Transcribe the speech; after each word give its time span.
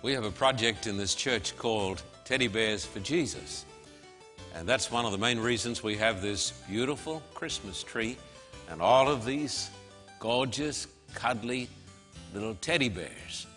We 0.00 0.12
have 0.12 0.22
a 0.22 0.30
project 0.30 0.86
in 0.86 0.96
this 0.96 1.16
church 1.16 1.56
called 1.56 2.02
Teddy 2.24 2.46
Bears 2.46 2.84
for 2.84 3.00
Jesus. 3.00 3.64
And 4.54 4.68
that's 4.68 4.92
one 4.92 5.04
of 5.04 5.10
the 5.10 5.18
main 5.18 5.40
reasons 5.40 5.82
we 5.82 5.96
have 5.96 6.22
this 6.22 6.52
beautiful 6.68 7.20
Christmas 7.34 7.82
tree 7.82 8.16
and 8.70 8.80
all 8.80 9.08
of 9.08 9.24
these 9.24 9.70
gorgeous, 10.20 10.86
cuddly 11.14 11.68
little 12.32 12.54
teddy 12.60 12.88
bears. 12.88 13.48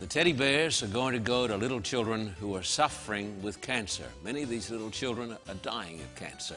The 0.00 0.06
teddy 0.06 0.32
bears 0.32 0.82
are 0.82 0.88
going 0.88 1.12
to 1.12 1.20
go 1.20 1.46
to 1.46 1.54
little 1.54 1.82
children 1.82 2.34
who 2.40 2.56
are 2.56 2.62
suffering 2.62 3.42
with 3.42 3.60
cancer. 3.60 4.06
Many 4.24 4.42
of 4.44 4.48
these 4.48 4.70
little 4.70 4.90
children 4.90 5.36
are 5.48 5.54
dying 5.56 6.00
of 6.00 6.14
cancer. 6.14 6.56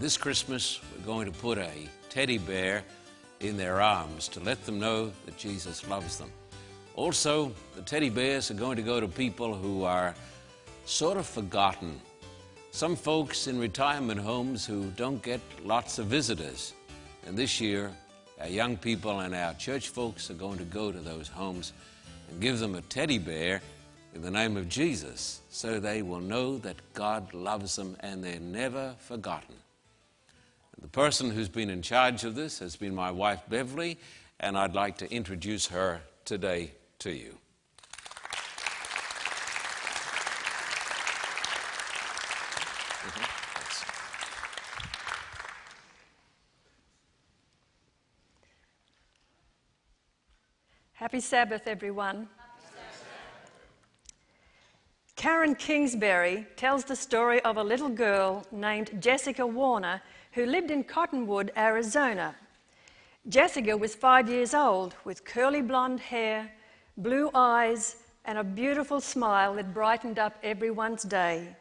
This 0.00 0.16
Christmas, 0.16 0.80
we're 0.96 1.04
going 1.04 1.30
to 1.30 1.38
put 1.38 1.58
a 1.58 1.70
teddy 2.08 2.38
bear 2.38 2.84
in 3.40 3.58
their 3.58 3.82
arms 3.82 4.28
to 4.28 4.40
let 4.40 4.64
them 4.64 4.80
know 4.80 5.12
that 5.26 5.36
Jesus 5.36 5.86
loves 5.90 6.16
them. 6.16 6.32
Also, 6.96 7.52
the 7.74 7.82
teddy 7.82 8.08
bears 8.08 8.50
are 8.50 8.54
going 8.54 8.76
to 8.76 8.82
go 8.82 9.00
to 9.00 9.06
people 9.06 9.54
who 9.54 9.84
are 9.84 10.14
sort 10.86 11.18
of 11.18 11.26
forgotten. 11.26 12.00
Some 12.70 12.96
folks 12.96 13.48
in 13.48 13.60
retirement 13.60 14.18
homes 14.18 14.64
who 14.64 14.90
don't 14.96 15.22
get 15.22 15.42
lots 15.62 15.98
of 15.98 16.06
visitors. 16.06 16.72
And 17.26 17.36
this 17.36 17.60
year, 17.60 17.92
our 18.40 18.48
young 18.48 18.78
people 18.78 19.20
and 19.20 19.34
our 19.34 19.52
church 19.54 19.90
folks 19.90 20.30
are 20.30 20.34
going 20.34 20.56
to 20.56 20.64
go 20.64 20.90
to 20.90 20.98
those 20.98 21.28
homes 21.28 21.74
and 22.30 22.40
give 22.40 22.60
them 22.60 22.74
a 22.74 22.80
teddy 22.80 23.18
bear 23.18 23.60
in 24.14 24.22
the 24.22 24.30
name 24.30 24.56
of 24.56 24.66
Jesus 24.66 25.42
so 25.50 25.78
they 25.78 26.00
will 26.00 26.20
know 26.20 26.56
that 26.58 26.76
God 26.94 27.34
loves 27.34 27.76
them 27.76 27.94
and 28.00 28.24
they're 28.24 28.40
never 28.40 28.94
forgotten. 29.00 29.54
The 30.80 30.88
person 30.88 31.30
who's 31.30 31.50
been 31.50 31.68
in 31.68 31.82
charge 31.82 32.24
of 32.24 32.34
this 32.34 32.58
has 32.60 32.74
been 32.74 32.94
my 32.94 33.10
wife 33.10 33.42
Beverly, 33.50 33.98
and 34.40 34.56
I'd 34.56 34.74
like 34.74 34.96
to 34.98 35.12
introduce 35.12 35.66
her 35.66 36.00
today 36.24 36.72
to 36.98 37.10
you. 37.10 37.38
Mm-hmm. 43.02 43.36
Happy 50.94 51.20
Sabbath, 51.20 51.66
everyone. 51.66 52.28
Karen 55.16 55.54
Kingsbury 55.54 56.46
tells 56.56 56.84
the 56.84 56.94
story 56.94 57.40
of 57.40 57.56
a 57.56 57.62
little 57.62 57.88
girl 57.88 58.44
named 58.52 58.90
Jessica 59.00 59.46
Warner 59.46 60.02
who 60.32 60.44
lived 60.46 60.70
in 60.70 60.84
Cottonwood, 60.84 61.50
Arizona. 61.56 62.36
Jessica 63.28 63.76
was 63.76 63.94
five 63.94 64.28
years 64.28 64.54
old 64.54 64.94
with 65.04 65.24
curly 65.24 65.62
blonde 65.62 66.00
hair, 66.00 66.52
blue 66.96 67.30
eyes, 67.34 67.96
and 68.24 68.38
a 68.38 68.44
beautiful 68.44 69.00
smile 69.00 69.54
that 69.54 69.72
brightened 69.72 70.18
up 70.18 70.36
everyone's 70.42 71.02
day. 71.02 71.56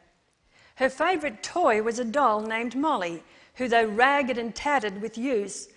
Her 0.76 0.90
favourite 0.90 1.44
toy 1.44 1.82
was 1.82 2.00
a 2.00 2.06
doll 2.06 2.42
named 2.42 2.76
Molly, 2.76 3.24
who, 3.56 3.68
though 3.68 3.88
ragged 3.88 4.38
and 4.38 4.54
tattered 4.54 5.02
with 5.02 5.18
use, 5.18 5.70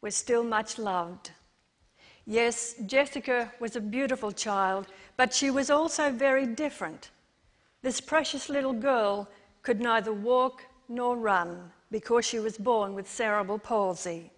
was 0.00 0.14
still 0.14 0.44
much 0.44 0.78
loved. 0.78 1.32
Yes, 2.26 2.74
Jessica 2.86 3.52
was 3.60 3.76
a 3.76 3.80
beautiful 3.80 4.32
child, 4.32 4.86
but 5.16 5.34
she 5.34 5.50
was 5.50 5.70
also 5.70 6.10
very 6.10 6.46
different. 6.46 7.10
This 7.82 8.00
precious 8.00 8.48
little 8.48 8.72
girl 8.72 9.28
could 9.62 9.80
neither 9.80 10.12
walk 10.12 10.64
nor 10.88 11.16
run 11.16 11.70
because 11.90 12.24
she 12.24 12.38
was 12.38 12.58
born 12.58 12.94
with 12.94 13.10
cerebral 13.10 13.58
palsy. 13.58 14.30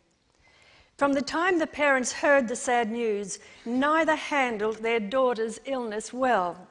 From 0.98 1.12
the 1.12 1.22
time 1.22 1.60
the 1.60 1.66
parents 1.68 2.12
heard 2.12 2.48
the 2.48 2.56
sad 2.56 2.90
news, 2.90 3.38
neither 3.64 4.16
handled 4.16 4.78
their 4.78 4.98
daughter's 4.98 5.60
illness 5.64 6.12
well. 6.12 6.66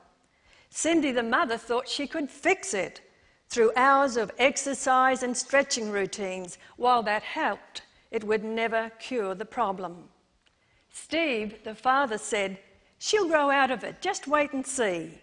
Cindy, 0.70 1.14
the 1.14 1.24
mother, 1.24 1.58
thought 1.58 1.88
she 1.88 2.08
could 2.08 2.30
fix 2.30 2.74
it 2.74 3.00
through 3.48 3.72
hours 3.78 4.18
of 4.18 4.34
exercise 4.38 5.24
and 5.24 5.36
stretching 5.36 5.90
routines. 5.90 6.58
While 6.76 7.04
that 7.04 7.24
helped, 7.24 7.84
it 8.12 8.26
would 8.26 8.44
never 8.44 8.92
cure 9.00 9.34
the 9.34 9.46
problem. 9.46 10.10
Steve, 10.92 11.64
the 11.64 11.74
father, 11.74 12.18
said, 12.18 12.60
She'll 13.00 13.30
grow 13.30 13.50
out 13.50 13.72
of 13.72 13.86
it, 13.86 14.02
just 14.02 14.28
wait 14.28 14.52
and 14.52 14.68
see. 14.68 15.22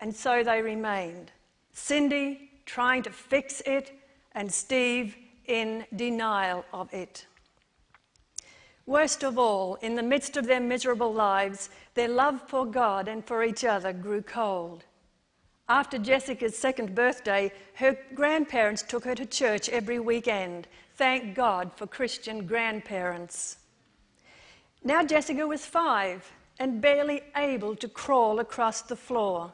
And 0.00 0.16
so 0.16 0.42
they 0.42 0.62
remained. 0.62 1.30
Cindy 1.74 2.52
trying 2.64 3.02
to 3.02 3.10
fix 3.10 3.60
it, 3.66 3.92
and 4.32 4.50
Steve 4.50 5.14
in 5.44 5.84
denial 5.94 6.64
of 6.72 6.90
it. 6.94 7.26
Worst 8.88 9.22
of 9.22 9.38
all, 9.38 9.74
in 9.82 9.96
the 9.96 10.02
midst 10.02 10.38
of 10.38 10.46
their 10.46 10.60
miserable 10.60 11.12
lives, 11.12 11.68
their 11.92 12.08
love 12.08 12.40
for 12.48 12.64
God 12.64 13.06
and 13.06 13.22
for 13.22 13.44
each 13.44 13.62
other 13.62 13.92
grew 13.92 14.22
cold. 14.22 14.82
After 15.68 15.98
Jessica's 15.98 16.56
second 16.56 16.94
birthday, 16.94 17.52
her 17.74 17.98
grandparents 18.14 18.80
took 18.80 19.04
her 19.04 19.14
to 19.14 19.26
church 19.26 19.68
every 19.68 19.98
weekend. 19.98 20.68
Thank 20.94 21.34
God 21.34 21.70
for 21.76 21.86
Christian 21.86 22.46
grandparents. 22.46 23.58
Now 24.82 25.04
Jessica 25.04 25.46
was 25.46 25.66
five 25.66 26.32
and 26.58 26.80
barely 26.80 27.20
able 27.36 27.76
to 27.76 27.88
crawl 27.88 28.40
across 28.40 28.80
the 28.80 28.96
floor. 28.96 29.52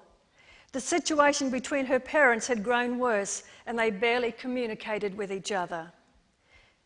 The 0.71 0.81
situation 0.81 1.51
between 1.51 1.87
her 1.87 1.99
parents 1.99 2.47
had 2.47 2.63
grown 2.63 3.01
worse 3.01 3.43
and 3.67 3.77
they 3.77 3.91
barely 3.91 4.31
communicated 4.31 5.17
with 5.17 5.33
each 5.33 5.51
other. 5.51 5.93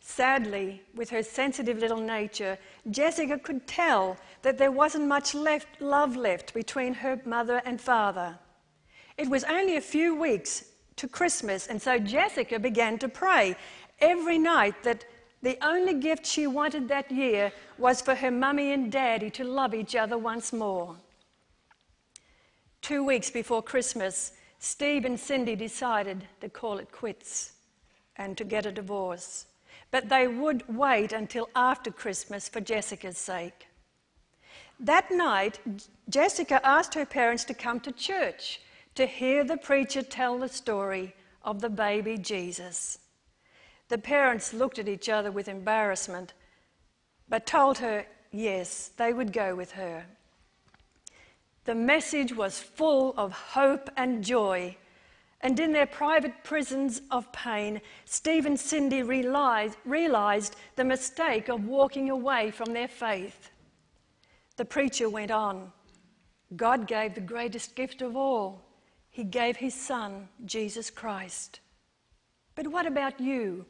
Sadly, 0.01 0.83
with 0.95 1.11
her 1.11 1.23
sensitive 1.23 1.79
little 1.79 2.01
nature, 2.01 2.59
Jessica 2.91 3.39
could 3.39 3.67
tell 3.67 4.17
that 4.43 4.59
there 4.59 4.73
wasn't 4.73 5.07
much 5.07 5.35
left, 5.35 5.81
love 5.81 6.17
left 6.17 6.55
between 6.55 6.95
her 6.95 7.21
mother 7.25 7.61
and 7.65 7.81
father. 7.81 8.39
It 9.17 9.29
was 9.29 9.45
only 9.45 9.77
a 9.77 9.81
few 9.81 10.15
weeks 10.15 10.65
to 10.97 11.09
Christmas, 11.09 11.67
and 11.67 11.81
so 11.81 11.99
Jessica 11.99 12.59
began 12.59 12.99
to 12.99 13.09
pray 13.09 13.57
every 14.01 14.39
night 14.39 14.83
that 14.85 15.05
the 15.43 15.59
only 15.65 15.95
gift 15.95 16.27
she 16.27 16.47
wanted 16.47 16.89
that 16.89 17.11
year 17.13 17.53
was 17.77 18.01
for 18.01 18.15
her 18.15 18.31
mummy 18.31 18.73
and 18.73 18.91
daddy 18.91 19.31
to 19.31 19.45
love 19.45 19.75
each 19.75 19.95
other 19.95 20.19
once 20.19 20.53
more. 20.53 20.97
Two 22.81 23.05
weeks 23.05 23.31
before 23.31 23.63
Christmas, 23.63 24.33
Steve 24.59 25.05
and 25.05 25.19
Cindy 25.19 25.55
decided 25.55 26.27
to 26.41 26.49
call 26.49 26.79
it 26.79 26.91
quits 26.91 27.53
and 28.17 28.37
to 28.37 28.45
get 28.45 28.67
a 28.67 28.73
divorce 28.73 29.47
but 29.91 30.09
they 30.09 30.27
would 30.27 30.63
wait 30.69 31.13
until 31.13 31.49
after 31.55 31.91
Christmas 31.91 32.49
for 32.49 32.61
Jessica's 32.61 33.19
sake. 33.19 33.67
That 34.81 35.11
night, 35.11 35.59
Jessica 36.09 36.65
asked 36.65 36.95
her 36.95 37.07
parents 37.07 37.45
to 37.45 37.55
come 37.55 37.81
to 37.81 37.93
church 37.93 38.61
to 38.95 39.07
hear 39.07 39.45
the 39.45 39.57
preacher 39.57 40.03
tell 40.03 40.39
the 40.39 40.49
story 40.49 41.15
of 41.43 41.61
the 41.61 41.71
baby 41.71 42.19
Jesus. 42.19 42.99
The 43.89 43.99
parents 43.99 44.53
looked 44.53 44.79
at 44.79 44.89
each 44.89 45.09
other 45.09 45.33
with 45.33 45.49
embarrassment, 45.49 46.35
but 47.29 47.47
told 47.47 47.79
her 47.79 48.07
yes, 48.31 48.91
they 48.97 49.13
would 49.13 49.33
go 49.33 49.55
with 49.55 49.73
her. 49.73 50.05
The 51.65 51.75
message 51.75 52.35
was 52.35 52.61
full 52.61 53.15
of 53.17 53.33
hope 53.33 53.91
and 53.97 54.25
joy 54.25 54.77
and 55.41 55.61
in 55.61 55.73
their 55.73 55.87
private 55.87 56.43
prisons 56.43 57.01
of 57.11 57.31
pain, 57.33 57.81
Steve 58.05 58.47
and 58.47 58.59
Cindy 58.59 59.03
realized, 59.03 59.77
realized 59.85 60.57
the 60.77 60.85
mistake 60.85 61.49
of 61.49 61.67
walking 61.67 62.11
away 62.11 62.51
from 62.51 62.73
their 62.73 62.89
faith. 62.89 63.51
The 64.57 64.65
preacher 64.65 65.09
went 65.09 65.31
on 65.31 65.73
God 66.57 66.87
gave 66.87 67.15
the 67.15 67.21
greatest 67.21 67.75
gift 67.75 68.01
of 68.01 68.17
all. 68.17 68.65
He 69.11 69.23
gave 69.23 69.57
his 69.57 69.75
Son, 69.75 70.29
Jesus 70.45 70.91
Christ. 70.91 71.61
But 72.55 72.69
what 72.69 72.87
about 72.87 73.21
you? 73.21 73.67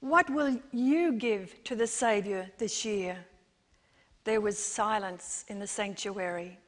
What 0.00 0.30
will 0.30 0.58
you 0.72 1.12
give 1.12 1.62
to 1.64 1.76
the 1.76 1.86
Saviour 1.86 2.46
this 2.58 2.84
year? 2.84 3.16
There 4.24 4.40
was 4.40 4.58
silence 4.58 5.44
in 5.48 5.58
the 5.58 5.66
sanctuary. 5.66 6.58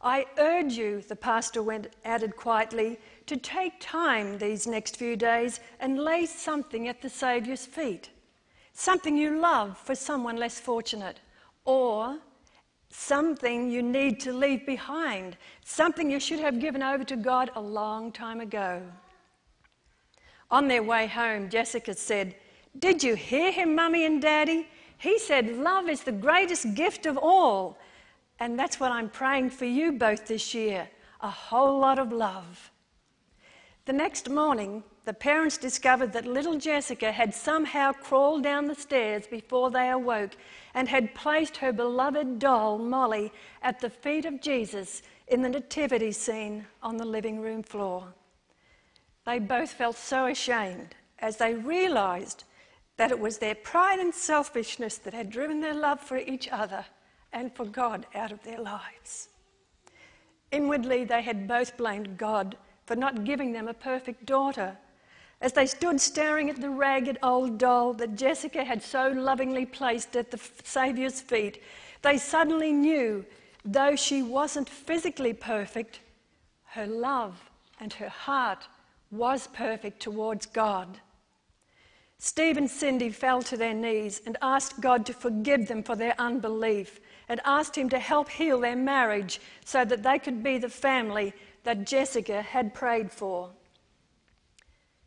I 0.00 0.26
urge 0.38 0.72
you, 0.72 1.02
the 1.02 1.16
pastor 1.16 1.62
went, 1.62 1.88
added 2.04 2.36
quietly, 2.36 2.98
to 3.26 3.36
take 3.36 3.72
time 3.80 4.38
these 4.38 4.66
next 4.66 4.96
few 4.96 5.16
days 5.16 5.60
and 5.80 5.98
lay 5.98 6.26
something 6.26 6.88
at 6.88 7.02
the 7.02 7.08
Saviour's 7.08 7.66
feet. 7.66 8.10
Something 8.72 9.16
you 9.16 9.38
love 9.38 9.76
for 9.78 9.94
someone 9.94 10.36
less 10.36 10.58
fortunate, 10.58 11.20
or 11.64 12.18
something 12.90 13.70
you 13.70 13.82
need 13.82 14.20
to 14.20 14.32
leave 14.32 14.66
behind, 14.66 15.36
something 15.64 16.10
you 16.10 16.20
should 16.20 16.40
have 16.40 16.60
given 16.60 16.82
over 16.82 17.04
to 17.04 17.16
God 17.16 17.50
a 17.54 17.60
long 17.60 18.12
time 18.12 18.40
ago. 18.40 18.82
On 20.50 20.68
their 20.68 20.82
way 20.82 21.06
home, 21.06 21.48
Jessica 21.48 21.94
said, 21.94 22.34
Did 22.78 23.02
you 23.02 23.14
hear 23.14 23.50
him, 23.50 23.74
Mummy 23.74 24.04
and 24.04 24.20
Daddy? 24.20 24.68
He 24.98 25.18
said, 25.18 25.56
Love 25.56 25.88
is 25.88 26.02
the 26.02 26.12
greatest 26.12 26.74
gift 26.74 27.06
of 27.06 27.16
all. 27.16 27.78
And 28.38 28.58
that's 28.58 28.80
what 28.80 28.92
I'm 28.92 29.08
praying 29.08 29.50
for 29.50 29.64
you 29.64 29.92
both 29.92 30.26
this 30.26 30.54
year 30.54 30.88
a 31.22 31.30
whole 31.30 31.78
lot 31.78 32.00
of 32.00 32.12
love. 32.12 32.71
The 33.84 33.92
next 33.92 34.30
morning, 34.30 34.84
the 35.04 35.12
parents 35.12 35.58
discovered 35.58 36.12
that 36.12 36.24
little 36.24 36.56
Jessica 36.56 37.10
had 37.10 37.34
somehow 37.34 37.90
crawled 37.92 38.44
down 38.44 38.66
the 38.66 38.76
stairs 38.76 39.26
before 39.26 39.70
they 39.70 39.90
awoke 39.90 40.36
and 40.72 40.88
had 40.88 41.16
placed 41.16 41.56
her 41.56 41.72
beloved 41.72 42.38
doll, 42.38 42.78
Molly, 42.78 43.32
at 43.60 43.80
the 43.80 43.90
feet 43.90 44.24
of 44.24 44.40
Jesus 44.40 45.02
in 45.26 45.42
the 45.42 45.48
nativity 45.48 46.12
scene 46.12 46.66
on 46.80 46.96
the 46.96 47.04
living 47.04 47.40
room 47.40 47.64
floor. 47.64 48.14
They 49.26 49.40
both 49.40 49.72
felt 49.72 49.96
so 49.96 50.26
ashamed 50.26 50.94
as 51.18 51.38
they 51.38 51.54
realized 51.54 52.44
that 52.98 53.10
it 53.10 53.18
was 53.18 53.38
their 53.38 53.56
pride 53.56 53.98
and 53.98 54.14
selfishness 54.14 54.98
that 54.98 55.14
had 55.14 55.30
driven 55.30 55.60
their 55.60 55.74
love 55.74 56.00
for 56.00 56.18
each 56.18 56.48
other 56.48 56.84
and 57.32 57.52
for 57.56 57.64
God 57.64 58.06
out 58.14 58.30
of 58.30 58.44
their 58.44 58.60
lives. 58.60 59.28
Inwardly, 60.52 61.04
they 61.04 61.22
had 61.22 61.48
both 61.48 61.76
blamed 61.76 62.16
God 62.16 62.56
for 62.86 62.96
not 62.96 63.24
giving 63.24 63.52
them 63.52 63.68
a 63.68 63.74
perfect 63.74 64.26
daughter. 64.26 64.76
As 65.40 65.52
they 65.52 65.66
stood 65.66 66.00
staring 66.00 66.48
at 66.50 66.60
the 66.60 66.70
ragged 66.70 67.18
old 67.22 67.58
doll 67.58 67.94
that 67.94 68.16
Jessica 68.16 68.64
had 68.64 68.82
so 68.82 69.08
lovingly 69.08 69.66
placed 69.66 70.16
at 70.16 70.30
the 70.30 70.40
Saviour's 70.62 71.20
feet, 71.20 71.62
they 72.02 72.18
suddenly 72.18 72.72
knew, 72.72 73.24
though 73.64 73.96
she 73.96 74.22
wasn't 74.22 74.68
physically 74.68 75.32
perfect, 75.32 76.00
her 76.64 76.86
love 76.86 77.50
and 77.80 77.92
her 77.94 78.08
heart 78.08 78.66
was 79.10 79.48
perfect 79.48 80.00
towards 80.00 80.46
God. 80.46 81.00
Steve 82.18 82.56
and 82.56 82.70
Cindy 82.70 83.10
fell 83.10 83.42
to 83.42 83.56
their 83.56 83.74
knees 83.74 84.22
and 84.26 84.36
asked 84.40 84.80
God 84.80 85.04
to 85.06 85.12
forgive 85.12 85.66
them 85.66 85.82
for 85.82 85.96
their 85.96 86.14
unbelief 86.20 87.00
and 87.28 87.40
asked 87.44 87.76
Him 87.76 87.88
to 87.88 87.98
help 87.98 88.28
heal 88.28 88.60
their 88.60 88.76
marriage 88.76 89.40
so 89.64 89.84
that 89.84 90.04
they 90.04 90.20
could 90.20 90.40
be 90.40 90.56
the 90.56 90.68
family 90.68 91.34
that 91.64 91.86
Jessica 91.86 92.42
had 92.42 92.74
prayed 92.74 93.10
for. 93.10 93.50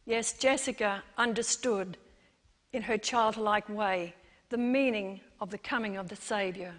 Yes, 0.06 0.34
Jessica 0.34 1.04
understood 1.18 1.98
in 2.74 2.84
her 2.84 2.98
childlike 2.98 3.68
way 3.69 4.13
the 4.50 4.57
meaning 4.57 5.22
of 5.42 5.50
the 5.50 5.57
coming 5.57 5.98
of 5.98 6.07
the 6.07 6.16
Saviour. 6.16 6.74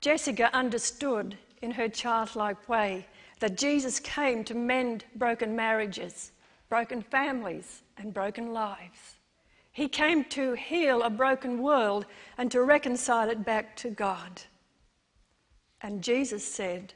Jessica 0.00 0.54
understood 0.54 1.38
in 1.62 1.70
her 1.70 1.88
childlike 1.88 2.68
way 2.68 3.06
that 3.40 3.56
Jesus 3.56 3.98
came 3.98 4.44
to 4.44 4.54
mend 4.54 5.04
broken 5.16 5.56
marriages, 5.56 6.32
broken 6.68 7.02
families, 7.02 7.82
and 7.96 8.12
broken 8.12 8.52
lives. 8.52 9.16
He 9.72 9.88
came 9.88 10.24
to 10.26 10.52
heal 10.52 11.02
a 11.02 11.10
broken 11.10 11.60
world 11.62 12.06
and 12.38 12.50
to 12.50 12.62
reconcile 12.62 13.28
it 13.30 13.44
back 13.44 13.76
to 13.78 13.90
God. 13.90 14.42
And 15.80 16.02
Jesus 16.02 16.44
said, 16.44 16.94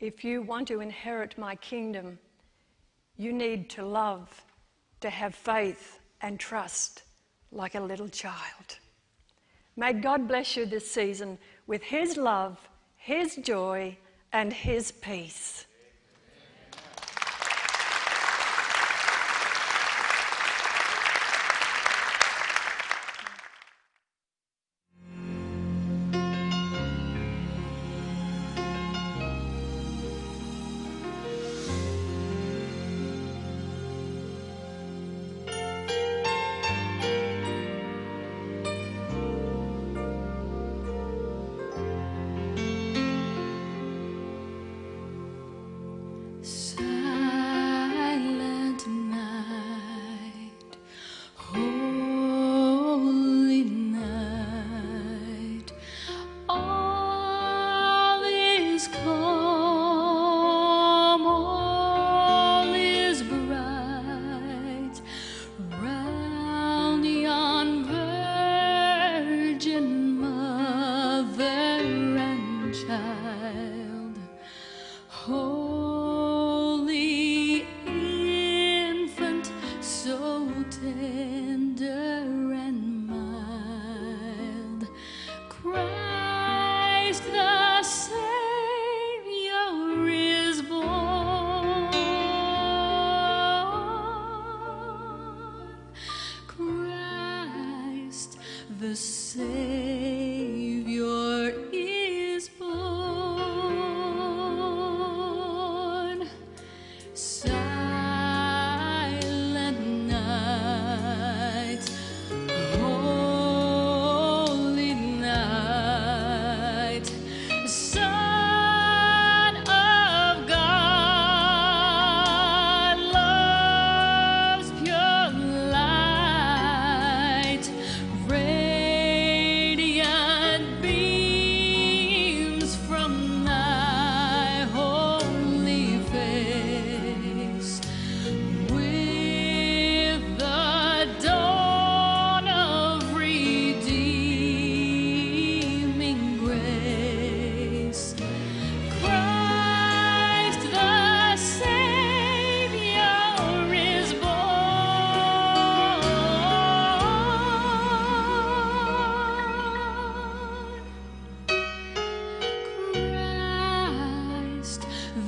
if 0.00 0.24
you 0.24 0.42
want 0.42 0.68
to 0.68 0.80
inherit 0.80 1.38
my 1.38 1.54
kingdom, 1.56 2.18
you 3.16 3.32
need 3.32 3.70
to 3.70 3.84
love, 3.84 4.42
to 5.00 5.10
have 5.10 5.34
faith 5.34 5.98
and 6.20 6.38
trust 6.38 7.02
like 7.52 7.74
a 7.74 7.80
little 7.80 8.08
child. 8.08 8.78
May 9.76 9.92
God 9.92 10.26
bless 10.26 10.56
you 10.56 10.66
this 10.66 10.90
season 10.90 11.38
with 11.66 11.82
His 11.82 12.16
love, 12.16 12.58
His 12.96 13.36
joy, 13.36 13.96
and 14.32 14.52
His 14.52 14.90
peace. 14.90 15.65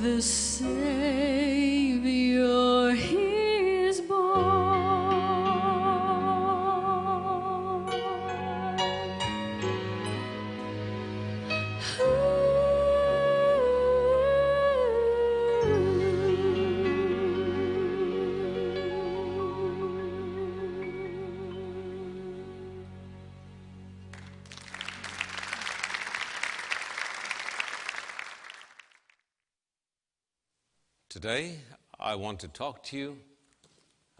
the 0.01 0.21
same. 0.21 1.38
Today, 31.21 31.57
I 31.99 32.15
want 32.15 32.39
to 32.39 32.47
talk 32.47 32.81
to 32.83 32.97
you 32.97 33.17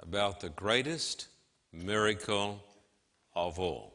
about 0.01 0.41
the 0.41 0.49
greatest 0.49 1.29
miracle 1.71 2.61
of 3.33 3.57
all. 3.57 3.93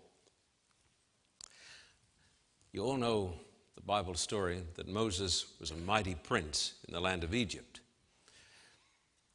You 2.72 2.82
all 2.82 2.96
know 2.96 3.34
the 3.76 3.82
Bible 3.82 4.14
story 4.14 4.62
that 4.76 4.88
Moses 4.88 5.44
was 5.60 5.70
a 5.70 5.76
mighty 5.76 6.14
prince 6.14 6.76
in 6.88 6.94
the 6.94 7.00
land 7.00 7.24
of 7.24 7.34
Egypt. 7.34 7.80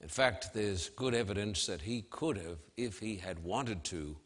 In 0.01 0.09
fact, 0.09 0.51
there's 0.55 0.89
good 0.89 1.13
evidence 1.13 1.67
that 1.67 1.81
he 1.81 2.01
could 2.09 2.37
have, 2.37 2.57
if 2.75 2.97
he 2.97 3.17
had 3.17 3.43
wanted 3.43 3.83
to, 3.83 4.17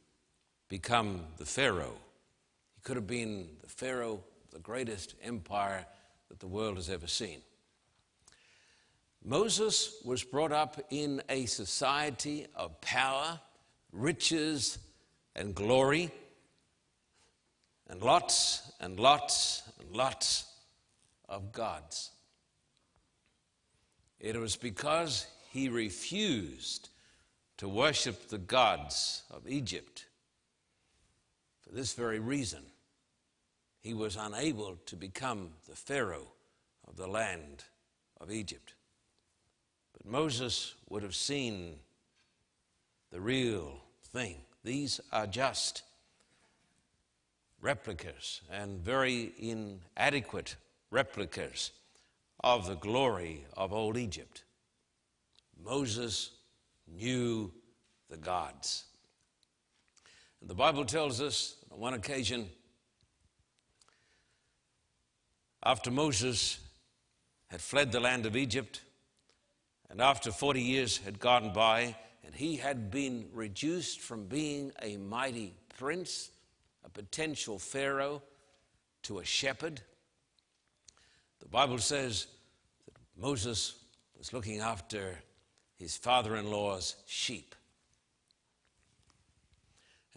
become 0.70 1.26
the 1.38 1.46
Pharaoh. 1.46 1.98
He 2.76 2.82
could 2.82 2.96
have 2.96 3.08
been 3.08 3.50
the 3.62 3.68
Pharaoh 3.68 4.24
of 4.46 4.52
the 4.54 4.60
greatest 4.60 5.16
empire 5.22 5.86
that 6.30 6.40
the 6.40 6.48
world 6.48 6.78
has 6.78 6.90
ever 6.90 7.08
seen. 7.08 7.42
Moses 9.26 10.02
was 10.04 10.24
brought 10.24 10.52
up 10.52 10.82
in 10.90 11.22
a 11.30 11.46
society 11.46 12.46
of 12.56 12.82
power, 12.82 13.40
riches, 13.94 14.78
and 15.36 15.56
glory, 15.56 16.12
and 17.88 18.02
lots 18.02 18.72
and 18.82 19.00
lots 19.00 19.64
and 19.80 19.96
lots 19.96 20.46
of 21.30 21.54
gods. 21.54 22.12
It 24.20 24.36
was 24.36 24.58
because 24.58 25.26
he 25.52 25.70
refused 25.70 26.90
to 27.58 27.70
worship 27.70 28.28
the 28.28 28.38
gods 28.38 29.24
of 29.32 29.48
Egypt. 29.48 30.06
For 31.62 31.74
this 31.74 31.94
very 31.94 32.20
reason, 32.20 32.64
he 33.80 33.94
was 33.94 34.18
unable 34.18 34.78
to 34.86 34.96
become 34.98 35.52
the 35.70 35.76
Pharaoh 35.76 36.28
of 36.88 36.98
the 36.98 37.08
land 37.08 37.64
of 38.20 38.32
Egypt. 38.32 38.74
But 40.04 40.12
Moses 40.12 40.76
would 40.90 41.04
have 41.04 41.16
seen 41.16 41.76
the 43.12 43.22
real 43.22 43.80
thing. 44.12 44.38
These 44.64 45.00
are 45.12 45.28
just 45.28 45.84
replicas 47.62 48.42
and 48.52 48.80
very 48.80 49.32
inadequate 49.38 50.56
replicas 50.92 51.72
of 52.44 52.68
the 52.68 52.76
glory 52.76 53.46
of 53.56 53.72
old 53.74 53.98
Egypt. 53.98 54.44
Moses 55.64 56.32
knew 56.88 57.52
the 58.10 58.18
gods. 58.18 58.86
And 60.42 60.50
the 60.50 60.56
Bible 60.56 60.84
tells 60.84 61.22
us 61.22 61.56
on 61.72 61.80
one 61.80 61.94
occasion, 61.94 62.50
after 65.64 65.90
Moses 65.90 66.60
had 67.48 67.62
fled 67.62 67.92
the 67.92 68.02
land 68.02 68.26
of 68.26 68.36
Egypt, 68.36 68.82
and 69.94 70.02
after 70.02 70.32
40 70.32 70.60
years 70.60 70.98
had 70.98 71.20
gone 71.20 71.54
by, 71.54 71.96
and 72.26 72.34
he 72.34 72.56
had 72.56 72.90
been 72.90 73.28
reduced 73.32 74.02
from 74.02 74.26
being 74.26 74.72
a 74.82 74.98
mighty 74.98 75.54
prince, 75.78 76.32
a 76.84 76.90
potential 76.90 77.60
Pharaoh, 77.60 78.24
to 79.04 79.20
a 79.20 79.24
shepherd, 79.24 79.82
the 81.40 81.48
Bible 81.48 81.78
says 81.78 82.26
that 82.86 83.22
Moses 83.22 83.76
was 84.18 84.34
looking 84.34 84.62
after 84.62 85.20
his 85.78 85.96
father 85.96 86.38
in 86.38 86.50
law's 86.50 86.96
sheep. 87.06 87.54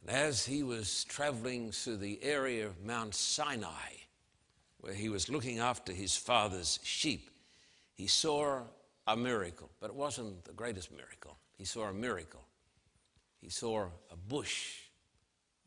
And 0.01 0.09
as 0.09 0.47
he 0.47 0.63
was 0.63 1.05
traveling 1.05 1.71
through 1.71 1.99
the 1.99 2.19
area 2.23 2.65
of 2.65 2.83
Mount 2.83 3.15
Sinai, 3.15 3.93
where 4.79 4.95
he 4.95 5.11
was 5.11 5.29
looking 5.29 5.59
after 5.59 5.93
his 5.93 6.17
father's 6.17 6.79
sheep, 6.83 7.29
he 7.93 8.07
saw 8.07 8.63
a 9.07 9.17
miracle, 9.17 9.71
but 9.81 9.91
it 9.91 9.97
wasn't 9.97 10.45
the 10.45 10.53
greatest 10.53 10.91
miracle. 10.91 11.37
He 11.57 11.65
saw 11.65 11.89
a 11.89 11.93
miracle. 11.93 12.45
He 13.41 13.49
saw 13.49 13.89
a 14.11 14.17
bush 14.17 14.75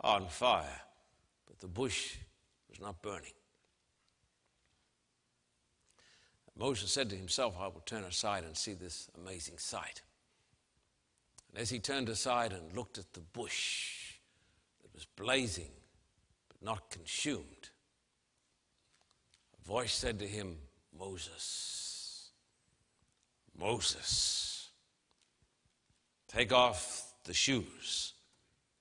on 0.02 0.28
fire, 0.28 0.82
but 1.48 1.60
the 1.60 1.68
bush 1.68 2.16
was 2.70 2.80
not 2.80 3.02
burning. 3.02 3.32
Moses 6.58 6.92
said 6.92 7.10
to 7.10 7.16
himself, 7.16 7.56
I 7.58 7.68
will 7.68 7.84
turn 7.86 8.04
aside 8.04 8.44
and 8.44 8.56
see 8.56 8.74
this 8.74 9.10
amazing 9.18 9.58
sight. 9.58 10.02
And 11.52 11.62
as 11.62 11.70
he 11.70 11.80
turned 11.80 12.10
aside 12.10 12.52
and 12.52 12.76
looked 12.76 12.98
at 12.98 13.14
the 13.14 13.22
bush 13.22 14.16
that 14.82 14.94
was 14.94 15.06
blazing 15.06 15.72
but 16.50 16.62
not 16.62 16.90
consumed, 16.90 17.70
a 19.58 19.68
voice 19.68 19.94
said 19.94 20.20
to 20.20 20.28
him, 20.28 20.58
Moses, 20.98 21.89
Moses, 23.60 24.70
take 26.28 26.54
off 26.54 27.14
the 27.26 27.34
shoes 27.34 28.14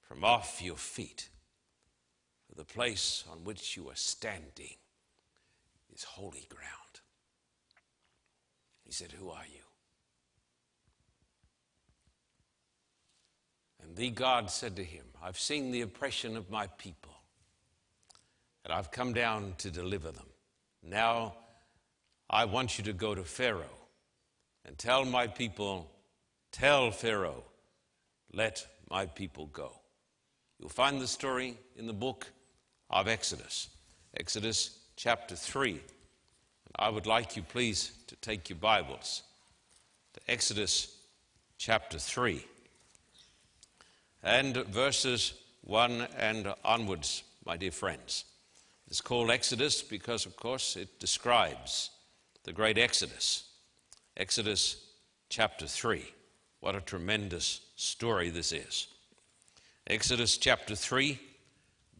from 0.00 0.24
off 0.24 0.62
your 0.62 0.76
feet, 0.76 1.28
for 2.48 2.54
the 2.54 2.64
place 2.64 3.24
on 3.30 3.44
which 3.44 3.76
you 3.76 3.88
are 3.90 3.96
standing 3.96 4.76
is 5.92 6.04
holy 6.04 6.46
ground. 6.48 7.00
He 8.84 8.92
said, 8.92 9.12
Who 9.12 9.30
are 9.30 9.46
you? 9.52 9.62
And 13.82 13.96
the 13.96 14.10
God 14.10 14.50
said 14.50 14.76
to 14.76 14.84
him, 14.84 15.04
I've 15.22 15.38
seen 15.38 15.72
the 15.72 15.80
oppression 15.80 16.36
of 16.36 16.50
my 16.50 16.68
people, 16.78 17.14
and 18.64 18.72
I've 18.72 18.92
come 18.92 19.12
down 19.12 19.54
to 19.58 19.70
deliver 19.70 20.12
them. 20.12 20.26
Now 20.82 21.34
I 22.30 22.44
want 22.44 22.78
you 22.78 22.84
to 22.84 22.92
go 22.92 23.14
to 23.14 23.24
Pharaoh 23.24 23.77
and 24.68 24.76
tell 24.76 25.06
my 25.06 25.26
people, 25.26 25.90
tell 26.52 26.90
Pharaoh, 26.90 27.42
let 28.34 28.66
my 28.90 29.06
people 29.06 29.46
go. 29.46 29.72
You'll 30.60 30.68
find 30.68 31.00
the 31.00 31.06
story 31.06 31.56
in 31.76 31.86
the 31.86 31.94
book 31.94 32.26
of 32.90 33.08
Exodus, 33.08 33.70
Exodus 34.14 34.78
chapter 34.94 35.34
3. 35.34 35.80
I 36.78 36.90
would 36.90 37.06
like 37.06 37.34
you, 37.34 37.42
please, 37.42 37.92
to 38.08 38.16
take 38.16 38.50
your 38.50 38.58
Bibles 38.58 39.22
to 40.12 40.20
Exodus 40.30 40.94
chapter 41.56 41.98
3 41.98 42.44
and 44.22 44.54
verses 44.66 45.32
1 45.62 46.08
and 46.18 46.52
onwards, 46.62 47.22
my 47.46 47.56
dear 47.56 47.70
friends. 47.70 48.26
It's 48.86 49.00
called 49.00 49.30
Exodus 49.30 49.80
because, 49.80 50.26
of 50.26 50.36
course, 50.36 50.76
it 50.76 51.00
describes 51.00 51.88
the 52.44 52.52
great 52.52 52.76
Exodus. 52.76 53.47
Exodus 54.18 54.84
chapter 55.28 55.68
3. 55.68 56.04
What 56.58 56.74
a 56.74 56.80
tremendous 56.80 57.60
story 57.76 58.30
this 58.30 58.50
is. 58.50 58.88
Exodus 59.86 60.36
chapter 60.36 60.74
3, 60.74 61.20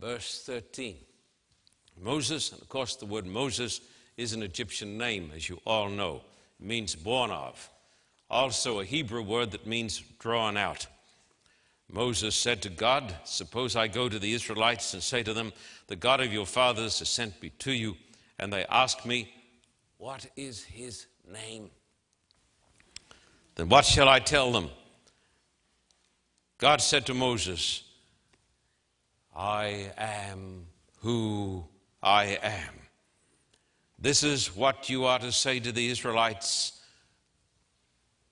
verse 0.01 0.43
13. 0.45 0.97
Moses, 2.03 2.51
and 2.51 2.61
of 2.61 2.69
course, 2.69 2.97
the 2.97 3.07
word 3.07 3.25
Moses 3.25 3.81
is 4.17 4.33
an 4.33 4.43
Egyptian 4.43 4.99
name, 4.99 5.31
as 5.33 5.49
you 5.49 5.61
all 5.65 5.89
know. 5.89 6.23
It 6.59 6.67
means 6.67 6.97
born 6.97 7.31
of. 7.31 7.71
Also, 8.29 8.81
a 8.81 8.85
Hebrew 8.85 9.23
word 9.23 9.53
that 9.53 9.65
means 9.65 10.03
drawn 10.19 10.57
out. 10.57 10.89
Moses 11.89 12.35
said 12.35 12.63
to 12.63 12.69
God, 12.69 13.15
Suppose 13.23 13.77
I 13.77 13.87
go 13.87 14.09
to 14.09 14.19
the 14.19 14.35
Israelites 14.35 14.93
and 14.93 15.05
say 15.05 15.23
to 15.23 15.33
them, 15.33 15.53
The 15.87 15.95
God 15.95 16.21
of 16.21 16.33
your 16.33 16.47
fathers 16.47 16.99
has 16.99 17.09
sent 17.09 17.41
me 17.41 17.51
to 17.61 17.71
you, 17.71 17.97
and 18.41 18.53
they 18.53 18.65
ask 18.65 19.07
me, 19.07 19.33
What 19.99 20.27
is 20.37 20.65
his 20.65 21.07
name? 21.33 21.71
Then 23.59 23.69
what 23.69 23.85
shall 23.85 24.09
I 24.09 24.21
tell 24.21 24.53
them? 24.53 24.71
God 26.59 26.81
said 26.81 27.07
to 27.07 27.15
Moses, 27.15 27.83
I 29.37 29.91
am 29.99 30.67
who 31.01 31.65
I 32.01 32.39
am. 32.41 32.75
This 33.99 34.23
is 34.23 34.55
what 34.55 34.89
you 34.89 35.07
are 35.07 35.19
to 35.19 35.33
say 35.33 35.59
to 35.59 35.73
the 35.73 35.91
Israelites 35.91 36.81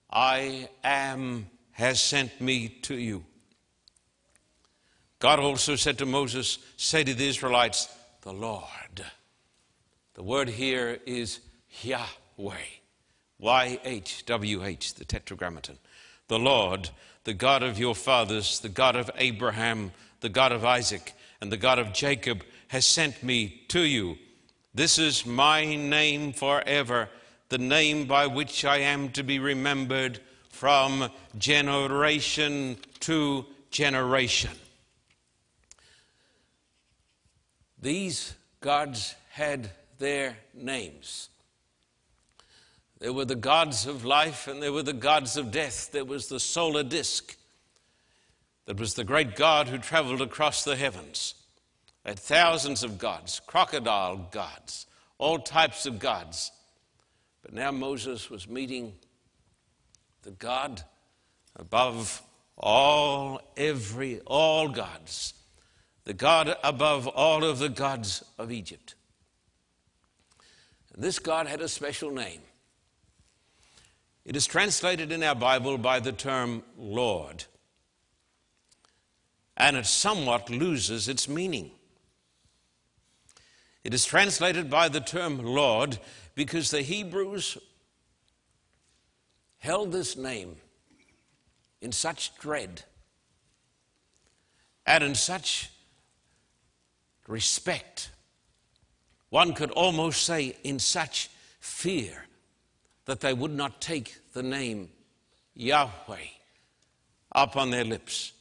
I 0.08 0.68
am 0.84 1.50
has 1.72 2.00
sent 2.00 2.40
me 2.40 2.68
to 2.82 2.94
you. 2.94 3.24
God 5.18 5.40
also 5.40 5.74
said 5.74 5.98
to 5.98 6.06
Moses, 6.06 6.58
Say 6.76 7.02
to 7.02 7.14
the 7.14 7.28
Israelites, 7.28 7.88
the 8.22 8.32
Lord. 8.32 9.04
The 10.14 10.22
word 10.22 10.48
here 10.48 11.00
is 11.04 11.40
Yahweh. 11.82 12.75
Y 13.38 13.78
H 13.84 14.24
W 14.26 14.64
H, 14.64 14.94
the 14.94 15.04
tetragrammaton. 15.04 15.78
The 16.28 16.38
Lord, 16.38 16.90
the 17.24 17.34
God 17.34 17.62
of 17.62 17.78
your 17.78 17.94
fathers, 17.94 18.60
the 18.60 18.68
God 18.68 18.96
of 18.96 19.10
Abraham, 19.16 19.92
the 20.20 20.28
God 20.28 20.52
of 20.52 20.64
Isaac, 20.64 21.12
and 21.40 21.52
the 21.52 21.56
God 21.56 21.78
of 21.78 21.92
Jacob, 21.92 22.42
has 22.68 22.86
sent 22.86 23.22
me 23.22 23.62
to 23.68 23.80
you. 23.80 24.16
This 24.74 24.98
is 24.98 25.24
my 25.24 25.74
name 25.74 26.32
forever, 26.32 27.08
the 27.48 27.58
name 27.58 28.06
by 28.06 28.26
which 28.26 28.64
I 28.64 28.78
am 28.78 29.10
to 29.10 29.22
be 29.22 29.38
remembered 29.38 30.20
from 30.50 31.10
generation 31.38 32.76
to 33.00 33.46
generation. 33.70 34.50
These 37.80 38.34
gods 38.60 39.14
had 39.30 39.70
their 39.98 40.38
names. 40.54 41.28
There 42.98 43.12
were 43.12 43.24
the 43.24 43.34
gods 43.34 43.86
of 43.86 44.04
life 44.04 44.48
and 44.48 44.62
there 44.62 44.72
were 44.72 44.82
the 44.82 44.92
gods 44.92 45.36
of 45.36 45.50
death. 45.50 45.92
There 45.92 46.04
was 46.04 46.28
the 46.28 46.40
solar 46.40 46.82
disk 46.82 47.36
that 48.64 48.80
was 48.80 48.94
the 48.94 49.04
great 49.04 49.36
God 49.36 49.68
who 49.68 49.78
traveled 49.78 50.22
across 50.22 50.64
the 50.64 50.76
heavens 50.76 51.34
had 52.06 52.20
thousands 52.20 52.84
of 52.84 52.98
gods, 52.98 53.40
crocodile 53.46 54.28
gods, 54.30 54.86
all 55.18 55.40
types 55.40 55.86
of 55.86 55.98
gods. 55.98 56.52
But 57.42 57.52
now 57.52 57.72
Moses 57.72 58.30
was 58.30 58.48
meeting 58.48 58.94
the 60.22 60.30
God 60.30 60.82
above 61.56 62.22
all, 62.56 63.40
every, 63.56 64.20
all 64.20 64.68
gods, 64.68 65.34
the 66.04 66.14
God 66.14 66.56
above 66.62 67.08
all 67.08 67.42
of 67.42 67.58
the 67.58 67.68
gods 67.68 68.24
of 68.38 68.52
Egypt. 68.52 68.94
And 70.94 71.02
this 71.02 71.18
God 71.18 71.48
had 71.48 71.60
a 71.60 71.68
special 71.68 72.12
name. 72.12 72.40
It 74.26 74.34
is 74.34 74.44
translated 74.44 75.12
in 75.12 75.22
our 75.22 75.36
Bible 75.36 75.78
by 75.78 76.00
the 76.00 76.10
term 76.10 76.64
Lord, 76.76 77.44
and 79.56 79.76
it 79.76 79.86
somewhat 79.86 80.50
loses 80.50 81.06
its 81.06 81.28
meaning. 81.28 81.70
It 83.84 83.94
is 83.94 84.04
translated 84.04 84.68
by 84.68 84.88
the 84.88 85.00
term 85.00 85.38
Lord 85.38 86.00
because 86.34 86.72
the 86.72 86.82
Hebrews 86.82 87.56
held 89.58 89.92
this 89.92 90.16
name 90.16 90.56
in 91.80 91.92
such 91.92 92.36
dread 92.40 92.82
and 94.84 95.04
in 95.04 95.14
such 95.14 95.70
respect. 97.28 98.10
One 99.30 99.52
could 99.52 99.70
almost 99.70 100.24
say, 100.24 100.56
in 100.64 100.80
such 100.80 101.30
fear 101.60 102.25
that 103.06 103.20
they 103.20 103.32
would 103.32 103.52
not 103.52 103.80
take 103.80 104.16
the 104.32 104.42
name 104.42 104.90
Yahweh 105.54 106.26
up 107.32 107.56
on 107.56 107.70
their 107.70 107.84
lips. 107.84 108.32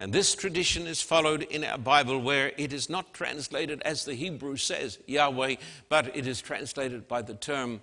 And 0.00 0.12
this 0.12 0.34
tradition 0.34 0.86
is 0.86 1.00
followed 1.00 1.42
in 1.42 1.62
our 1.62 1.78
Bible 1.78 2.20
where 2.20 2.52
it 2.56 2.72
is 2.72 2.90
not 2.90 3.14
translated 3.14 3.80
as 3.82 4.04
the 4.04 4.14
Hebrew 4.14 4.56
says, 4.56 4.98
Yahweh, 5.06 5.56
but 5.88 6.16
it 6.16 6.26
is 6.26 6.40
translated 6.40 7.06
by 7.06 7.22
the 7.22 7.34
term 7.34 7.80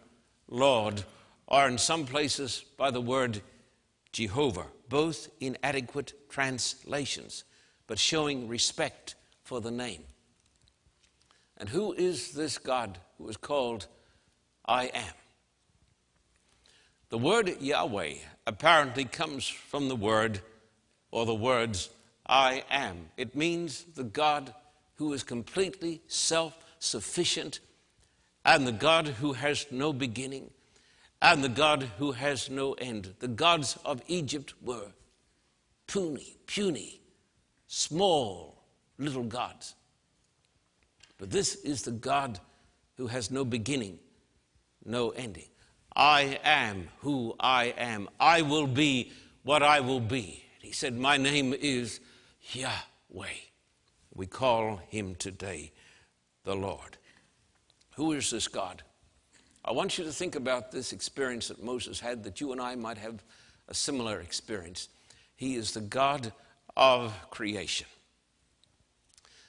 Lord, 0.50 1.04
or 1.48 1.68
in 1.68 1.78
some 1.78 2.06
places 2.06 2.66
by 2.76 2.92
the 2.92 3.00
word 3.00 3.42
Jehovah, 4.12 4.66
both 4.90 5.30
inadequate 5.40 6.14
translations, 6.30 7.44
but 7.88 8.00
showing 8.00 8.48
respect 8.48 9.16
for 9.44 9.62
the 9.62 9.72
name. 9.72 10.04
And 11.58 11.70
who 11.70 11.94
is 11.94 12.32
this 12.32 12.58
God 12.58 12.98
who 13.18 13.30
is 13.30 13.38
called 13.38 13.88
I 14.66 14.86
am? 14.86 15.14
The 17.10 17.18
word 17.18 17.60
Yahweh 17.60 18.16
apparently 18.46 19.04
comes 19.04 19.48
from 19.48 19.88
the 19.88 19.96
word 19.96 20.42
or 21.10 21.26
the 21.26 21.34
words 21.34 21.90
I 22.28 22.64
am. 22.70 23.10
It 23.18 23.36
means 23.36 23.84
the 23.96 24.04
God 24.04 24.54
who 24.96 25.14
is 25.14 25.24
completely 25.24 26.02
self 26.08 26.56
sufficient 26.78 27.62
and 28.46 28.68
the 28.68 28.72
God 28.72 29.08
who 29.08 29.34
has 29.34 29.66
no 29.72 29.92
beginning 29.92 30.52
and 31.20 31.44
the 31.44 31.50
God 31.50 31.90
who 31.98 32.12
has 32.12 32.48
no 32.48 32.74
end. 32.74 33.16
The 33.20 33.28
gods 33.28 33.78
of 33.84 34.04
Egypt 34.08 34.54
were 34.62 34.92
puny, 35.88 36.38
puny, 36.46 37.02
small 37.66 38.64
little 39.00 39.24
gods. 39.24 39.74
But 41.18 41.32
this 41.32 41.56
is 41.56 41.82
the 41.82 41.92
God 41.92 42.40
who 42.98 43.08
has 43.08 43.32
no 43.32 43.44
beginning, 43.44 43.98
no 44.86 45.10
ending. 45.10 45.50
I 45.96 46.40
am 46.44 46.90
who 47.00 47.36
I 47.40 47.74
am. 47.78 48.10
I 48.20 48.42
will 48.42 48.68
be 48.68 49.12
what 49.44 49.64
I 49.64 49.80
will 49.80 50.00
be. 50.00 50.44
He 50.60 50.72
said, 50.72 50.98
My 50.98 51.18
name 51.18 51.54
is 51.54 52.00
Yahweh. 52.52 53.28
We 54.14 54.26
call 54.26 54.82
him 54.90 55.16
today 55.16 55.72
the 56.44 56.56
Lord. 56.56 56.98
Who 57.96 58.14
is 58.14 58.32
this 58.32 58.48
God? 58.48 58.84
I 59.64 59.72
want 59.72 59.98
you 59.98 60.04
to 60.06 60.12
think 60.12 60.36
about 60.36 60.72
this 60.72 60.94
experience 60.94 61.50
that 61.50 61.64
Moses 61.64 62.00
had, 62.00 62.24
that 62.24 62.40
you 62.40 62.52
and 62.52 62.62
I 62.62 62.76
might 62.76 62.98
have 62.98 63.24
a 63.68 63.74
similar 63.74 64.20
experience. 64.20 64.90
He 65.36 65.56
is 65.56 65.74
the 65.74 65.82
God 65.82 66.34
of 66.76 67.14
creation. 67.30 67.88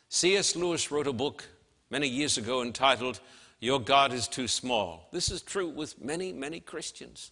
C.S. 0.08 0.56
Lewis 0.56 0.90
wrote 0.90 1.06
a 1.06 1.12
book 1.12 1.44
many 1.90 2.08
years 2.08 2.36
ago 2.38 2.62
entitled, 2.62 3.20
Your 3.60 3.80
God 3.80 4.12
is 4.12 4.26
Too 4.26 4.48
Small. 4.48 5.08
This 5.12 5.30
is 5.30 5.42
true 5.42 5.68
with 5.68 6.02
many, 6.02 6.32
many 6.32 6.60
Christians. 6.60 7.30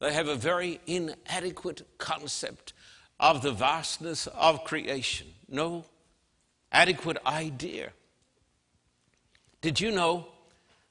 They 0.00 0.12
have 0.12 0.28
a 0.28 0.34
very 0.34 0.80
inadequate 0.86 1.82
concept 1.98 2.72
of 3.18 3.42
the 3.42 3.52
vastness 3.52 4.26
of 4.28 4.64
creation, 4.64 5.28
no 5.48 5.84
adequate 6.70 7.18
idea. 7.26 7.90
Did 9.60 9.80
you 9.80 9.90
know 9.90 10.28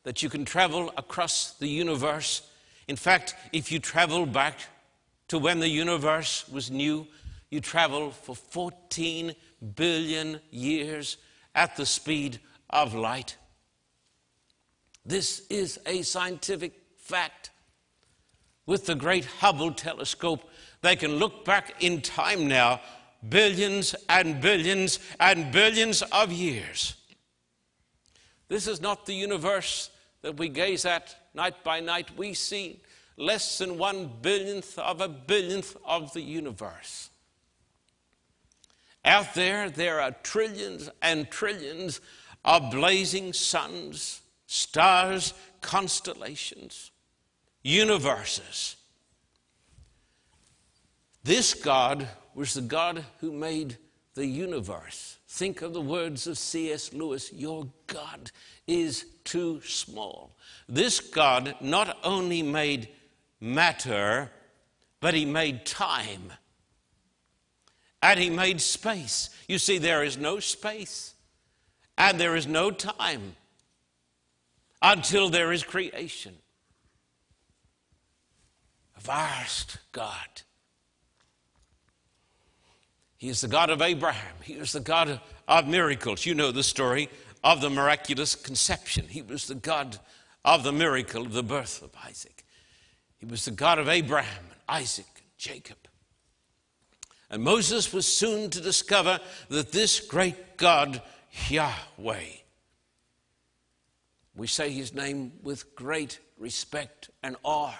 that 0.07 0.23
you 0.23 0.29
can 0.29 0.45
travel 0.45 0.89
across 0.95 1.55
the 1.55 1.67
universe. 1.67 2.41
In 2.87 2.95
fact, 2.95 3.35
if 3.51 3.73
you 3.73 3.79
travel 3.79 4.25
back 4.25 4.57
to 5.27 5.37
when 5.37 5.59
the 5.59 5.67
universe 5.67 6.47
was 6.47 6.71
new, 6.71 7.05
you 7.49 7.59
travel 7.59 8.11
for 8.11 8.33
14 8.33 9.35
billion 9.75 10.39
years 10.49 11.17
at 11.53 11.75
the 11.75 11.85
speed 11.85 12.39
of 12.69 12.93
light. 12.93 13.35
This 15.07 15.47
is 15.49 15.79
a 15.85 16.01
scientific 16.01 16.73
fact. 16.97 17.51
With 18.65 18.85
the 18.85 18.95
great 18.95 19.23
Hubble 19.23 19.71
telescope, 19.71 20.49
they 20.81 20.97
can 20.97 21.15
look 21.15 21.45
back 21.45 21.81
in 21.81 22.01
time 22.01 22.49
now, 22.49 22.81
billions 23.27 23.95
and 24.09 24.41
billions 24.41 24.99
and 25.17 25.49
billions 25.53 26.01
of 26.01 26.33
years. 26.33 26.95
This 28.49 28.67
is 28.67 28.81
not 28.81 29.05
the 29.05 29.13
universe 29.13 29.89
that 30.23 30.35
we 30.35 30.49
gaze 30.49 30.83
at 30.83 31.15
night 31.33 31.63
by 31.63 31.79
night, 31.79 32.17
we 32.17 32.33
see 32.33 32.81
less 33.15 33.59
than 33.59 33.77
one 33.77 34.11
billionth 34.21 34.77
of 34.77 34.99
a 34.99 35.07
billionth 35.07 35.77
of 35.85 36.11
the 36.11 36.21
universe. 36.21 37.09
Out 39.05 39.33
there, 39.35 39.69
there 39.69 40.01
are 40.01 40.11
trillions 40.23 40.89
and 41.01 41.31
trillions 41.31 42.01
of 42.43 42.71
blazing 42.71 43.31
suns, 43.31 44.21
stars, 44.47 45.33
constellations, 45.61 46.91
universes. 47.61 48.77
This 51.23 51.53
God 51.53 52.07
was 52.33 52.53
the 52.53 52.61
God 52.61 53.03
who 53.19 53.31
made 53.31 53.77
the 54.15 54.25
universe. 54.25 55.17
Think 55.27 55.61
of 55.61 55.73
the 55.73 55.81
words 55.81 56.25
of 56.25 56.37
C.S. 56.37 56.93
Lewis 56.93 57.31
Your 57.33 57.67
God 57.85 58.31
is 58.65 59.05
too 59.23 59.61
small. 59.61 60.35
This 60.67 60.99
God 60.99 61.55
not 61.61 61.97
only 62.03 62.41
made 62.41 62.87
matter, 63.41 64.31
but 65.01 65.13
he 65.13 65.25
made 65.25 65.65
time. 65.65 66.31
And 68.01 68.19
he 68.19 68.29
made 68.29 68.61
space. 68.61 69.29
You 69.47 69.59
see, 69.59 69.77
there 69.77 70.03
is 70.03 70.17
no 70.17 70.39
space 70.39 71.13
and 71.97 72.19
there 72.19 72.35
is 72.35 72.47
no 72.47 72.71
time 72.71 73.35
until 74.81 75.29
there 75.29 75.51
is 75.51 75.63
creation. 75.63 76.35
A 78.97 79.01
vast 79.01 79.77
God. 79.91 80.41
He 83.17 83.29
is 83.29 83.41
the 83.41 83.47
God 83.47 83.69
of 83.69 83.81
Abraham. 83.81 84.35
He 84.43 84.53
is 84.53 84.73
the 84.73 84.79
God 84.79 85.19
of 85.47 85.67
miracles. 85.67 86.25
You 86.25 86.35
know 86.35 86.51
the 86.51 86.63
story 86.63 87.09
of 87.43 87.61
the 87.61 87.69
miraculous 87.69 88.35
conception. 88.35 89.07
He 89.07 89.21
was 89.21 89.47
the 89.47 89.55
God 89.55 89.97
of 90.45 90.63
the 90.63 90.71
miracle 90.71 91.25
of 91.25 91.33
the 91.33 91.43
birth 91.43 91.81
of 91.81 91.91
Isaac. 92.05 92.45
He 93.17 93.25
was 93.25 93.45
the 93.45 93.51
God 93.51 93.79
of 93.79 93.89
Abraham 93.89 94.45
and 94.51 94.61
Isaac 94.69 95.07
and 95.15 95.31
Jacob. 95.37 95.77
And 97.29 97.43
Moses 97.43 97.91
was 97.91 98.05
soon 98.05 98.49
to 98.51 98.61
discover 98.61 99.19
that 99.49 99.71
this 99.71 99.99
great 99.99 100.57
God, 100.57 101.01
Yahweh, 101.49 102.23
we 104.37 104.47
say 104.47 104.69
his 104.69 104.93
name 104.93 105.33
with 105.41 105.75
great 105.75 106.19
respect 106.37 107.09
and 107.23 107.35
awe. 107.43 107.75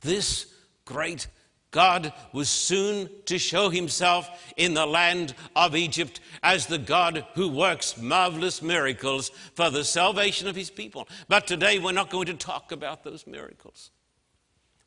This 0.00 0.52
great 0.86 1.26
God 1.70 2.12
was 2.32 2.48
soon 2.48 3.08
to 3.26 3.38
show 3.38 3.68
himself 3.68 4.28
in 4.56 4.74
the 4.74 4.86
land 4.86 5.34
of 5.54 5.76
Egypt 5.76 6.20
as 6.42 6.66
the 6.66 6.78
God 6.78 7.24
who 7.34 7.48
works 7.48 7.96
marvelous 7.96 8.60
miracles 8.62 9.28
for 9.54 9.70
the 9.70 9.84
salvation 9.84 10.48
of 10.48 10.56
his 10.56 10.70
people. 10.70 11.06
But 11.28 11.46
today 11.46 11.78
we're 11.78 11.92
not 11.92 12.10
going 12.10 12.26
to 12.26 12.34
talk 12.34 12.72
about 12.72 13.04
those 13.04 13.26
miracles. 13.26 13.90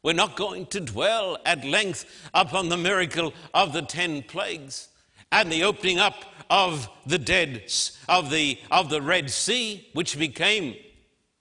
We're 0.02 0.14
not 0.14 0.36
going 0.36 0.66
to 0.68 0.82
dwell 0.82 1.38
at 1.46 1.64
length 1.64 2.06
upon 2.34 2.68
the 2.68 2.78
miracle 2.78 3.34
of 3.54 3.72
the 3.72 3.84
ten 3.84 4.24
plagues 4.24 4.90
and 5.34 5.52
the 5.52 5.64
opening 5.64 6.00
up 6.00 6.14
of 6.50 6.88
the 7.08 7.18
dead 7.18 7.64
of 8.08 8.30
the 8.30 8.60
of 8.70 8.90
the 8.90 9.02
Red 9.02 9.30
Sea, 9.30 9.90
which 9.94 10.18
became 10.18 10.76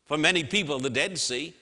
for 0.07 0.17
many 0.17 0.43
people 0.43 0.79
the 0.79 0.91
Dead 0.91 1.19
Sea. 1.19 1.55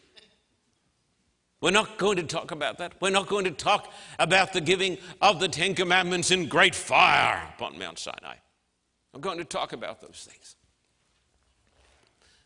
We're 1.60 1.72
not 1.72 1.98
going 1.98 2.16
to 2.16 2.22
talk 2.22 2.52
about 2.52 2.78
that. 2.78 2.94
We're 3.00 3.10
not 3.10 3.26
going 3.26 3.44
to 3.44 3.50
talk 3.50 3.92
about 4.18 4.54
the 4.54 4.62
giving 4.62 4.96
of 5.20 5.40
the 5.40 5.48
Ten 5.48 5.74
Commandments 5.74 6.30
in 6.30 6.46
great 6.46 6.74
fire 6.74 7.42
upon 7.54 7.78
Mount 7.78 7.98
Sinai. 7.98 8.36
I'm 9.12 9.20
going 9.20 9.38
to 9.38 9.44
talk 9.44 9.74
about 9.74 10.00
those 10.00 10.26
things. 10.26 10.54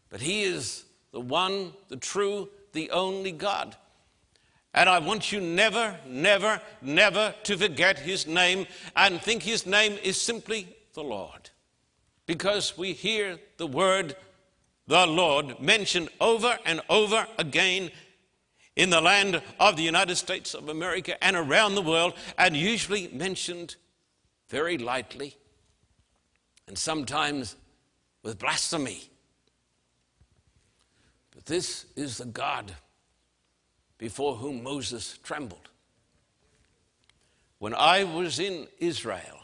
But 0.08 0.20
He 0.20 0.42
is 0.42 0.84
the 1.12 1.20
one, 1.20 1.74
the 1.88 1.96
true, 1.96 2.48
the 2.72 2.90
only 2.90 3.30
God. 3.30 3.76
And 4.74 4.88
I 4.88 4.98
want 4.98 5.30
you 5.30 5.40
never, 5.40 5.96
never, 6.06 6.60
never 6.82 7.32
to 7.44 7.56
forget 7.56 7.98
his 8.00 8.26
name 8.26 8.66
and 8.96 9.20
think 9.20 9.44
his 9.44 9.66
name 9.66 9.96
is 10.02 10.20
simply 10.20 10.66
the 10.94 11.02
Lord. 11.02 11.50
Because 12.26 12.76
we 12.76 12.92
hear 12.92 13.38
the 13.56 13.68
word 13.68 14.16
the 14.88 15.06
Lord 15.06 15.60
mentioned 15.60 16.08
over 16.20 16.58
and 16.66 16.80
over 16.90 17.26
again 17.38 17.90
in 18.76 18.90
the 18.90 19.00
land 19.00 19.40
of 19.60 19.76
the 19.76 19.82
United 19.82 20.16
States 20.16 20.54
of 20.54 20.68
America 20.68 21.22
and 21.22 21.36
around 21.36 21.76
the 21.76 21.82
world, 21.82 22.14
and 22.36 22.56
usually 22.56 23.08
mentioned 23.08 23.76
very 24.48 24.76
lightly 24.76 25.36
and 26.66 26.76
sometimes 26.76 27.54
with 28.24 28.38
blasphemy. 28.38 29.08
But 31.32 31.46
this 31.46 31.86
is 31.94 32.18
the 32.18 32.24
God 32.24 32.74
before 34.04 34.34
whom 34.34 34.62
Moses 34.62 35.18
trembled. 35.22 35.70
When 37.58 37.72
I 37.72 38.04
was 38.04 38.38
in 38.38 38.66
Israel, 38.78 39.38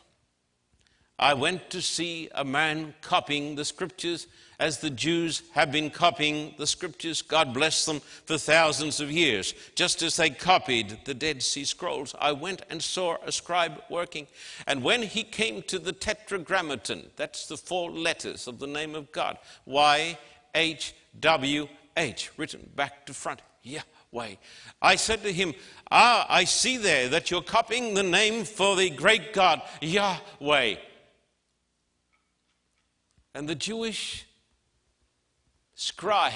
I 1.19 1.33
went 1.33 1.71
to 1.71 1.81
see 1.81 2.29
a 2.35 2.45
man 2.45 2.93
copying 3.01 3.57
the 3.57 3.65
scriptures 3.65 4.27
as 4.59 4.77
the 4.77 4.91
Jews 4.91 5.41
have 5.55 5.73
been 5.73 5.89
copying 5.89 6.55
the 6.59 6.67
scriptures, 6.67 7.23
God 7.23 7.55
bless 7.55 7.87
them, 7.87 8.01
for 8.27 8.37
thousands 8.37 9.01
of 9.01 9.11
years. 9.11 9.55
Just 9.77 10.03
as 10.03 10.19
they 10.19 10.29
copied 10.29 11.07
the 11.07 11.15
Dead 11.15 11.43
Sea 11.43 11.65
Scrolls, 11.65 12.15
I 12.21 12.33
went 12.33 12.61
and 12.69 12.83
saw 12.83 13.17
a 13.25 13.33
scribe 13.33 13.83
working. 13.89 14.27
And 14.67 14.85
when 14.85 15.03
he 15.03 15.23
came 15.23 15.63
to 15.63 15.79
the 15.79 15.95
Tetragrammaton, 15.95 17.13
that's 17.17 17.47
the 17.47 17.57
four 17.57 17.91
letters 17.91 18.47
of 18.47 18.59
the 18.59 18.67
name 18.67 18.95
of 18.95 19.11
God, 19.11 19.39
Y 19.65 20.19
H 20.55 20.95
W 21.19 21.67
H, 21.97 22.31
written 22.37 22.69
back 22.77 23.07
to 23.07 23.15
front, 23.15 23.41
Yahweh. 24.13 24.35
I 24.83 24.97
said 24.97 25.23
to 25.23 25.33
him, 25.33 25.55
Ah, 25.91 26.27
I 26.29 26.45
see 26.45 26.77
there 26.77 27.09
that 27.09 27.31
you're 27.31 27.43
copying 27.43 27.95
the 27.95 28.03
name 28.03 28.45
for 28.45 28.77
the 28.77 28.91
great 28.91 29.33
God, 29.33 29.63
Yahweh. 29.81 30.77
And 33.35 33.49
the 33.49 33.55
Jewish 33.55 34.27
scribe. 35.75 36.35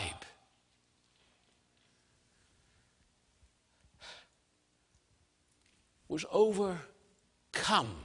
Was 6.07 6.25
overcome, 6.31 7.97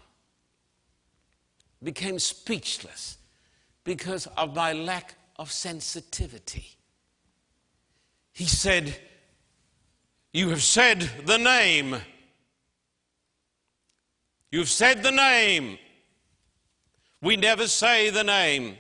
became 1.84 2.18
speechless 2.18 3.18
because 3.84 4.26
of 4.36 4.56
my 4.56 4.74
lack 4.74 5.16
of 5.38 5.52
sensitivity. 5.52 6.78
He 8.34 8.46
said, 8.46 8.98
You 10.32 10.50
have 10.50 10.62
said 10.62 11.10
the 11.26 11.38
name. 11.38 11.98
You've 14.52 14.70
said 14.70 15.02
the 15.02 15.12
name. 15.12 15.80
We 17.22 17.36
never 17.36 17.68
say 17.68 18.10
the 18.10 18.24
name. 18.24 18.78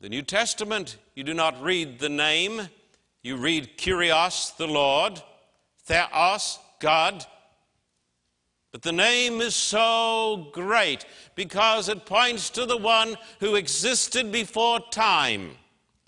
The 0.00 0.08
New 0.08 0.22
Testament, 0.22 0.96
you 1.16 1.24
do 1.24 1.34
not 1.34 1.60
read 1.60 1.98
the 1.98 2.08
name, 2.08 2.68
you 3.22 3.36
read 3.36 3.76
Kyrios, 3.76 4.56
the 4.56 4.68
Lord, 4.68 5.20
Theos, 5.84 6.60
God. 6.78 7.26
But 8.70 8.82
the 8.82 8.92
name 8.92 9.40
is 9.40 9.56
so 9.56 10.50
great 10.52 11.04
because 11.34 11.88
it 11.88 12.06
points 12.06 12.48
to 12.50 12.64
the 12.64 12.76
one 12.76 13.16
who 13.40 13.56
existed 13.56 14.30
before 14.30 14.78
time. 14.92 15.56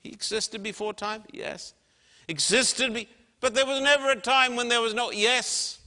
He 0.02 0.10
existed 0.10 0.62
before 0.62 0.94
time? 0.94 1.24
Yes. 1.32 1.74
Existed, 2.30 3.08
but 3.40 3.54
there 3.56 3.66
was 3.66 3.80
never 3.80 4.10
a 4.10 4.14
time 4.14 4.54
when 4.54 4.68
there 4.68 4.80
was 4.80 4.94
no 4.94 5.10
yes. 5.10 5.80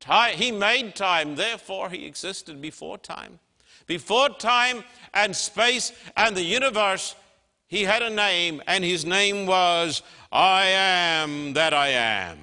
Time, 0.00 0.34
he 0.34 0.50
made 0.50 0.96
time, 0.96 1.36
therefore 1.36 1.90
he 1.90 2.06
existed 2.06 2.62
before 2.62 2.96
time. 2.96 3.38
Before 3.86 4.30
time 4.30 4.84
and 5.12 5.36
space 5.36 5.92
and 6.16 6.34
the 6.34 6.42
universe, 6.42 7.14
he 7.66 7.84
had 7.84 8.00
a 8.00 8.08
name, 8.08 8.62
and 8.66 8.82
his 8.82 9.04
name 9.04 9.44
was 9.44 10.00
I 10.32 10.68
am 10.68 11.52
that 11.52 11.74
I 11.74 11.88
am. 11.88 12.38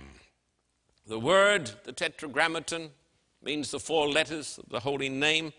The 1.08 1.20
word, 1.20 1.72
the 1.86 1.94
tetragrammaton, 1.94 2.92
means 3.42 3.72
the 3.72 3.80
four 3.80 4.08
letters 4.08 4.60
of 4.60 4.70
the 4.70 4.82
holy 4.82 5.10
name. 5.10 5.54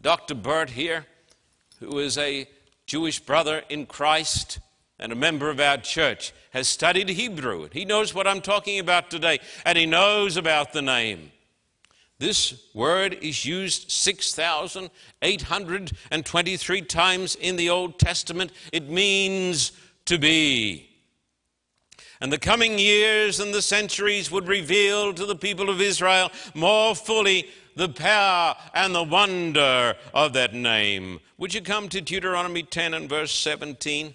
Dr. 0.00 0.34
Bert 0.34 0.70
here, 0.70 1.06
who 1.78 2.00
is 2.00 2.18
a 2.18 2.48
Jewish 2.84 3.20
brother 3.20 3.62
in 3.68 3.86
Christ 3.86 4.58
and 4.98 5.12
a 5.12 5.16
member 5.16 5.50
of 5.50 5.60
our 5.60 5.76
church, 5.76 6.32
has 6.54 6.68
studied 6.68 7.10
Hebrew. 7.10 7.68
He 7.70 7.84
knows 7.84 8.14
what 8.14 8.26
I'm 8.26 8.40
talking 8.40 8.78
about 8.78 9.10
today, 9.10 9.40
and 9.66 9.76
he 9.76 9.84
knows 9.84 10.38
about 10.38 10.72
the 10.72 10.80
name. 10.80 11.32
This 12.18 12.66
word 12.72 13.18
is 13.20 13.44
used 13.44 13.90
6,823 13.90 16.82
times 16.82 17.34
in 17.34 17.56
the 17.56 17.68
Old 17.68 17.98
Testament. 17.98 18.52
It 18.72 18.88
means 18.88 19.72
to 20.06 20.16
be. 20.16 20.88
And 22.20 22.32
the 22.32 22.38
coming 22.38 22.78
years 22.78 23.40
and 23.40 23.52
the 23.52 23.60
centuries 23.60 24.30
would 24.30 24.46
reveal 24.46 25.12
to 25.12 25.26
the 25.26 25.34
people 25.34 25.68
of 25.68 25.80
Israel 25.80 26.30
more 26.54 26.94
fully 26.94 27.48
the 27.74 27.88
power 27.88 28.54
and 28.72 28.94
the 28.94 29.02
wonder 29.02 29.96
of 30.14 30.32
that 30.34 30.54
name. 30.54 31.18
Would 31.38 31.52
you 31.52 31.60
come 31.60 31.88
to 31.88 32.00
Deuteronomy 32.00 32.62
10 32.62 32.94
and 32.94 33.08
verse 33.08 33.32
17? 33.32 34.14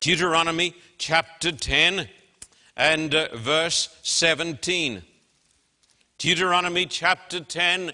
Deuteronomy 0.00 0.74
chapter 1.02 1.50
10 1.50 2.08
and 2.76 3.12
uh, 3.12 3.26
verse 3.34 3.88
17. 4.04 5.02
Deuteronomy 6.16 6.86
chapter 6.86 7.40
10 7.40 7.90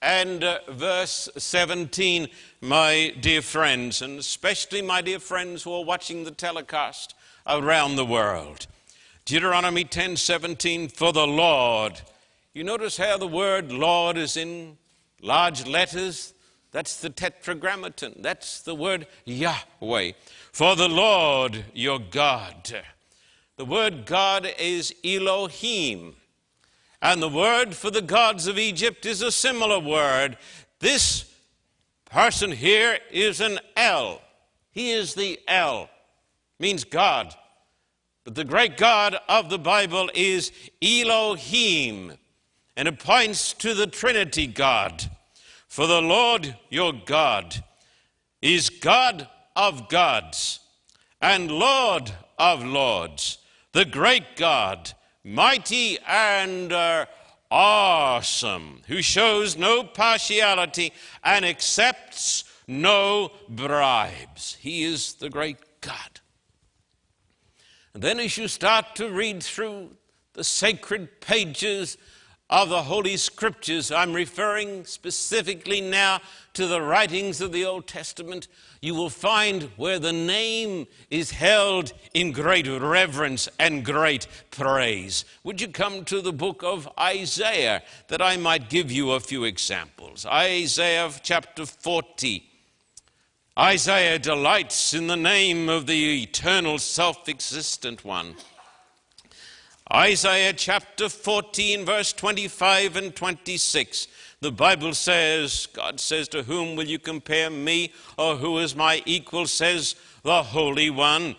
and 0.00 0.44
uh, 0.44 0.60
verse 0.68 1.28
17, 1.36 2.28
my 2.60 3.12
dear 3.20 3.42
friends, 3.42 4.02
and 4.02 4.20
especially 4.20 4.82
my 4.82 5.00
dear 5.00 5.18
friends 5.18 5.64
who 5.64 5.72
are 5.72 5.84
watching 5.84 6.22
the 6.22 6.30
telecast 6.30 7.16
around 7.48 7.96
the 7.96 8.06
world. 8.06 8.68
Deuteronomy 9.24 9.82
10 9.82 10.14
17, 10.14 10.86
for 10.90 11.12
the 11.12 11.26
Lord. 11.26 12.02
You 12.52 12.62
notice 12.62 12.96
how 12.96 13.18
the 13.18 13.26
word 13.26 13.72
Lord 13.72 14.16
is 14.16 14.36
in 14.36 14.78
large 15.20 15.66
letters? 15.66 16.34
That's 16.70 17.00
the 17.00 17.10
tetragrammaton. 17.10 18.14
That's 18.20 18.60
the 18.60 18.76
word 18.76 19.08
Yahweh. 19.24 20.12
For 20.54 20.76
the 20.76 20.88
Lord 20.88 21.64
your 21.74 21.98
God. 21.98 22.80
The 23.56 23.64
word 23.64 24.06
God 24.06 24.48
is 24.56 24.94
Elohim. 25.04 26.14
And 27.02 27.20
the 27.20 27.28
word 27.28 27.74
for 27.74 27.90
the 27.90 28.00
gods 28.00 28.46
of 28.46 28.56
Egypt 28.56 29.04
is 29.04 29.20
a 29.20 29.32
similar 29.32 29.80
word. 29.80 30.38
This 30.78 31.24
person 32.04 32.52
here 32.52 32.98
is 33.10 33.40
an 33.40 33.58
El. 33.76 34.22
He 34.70 34.92
is 34.92 35.16
the 35.16 35.40
El, 35.48 35.90
means 36.60 36.84
God. 36.84 37.34
But 38.22 38.36
the 38.36 38.44
great 38.44 38.76
God 38.76 39.16
of 39.28 39.50
the 39.50 39.58
Bible 39.58 40.08
is 40.14 40.52
Elohim, 40.80 42.12
and 42.76 42.86
it 42.86 43.00
points 43.00 43.54
to 43.54 43.74
the 43.74 43.88
Trinity 43.88 44.46
God. 44.46 45.10
For 45.66 45.88
the 45.88 46.00
Lord 46.00 46.56
your 46.70 46.92
God 46.92 47.64
is 48.40 48.70
God 48.70 49.26
of 49.56 49.88
gods 49.88 50.60
and 51.20 51.50
Lord 51.50 52.12
of 52.38 52.64
lords, 52.64 53.38
the 53.72 53.84
great 53.84 54.36
God 54.36 54.92
mighty 55.24 55.98
and 56.06 56.72
uh, 56.72 57.06
awesome, 57.50 58.82
who 58.86 59.00
shows 59.00 59.56
no 59.56 59.82
partiality 59.82 60.92
and 61.22 61.44
accepts 61.44 62.44
no 62.68 63.32
bribes. 63.48 64.56
He 64.60 64.84
is 64.84 65.14
the 65.14 65.30
great 65.30 65.58
God. 65.80 66.20
And 67.94 68.02
then, 68.02 68.18
as 68.20 68.36
you 68.36 68.48
start 68.48 68.96
to 68.96 69.10
read 69.10 69.42
through 69.42 69.90
the 70.32 70.44
sacred 70.44 71.20
pages 71.20 71.96
of 72.50 72.68
the 72.68 72.82
Holy 72.82 73.16
Scriptures, 73.16 73.92
I'm 73.92 74.12
referring 74.12 74.84
specifically 74.84 75.80
now 75.80 76.20
to 76.54 76.66
the 76.66 76.80
writings 76.80 77.40
of 77.40 77.52
the 77.52 77.64
Old 77.64 77.86
Testament, 77.86 78.48
you 78.80 78.94
will 78.94 79.10
find 79.10 79.64
where 79.76 79.98
the 79.98 80.12
name 80.12 80.86
is 81.10 81.32
held 81.32 81.92
in 82.14 82.32
great 82.32 82.66
reverence 82.66 83.48
and 83.58 83.84
great 83.84 84.26
praise. 84.50 85.24
Would 85.42 85.60
you 85.60 85.68
come 85.68 86.04
to 86.06 86.20
the 86.20 86.32
book 86.32 86.62
of 86.62 86.88
Isaiah 86.98 87.82
that 88.08 88.22
I 88.22 88.36
might 88.36 88.70
give 88.70 88.90
you 88.90 89.12
a 89.12 89.20
few 89.20 89.44
examples? 89.44 90.24
Isaiah 90.26 91.10
chapter 91.22 91.66
40. 91.66 92.50
Isaiah 93.58 94.18
delights 94.18 94.94
in 94.94 95.06
the 95.06 95.16
name 95.16 95.68
of 95.68 95.86
the 95.86 96.22
eternal, 96.22 96.78
self 96.78 97.28
existent 97.28 98.04
one. 98.04 98.34
Isaiah 99.92 100.54
chapter 100.54 101.08
14, 101.08 101.84
verse 101.84 102.12
25 102.12 102.96
and 102.96 103.14
26. 103.14 104.08
The 104.40 104.52
Bible 104.52 104.94
says, 104.94 105.66
God 105.72 106.00
says, 106.00 106.28
To 106.28 106.42
whom 106.42 106.76
will 106.76 106.86
you 106.86 106.98
compare 106.98 107.50
me, 107.50 107.92
or 108.18 108.36
who 108.36 108.58
is 108.58 108.76
my 108.76 109.02
equal, 109.06 109.46
says 109.46 109.96
the 110.22 110.42
Holy 110.42 110.90
One. 110.90 111.36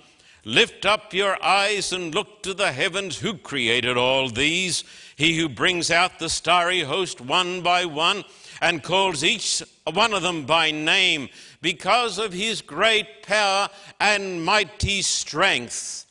Lift 0.48 0.86
up 0.86 1.12
your 1.12 1.44
eyes 1.44 1.92
and 1.92 2.14
look 2.14 2.44
to 2.44 2.54
the 2.54 2.72
heavens. 2.72 3.18
Who 3.18 3.36
created 3.36 3.98
all 3.98 4.30
these? 4.30 4.84
He 5.16 5.38
who 5.38 5.50
brings 5.50 5.90
out 5.90 6.20
the 6.20 6.30
starry 6.30 6.82
host 6.82 7.20
one 7.20 7.62
by 7.62 7.86
one 7.86 8.24
and 8.62 8.84
calls 8.84 9.24
each 9.24 9.64
one 9.92 10.14
of 10.14 10.22
them 10.22 10.46
by 10.46 10.70
name 10.70 11.30
because 11.62 12.20
of 12.20 12.32
his 12.32 12.62
great 12.62 13.24
power 13.24 13.70
and 14.00 14.46
mighty 14.46 15.02
strength. 15.02 16.06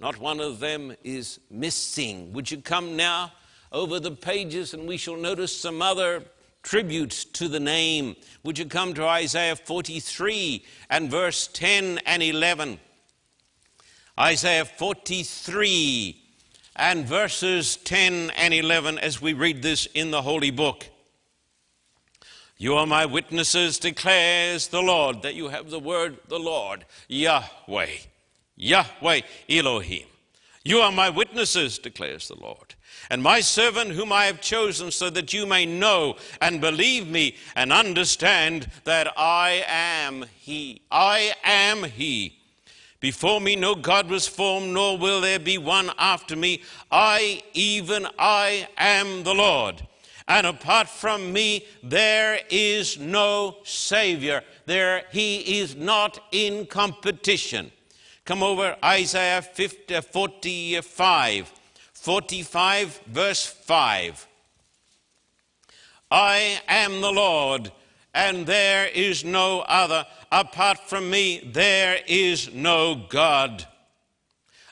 Not 0.00 0.18
one 0.18 0.40
of 0.40 0.58
them 0.58 0.94
is 1.04 1.38
missing. 1.48 2.32
Would 2.32 2.50
you 2.50 2.60
come 2.60 2.96
now 2.96 3.32
over 3.76 4.00
the 4.00 4.10
pages 4.10 4.72
and 4.72 4.88
we 4.88 4.96
shall 4.96 5.16
notice 5.16 5.54
some 5.54 5.82
other 5.82 6.24
tributes 6.62 7.26
to 7.26 7.46
the 7.46 7.60
name? 7.60 8.16
Would 8.42 8.58
you 8.58 8.64
come 8.64 8.94
to 8.94 9.04
Isaiah 9.04 9.54
43 9.54 10.64
and 10.88 11.10
verse 11.10 11.46
10 11.48 11.98
and 12.06 12.22
11? 12.22 12.80
Isaiah 14.18 14.64
43 14.64 16.22
and 16.74 17.04
verses 17.04 17.76
10 17.76 18.30
and 18.30 18.54
11 18.54 18.98
as 18.98 19.20
we 19.20 19.34
read 19.34 19.62
this 19.62 19.84
in 19.92 20.10
the 20.10 20.22
Holy 20.22 20.50
Book. 20.50 20.86
You 22.56 22.76
are 22.76 22.86
my 22.86 23.04
witnesses, 23.04 23.78
declares 23.78 24.68
the 24.68 24.80
Lord, 24.80 25.20
that 25.20 25.34
you 25.34 25.48
have 25.48 25.68
the 25.68 25.78
word, 25.78 26.16
the 26.28 26.38
Lord, 26.38 26.86
Yahweh, 27.08 27.90
Yahweh 28.56 29.20
Elohim. 29.50 30.06
You 30.64 30.78
are 30.78 30.90
my 30.90 31.10
witnesses, 31.10 31.78
declares 31.78 32.28
the 32.28 32.40
Lord, 32.40 32.74
and 33.10 33.22
my 33.22 33.40
servant 33.40 33.92
whom 33.92 34.12
I 34.12 34.26
have 34.26 34.40
chosen, 34.40 34.90
so 34.90 35.10
that 35.10 35.32
you 35.32 35.46
may 35.46 35.66
know 35.66 36.16
and 36.40 36.60
believe 36.60 37.08
me 37.08 37.36
and 37.54 37.72
understand 37.72 38.70
that 38.84 39.12
I 39.16 39.64
am 39.66 40.26
He. 40.38 40.82
I 40.90 41.34
am 41.44 41.84
He. 41.84 42.38
Before 43.00 43.40
me 43.40 43.56
no 43.56 43.74
God 43.74 44.08
was 44.08 44.26
formed, 44.26 44.72
nor 44.72 44.98
will 44.98 45.20
there 45.20 45.38
be 45.38 45.58
one 45.58 45.90
after 45.98 46.34
me. 46.34 46.62
I, 46.90 47.42
even 47.54 48.06
I, 48.18 48.68
am 48.76 49.22
the 49.22 49.34
Lord 49.34 49.86
and 50.28 50.46
apart 50.46 50.88
from 50.88 51.32
me 51.32 51.64
there 51.82 52.40
is 52.50 52.98
no 52.98 53.58
Savior. 53.64 54.42
There 54.66 55.04
he 55.12 55.60
is 55.60 55.76
not 55.76 56.18
in 56.32 56.66
competition. 56.66 57.70
Come 58.24 58.42
over 58.42 58.76
Isaiah 58.84 59.42
50, 59.42 60.00
45, 60.00 61.52
45 62.06 63.00
verse 63.08 63.44
5. 63.44 64.28
I 66.08 66.60
am 66.68 67.00
the 67.00 67.10
Lord, 67.10 67.72
and 68.14 68.46
there 68.46 68.86
is 68.86 69.24
no 69.24 69.62
other. 69.62 70.06
Apart 70.30 70.88
from 70.88 71.10
me, 71.10 71.50
there 71.52 71.98
is 72.06 72.54
no 72.54 72.94
God. 72.94 73.66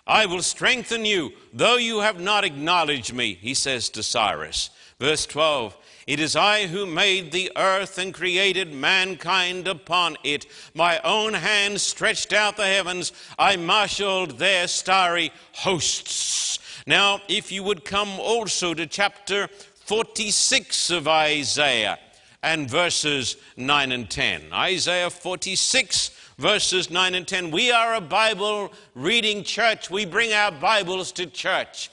I 0.06 0.26
will 0.26 0.42
strengthen 0.42 1.04
you, 1.04 1.32
though 1.52 1.74
you 1.74 1.98
have 2.02 2.20
not 2.20 2.44
acknowledged 2.44 3.12
me, 3.12 3.34
he 3.34 3.52
says 3.52 3.88
to 3.88 4.04
Cyrus. 4.04 4.70
Verse 5.00 5.26
12 5.26 5.76
It 6.06 6.20
is 6.20 6.36
I 6.36 6.68
who 6.68 6.86
made 6.86 7.32
the 7.32 7.50
earth 7.56 7.98
and 7.98 8.14
created 8.14 8.72
mankind 8.72 9.66
upon 9.66 10.18
it. 10.22 10.46
My 10.72 11.00
own 11.00 11.34
hand 11.34 11.80
stretched 11.80 12.32
out 12.32 12.56
the 12.56 12.66
heavens, 12.66 13.10
I 13.36 13.56
marshaled 13.56 14.38
their 14.38 14.68
starry 14.68 15.32
hosts. 15.50 16.60
Now, 16.86 17.20
if 17.28 17.50
you 17.50 17.62
would 17.62 17.84
come 17.84 18.20
also 18.20 18.74
to 18.74 18.86
chapter 18.86 19.48
46 19.48 20.90
of 20.90 21.08
Isaiah 21.08 21.98
and 22.42 22.68
verses 22.68 23.36
9 23.56 23.92
and 23.92 24.10
10. 24.10 24.52
Isaiah 24.52 25.08
46 25.08 26.10
verses 26.38 26.90
9 26.90 27.14
and 27.14 27.26
10. 27.26 27.50
We 27.50 27.70
are 27.70 27.94
a 27.94 28.00
Bible 28.00 28.72
reading 28.94 29.44
church. 29.44 29.90
We 29.90 30.04
bring 30.04 30.32
our 30.32 30.52
Bibles 30.52 31.12
to 31.12 31.26
church 31.26 31.90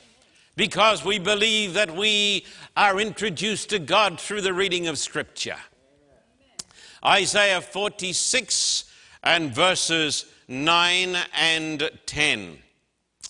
because 0.57 1.05
we 1.05 1.19
believe 1.19 1.73
that 1.75 1.95
we 1.95 2.45
are 2.75 2.99
introduced 2.99 3.69
to 3.69 3.79
God 3.79 4.19
through 4.19 4.41
the 4.41 4.53
reading 4.53 4.87
of 4.87 4.97
Scripture. 4.97 5.57
Isaiah 7.03 7.61
46 7.61 8.91
and 9.23 9.55
verses 9.55 10.25
9 10.49 11.15
and 11.33 11.89
10. 12.05 12.57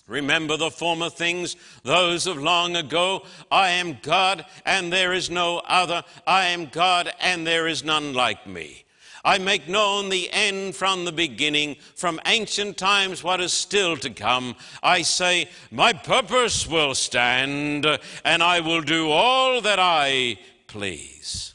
Remember 0.07 0.57
the 0.57 0.71
former 0.71 1.09
things, 1.09 1.55
those 1.83 2.27
of 2.27 2.37
long 2.37 2.75
ago. 2.75 3.23
I 3.49 3.69
am 3.69 3.97
God, 4.01 4.45
and 4.65 4.91
there 4.91 5.13
is 5.13 5.29
no 5.29 5.59
other. 5.59 6.03
I 6.27 6.47
am 6.47 6.67
God, 6.67 7.11
and 7.19 7.45
there 7.45 7.67
is 7.67 7.83
none 7.83 8.13
like 8.13 8.45
me. 8.45 8.85
I 9.23 9.37
make 9.37 9.67
known 9.67 10.09
the 10.09 10.31
end 10.31 10.75
from 10.75 11.05
the 11.05 11.11
beginning, 11.11 11.75
from 11.95 12.19
ancient 12.25 12.77
times 12.77 13.23
what 13.23 13.39
is 13.39 13.53
still 13.53 13.95
to 13.97 14.09
come. 14.09 14.55
I 14.81 15.03
say, 15.03 15.49
My 15.69 15.93
purpose 15.93 16.67
will 16.67 16.95
stand, 16.95 17.85
and 18.25 18.43
I 18.43 18.59
will 18.61 18.81
do 18.81 19.11
all 19.11 19.61
that 19.61 19.79
I 19.79 20.39
please. 20.67 21.53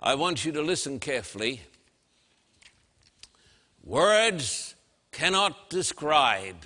I 0.00 0.14
want 0.14 0.44
you 0.44 0.52
to 0.52 0.62
listen 0.62 0.98
carefully. 0.98 1.60
Words 3.84 4.71
cannot 5.12 5.70
describe 5.70 6.64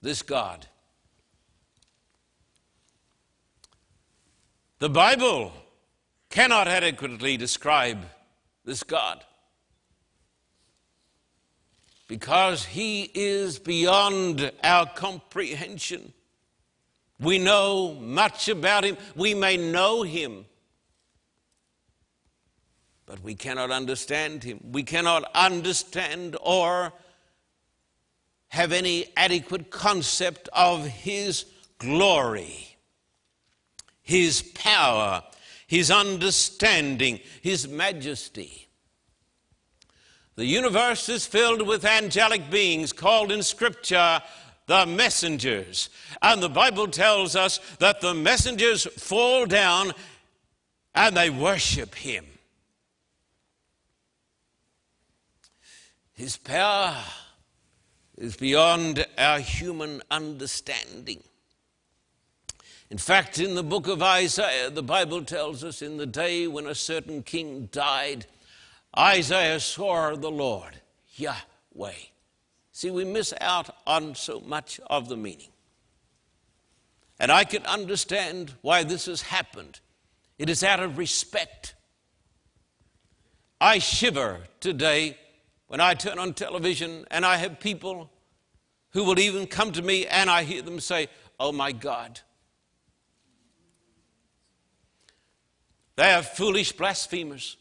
this 0.00 0.22
God. 0.22 0.66
The 4.80 4.90
Bible 4.90 5.52
cannot 6.28 6.66
adequately 6.66 7.36
describe 7.36 8.04
this 8.64 8.82
God 8.82 9.22
because 12.08 12.64
he 12.64 13.10
is 13.14 13.58
beyond 13.58 14.50
our 14.64 14.86
comprehension. 14.86 16.12
We 17.20 17.38
know 17.38 17.94
much 17.94 18.48
about 18.48 18.84
him, 18.84 18.96
we 19.14 19.34
may 19.34 19.56
know 19.56 20.02
him, 20.02 20.46
but 23.06 23.22
we 23.22 23.34
cannot 23.34 23.70
understand 23.70 24.42
him. 24.42 24.58
We 24.72 24.82
cannot 24.82 25.30
understand 25.34 26.36
or 26.40 26.92
have 28.52 28.70
any 28.70 29.06
adequate 29.16 29.70
concept 29.70 30.46
of 30.52 30.86
his 30.86 31.46
glory, 31.78 32.76
his 34.02 34.42
power, 34.54 35.22
his 35.66 35.90
understanding, 35.90 37.18
his 37.40 37.66
majesty. 37.66 38.68
The 40.34 40.44
universe 40.44 41.08
is 41.08 41.24
filled 41.24 41.66
with 41.66 41.86
angelic 41.86 42.50
beings 42.50 42.92
called 42.92 43.32
in 43.32 43.42
Scripture 43.42 44.20
the 44.66 44.84
messengers. 44.84 45.88
And 46.20 46.42
the 46.42 46.50
Bible 46.50 46.88
tells 46.88 47.34
us 47.34 47.58
that 47.78 48.02
the 48.02 48.12
messengers 48.12 48.84
fall 48.84 49.46
down 49.46 49.92
and 50.94 51.16
they 51.16 51.30
worship 51.30 51.94
him. 51.94 52.26
His 56.12 56.36
power 56.36 56.98
is 58.22 58.36
beyond 58.36 59.04
our 59.18 59.40
human 59.40 60.00
understanding. 60.08 61.20
In 62.88 62.96
fact, 62.96 63.40
in 63.40 63.56
the 63.56 63.64
book 63.64 63.88
of 63.88 64.00
Isaiah, 64.00 64.70
the 64.70 64.80
Bible 64.80 65.24
tells 65.24 65.64
us 65.64 65.82
in 65.82 65.96
the 65.96 66.06
day 66.06 66.46
when 66.46 66.68
a 66.68 66.74
certain 66.76 67.24
king 67.24 67.68
died, 67.72 68.26
Isaiah 68.96 69.58
saw 69.58 70.14
the 70.14 70.30
Lord, 70.30 70.80
Yahweh. 71.16 71.94
See, 72.70 72.92
we 72.92 73.04
miss 73.04 73.34
out 73.40 73.74
on 73.88 74.14
so 74.14 74.38
much 74.38 74.78
of 74.86 75.08
the 75.08 75.16
meaning. 75.16 75.50
And 77.18 77.32
I 77.32 77.42
can 77.42 77.66
understand 77.66 78.54
why 78.60 78.84
this 78.84 79.06
has 79.06 79.22
happened. 79.22 79.80
It 80.38 80.48
is 80.48 80.62
out 80.62 80.78
of 80.78 80.96
respect. 80.96 81.74
I 83.60 83.80
shiver 83.80 84.42
today 84.60 85.16
when 85.72 85.80
I 85.80 85.94
turn 85.94 86.18
on 86.18 86.34
television 86.34 87.06
and 87.10 87.24
I 87.24 87.36
have 87.36 87.58
people 87.58 88.10
who 88.90 89.04
will 89.04 89.18
even 89.18 89.46
come 89.46 89.72
to 89.72 89.80
me 89.80 90.06
and 90.06 90.28
I 90.28 90.42
hear 90.42 90.60
them 90.60 90.78
say, 90.80 91.08
Oh 91.40 91.50
my 91.50 91.72
God. 91.72 92.20
They 95.96 96.12
are 96.12 96.22
foolish 96.22 96.72
blasphemers. 96.72 97.56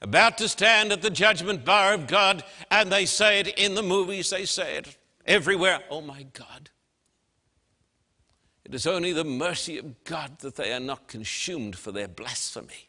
About 0.00 0.38
to 0.38 0.48
stand 0.48 0.92
at 0.92 1.02
the 1.02 1.10
judgment 1.10 1.64
bar 1.64 1.92
of 1.92 2.06
God, 2.06 2.44
and 2.70 2.92
they 2.92 3.04
say 3.04 3.40
it 3.40 3.48
in 3.58 3.74
the 3.74 3.82
movies, 3.82 4.30
they 4.30 4.44
say 4.44 4.76
it 4.76 4.96
everywhere. 5.26 5.80
Oh 5.90 6.02
my 6.02 6.22
God. 6.34 6.70
It 8.64 8.76
is 8.76 8.86
only 8.86 9.12
the 9.12 9.24
mercy 9.24 9.76
of 9.76 10.04
God 10.04 10.38
that 10.38 10.54
they 10.54 10.72
are 10.72 10.78
not 10.78 11.08
consumed 11.08 11.74
for 11.74 11.90
their 11.90 12.06
blasphemy. 12.06 12.87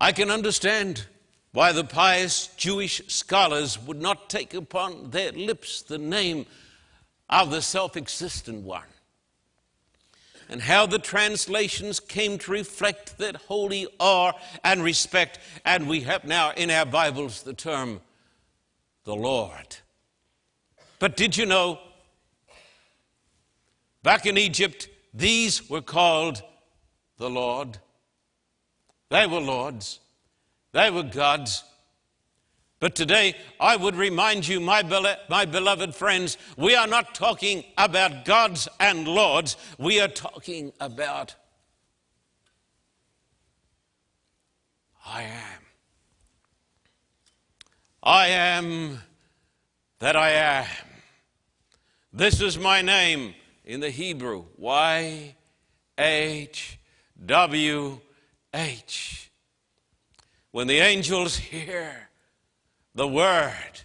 I 0.00 0.12
can 0.12 0.30
understand 0.30 1.06
why 1.52 1.72
the 1.72 1.84
pious 1.84 2.46
Jewish 2.56 3.02
scholars 3.08 3.78
would 3.78 4.00
not 4.00 4.30
take 4.30 4.54
upon 4.54 5.10
their 5.10 5.32
lips 5.32 5.82
the 5.82 5.98
name 5.98 6.46
of 7.28 7.50
the 7.50 7.60
self 7.60 7.96
existent 7.96 8.64
one. 8.64 8.84
and 10.48 10.62
how 10.62 10.84
the 10.84 10.98
translations 10.98 12.00
came 12.00 12.36
to 12.36 12.50
reflect 12.50 13.18
that 13.18 13.36
holy 13.36 13.86
awe 14.00 14.32
and 14.64 14.82
respect. 14.82 15.38
And 15.64 15.88
we 15.88 16.00
have 16.00 16.24
now 16.24 16.50
in 16.56 16.72
our 16.72 16.84
Bibles 16.84 17.42
the 17.42 17.54
term 17.54 18.00
the 19.04 19.14
Lord. 19.14 19.76
But 20.98 21.16
did 21.16 21.36
you 21.36 21.46
know? 21.46 21.78
Back 24.02 24.26
in 24.26 24.36
Egypt, 24.36 24.88
these 25.14 25.70
were 25.70 25.82
called 25.82 26.42
the 27.18 27.30
Lord. 27.30 27.78
They 29.10 29.26
were 29.26 29.40
lords, 29.40 30.00
they 30.72 30.90
were 30.90 31.02
gods. 31.02 31.64
But 32.78 32.94
today, 32.94 33.34
I 33.60 33.76
would 33.76 33.94
remind 33.94 34.48
you, 34.48 34.58
my, 34.58 34.82
my 35.28 35.44
beloved 35.44 35.94
friends, 35.94 36.38
we 36.56 36.74
are 36.74 36.86
not 36.86 37.14
talking 37.14 37.62
about 37.76 38.24
gods 38.24 38.68
and 38.78 39.06
lords, 39.06 39.58
we 39.78 40.00
are 40.00 40.08
talking 40.08 40.72
about 40.80 41.34
I 45.04 45.22
am. 45.22 45.62
I 48.02 48.28
am 48.28 49.00
that 49.98 50.16
I 50.16 50.30
am. 50.30 50.66
This 52.12 52.40
is 52.40 52.58
my 52.58 52.80
name 52.80 53.34
in 53.64 53.80
the 53.80 53.90
Hebrew 53.90 54.44
Y 54.56 55.34
H 55.98 56.78
W 57.26 58.00
H. 58.52 59.30
When 60.50 60.66
the 60.66 60.78
angels 60.78 61.36
hear 61.36 62.08
the 62.94 63.06
word, 63.06 63.82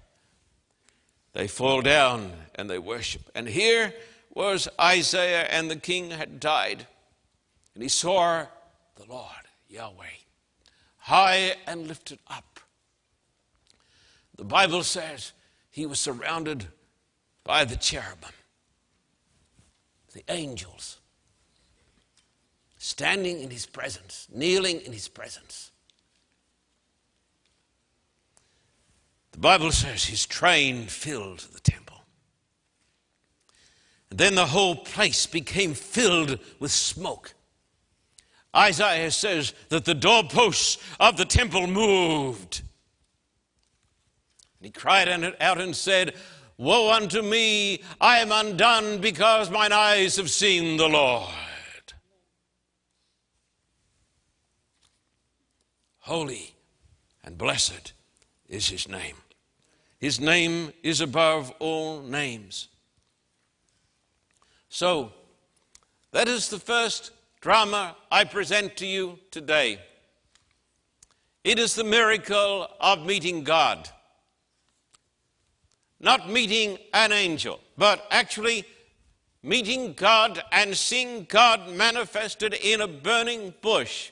they 1.33 1.47
fall 1.47 1.81
down 1.81 2.31
and 2.55 2.69
they 2.69 2.79
worship. 2.79 3.29
And 3.35 3.47
here 3.47 3.93
was 4.33 4.67
Isaiah, 4.79 5.43
and 5.43 5.69
the 5.69 5.75
king 5.75 6.11
had 6.11 6.39
died. 6.39 6.87
And 7.73 7.83
he 7.83 7.89
saw 7.89 8.45
the 8.95 9.05
Lord, 9.07 9.29
Yahweh, 9.69 10.05
high 10.97 11.55
and 11.67 11.87
lifted 11.87 12.19
up. 12.27 12.59
The 14.35 14.43
Bible 14.43 14.83
says 14.83 15.33
he 15.69 15.85
was 15.85 15.99
surrounded 15.99 16.67
by 17.43 17.63
the 17.63 17.77
cherubim, 17.77 18.31
the 20.13 20.23
angels, 20.29 20.99
standing 22.85 23.41
in 23.41 23.49
his 23.49 23.65
presence, 23.65 24.27
kneeling 24.31 24.79
in 24.81 24.93
his 24.93 25.07
presence. 25.07 25.71
The 29.31 29.39
Bible 29.39 29.71
says 29.71 30.05
his 30.05 30.27
train 30.27 30.85
filled 30.85 31.39
the 31.51 31.59
temple. 31.59 31.97
And 34.11 34.19
then 34.19 34.35
the 34.35 34.45
whole 34.45 34.75
place 34.75 35.25
became 35.25 35.73
filled 35.73 36.37
with 36.59 36.69
smoke. 36.69 37.33
Isaiah 38.55 39.09
says 39.09 39.55
that 39.69 39.85
the 39.85 39.95
doorposts 39.95 40.77
of 40.99 41.17
the 41.17 41.25
temple 41.25 41.65
moved. 41.65 42.61
And 44.59 44.67
he 44.67 44.69
cried 44.69 45.09
out 45.41 45.59
and 45.59 45.75
said, 45.75 46.13
Woe 46.59 46.93
unto 46.93 47.23
me, 47.23 47.81
I 47.99 48.19
am 48.19 48.31
undone 48.31 48.99
because 49.01 49.49
mine 49.49 49.73
eyes 49.73 50.17
have 50.17 50.29
seen 50.29 50.77
the 50.77 50.87
Lord. 50.87 51.33
Holy 56.05 56.53
and 57.23 57.35
blessed 57.35 57.93
is 58.47 58.69
his 58.69 58.87
name. 58.87 59.15
His 59.97 60.19
name 60.19 60.71
is 60.83 61.01
above 61.01 61.51
all 61.57 62.03
names. 62.03 62.67
So, 64.69 65.13
that 66.11 66.27
is 66.27 66.49
the 66.49 66.59
first 66.59 67.09
drama 67.41 67.95
I 68.11 68.23
present 68.23 68.77
to 68.77 68.85
you 68.85 69.17
today. 69.31 69.79
It 71.43 71.57
is 71.57 71.73
the 71.73 71.83
miracle 71.83 72.67
of 72.79 73.03
meeting 73.03 73.43
God. 73.43 73.89
Not 75.99 76.29
meeting 76.29 76.77
an 76.93 77.13
angel, 77.13 77.59
but 77.79 78.05
actually 78.11 78.63
meeting 79.41 79.93
God 79.93 80.43
and 80.51 80.77
seeing 80.77 81.25
God 81.27 81.67
manifested 81.71 82.53
in 82.53 82.81
a 82.81 82.87
burning 82.87 83.55
bush 83.63 84.11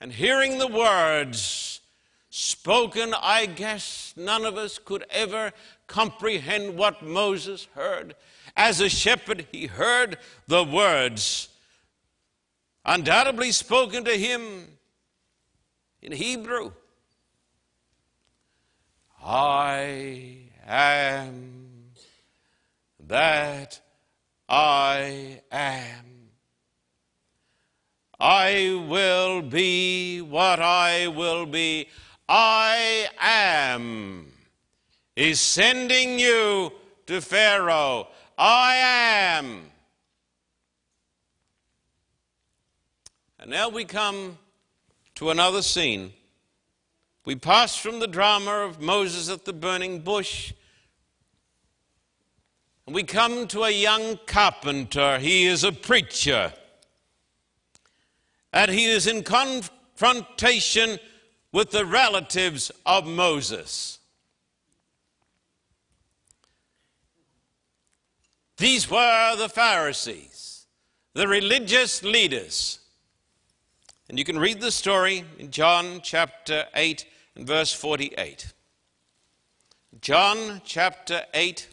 and 0.00 0.12
hearing 0.12 0.58
the 0.58 0.66
words 0.66 1.80
spoken, 2.28 3.14
I 3.14 3.46
guess 3.46 4.12
none 4.16 4.44
of 4.44 4.56
us 4.56 4.78
could 4.78 5.04
ever 5.10 5.52
comprehend 5.86 6.76
what 6.76 7.02
Moses 7.02 7.66
heard. 7.74 8.14
As 8.56 8.80
a 8.80 8.88
shepherd, 8.88 9.46
he 9.52 9.66
heard 9.66 10.18
the 10.46 10.64
words, 10.64 11.48
undoubtedly 12.84 13.52
spoken 13.52 14.04
to 14.04 14.12
him 14.12 14.78
in 16.02 16.12
Hebrew. 16.12 16.72
I 19.24 20.50
am 20.66 21.66
that 23.00 23.80
I 24.48 25.40
am. 25.50 26.25
I 28.18 28.84
will 28.88 29.42
be 29.42 30.20
what 30.20 30.60
I 30.60 31.08
will 31.08 31.46
be. 31.46 31.88
I 32.28 33.08
am 33.20 34.32
is 35.16 35.40
sending 35.40 36.18
you 36.18 36.70
to 37.06 37.20
Pharaoh. 37.20 38.08
I 38.36 38.76
am. 38.76 39.62
And 43.40 43.50
now 43.50 43.70
we 43.70 43.84
come 43.84 44.38
to 45.14 45.30
another 45.30 45.62
scene. 45.62 46.12
We 47.24 47.34
pass 47.34 47.74
from 47.76 47.98
the 47.98 48.06
drama 48.06 48.50
of 48.50 48.80
Moses 48.80 49.30
at 49.30 49.44
the 49.46 49.52
burning 49.52 50.00
bush, 50.00 50.52
and 52.86 52.94
we 52.94 53.02
come 53.02 53.48
to 53.48 53.64
a 53.64 53.70
young 53.70 54.18
carpenter. 54.26 55.18
He 55.18 55.46
is 55.46 55.64
a 55.64 55.72
preacher, 55.72 56.52
and 58.56 58.70
he 58.70 58.86
is 58.86 59.06
in 59.06 59.22
confrontation 59.22 60.98
with 61.52 61.72
the 61.72 61.84
relatives 61.84 62.72
of 62.86 63.06
Moses. 63.06 63.98
These 68.56 68.90
were 68.90 69.36
the 69.36 69.50
Pharisees, 69.50 70.64
the 71.12 71.28
religious 71.28 72.02
leaders. 72.02 72.78
And 74.08 74.18
you 74.18 74.24
can 74.24 74.38
read 74.38 74.62
the 74.62 74.70
story 74.70 75.26
in 75.38 75.50
John 75.50 76.00
chapter 76.02 76.64
8 76.74 77.04
and 77.34 77.46
verse 77.46 77.74
48. 77.74 78.54
John 80.00 80.62
chapter 80.64 81.26
8 81.34 81.68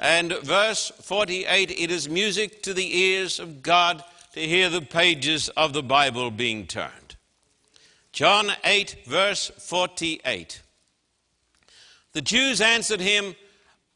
and 0.00 0.32
verse 0.42 0.90
48 1.02 1.70
it 1.72 1.90
is 1.90 2.08
music 2.08 2.62
to 2.62 2.72
the 2.72 2.96
ears 2.96 3.38
of 3.38 3.62
God 3.62 4.02
to 4.36 4.46
hear 4.46 4.68
the 4.68 4.82
pages 4.82 5.48
of 5.56 5.72
the 5.72 5.82
Bible 5.82 6.30
being 6.30 6.66
turned. 6.66 7.16
John 8.12 8.52
8, 8.64 9.04
verse 9.06 9.50
48. 9.56 10.60
The 12.12 12.20
Jews 12.20 12.60
answered 12.60 13.00
him, 13.00 13.34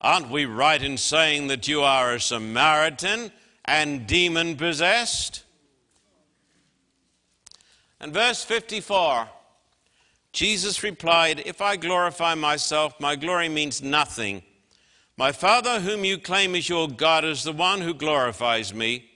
Aren't 0.00 0.30
we 0.30 0.46
right 0.46 0.82
in 0.82 0.96
saying 0.96 1.48
that 1.48 1.68
you 1.68 1.82
are 1.82 2.14
a 2.14 2.20
Samaritan 2.20 3.32
and 3.66 4.06
demon 4.06 4.56
possessed? 4.56 5.44
And 8.00 8.14
verse 8.14 8.42
54 8.42 9.28
Jesus 10.32 10.82
replied, 10.82 11.42
If 11.44 11.60
I 11.60 11.76
glorify 11.76 12.34
myself, 12.34 12.98
my 12.98 13.14
glory 13.14 13.50
means 13.50 13.82
nothing. 13.82 14.42
My 15.18 15.32
Father, 15.32 15.80
whom 15.80 16.02
you 16.06 16.16
claim 16.16 16.54
is 16.54 16.66
your 16.66 16.88
God, 16.88 17.26
is 17.26 17.44
the 17.44 17.52
one 17.52 17.82
who 17.82 17.92
glorifies 17.92 18.72
me. 18.72 19.09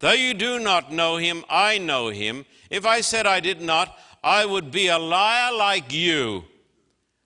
Though 0.00 0.12
you 0.12 0.34
do 0.34 0.58
not 0.58 0.92
know 0.92 1.16
him, 1.16 1.44
I 1.48 1.78
know 1.78 2.08
him. 2.08 2.46
If 2.70 2.86
I 2.86 3.00
said 3.00 3.26
I 3.26 3.40
did 3.40 3.60
not, 3.60 3.98
I 4.22 4.44
would 4.44 4.70
be 4.70 4.88
a 4.88 4.98
liar 4.98 5.52
like 5.56 5.92
you, 5.92 6.44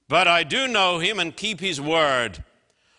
but 0.08 0.26
I 0.26 0.42
do 0.42 0.68
know 0.68 0.98
him 0.98 1.18
and 1.18 1.36
keep 1.36 1.60
his 1.60 1.80
word. 1.80 2.42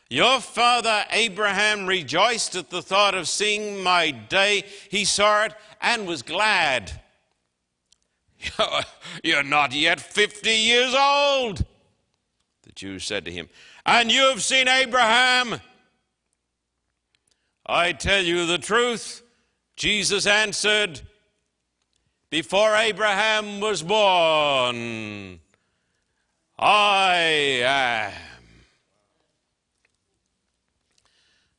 Your 0.10 0.42
father 0.42 1.06
Abraham 1.10 1.88
rejoiced 1.88 2.56
at 2.56 2.70
the 2.70 2.84
thought 2.84 3.16
of 3.16 3.28
seeing 3.28 3.82
my 3.82 4.12
day. 4.12 4.64
He 4.90 5.06
saw 5.06 5.46
it 5.46 5.56
and 5.82 6.06
was 6.06 6.22
glad. 6.22 7.02
You're 9.24 9.42
not 9.42 9.74
yet 9.74 10.00
50 10.00 10.52
years 10.52 10.94
old, 10.94 11.66
the 12.62 12.72
Jews 12.76 13.06
said 13.06 13.26
to 13.26 13.32
him, 13.32 13.50
and 13.88 14.12
you 14.12 14.22
have 14.24 14.44
seen 14.44 14.68
Abraham. 14.68 15.60
I 17.66 17.94
tell 17.94 18.22
you 18.22 18.46
the 18.46 18.60
truth, 18.60 19.23
Jesus 19.76 20.26
answered 20.26 21.02
before 22.30 22.76
Abraham 22.76 23.60
was 23.60 23.84
born. 23.84 25.40
I 26.58 27.16
am. 27.64 28.14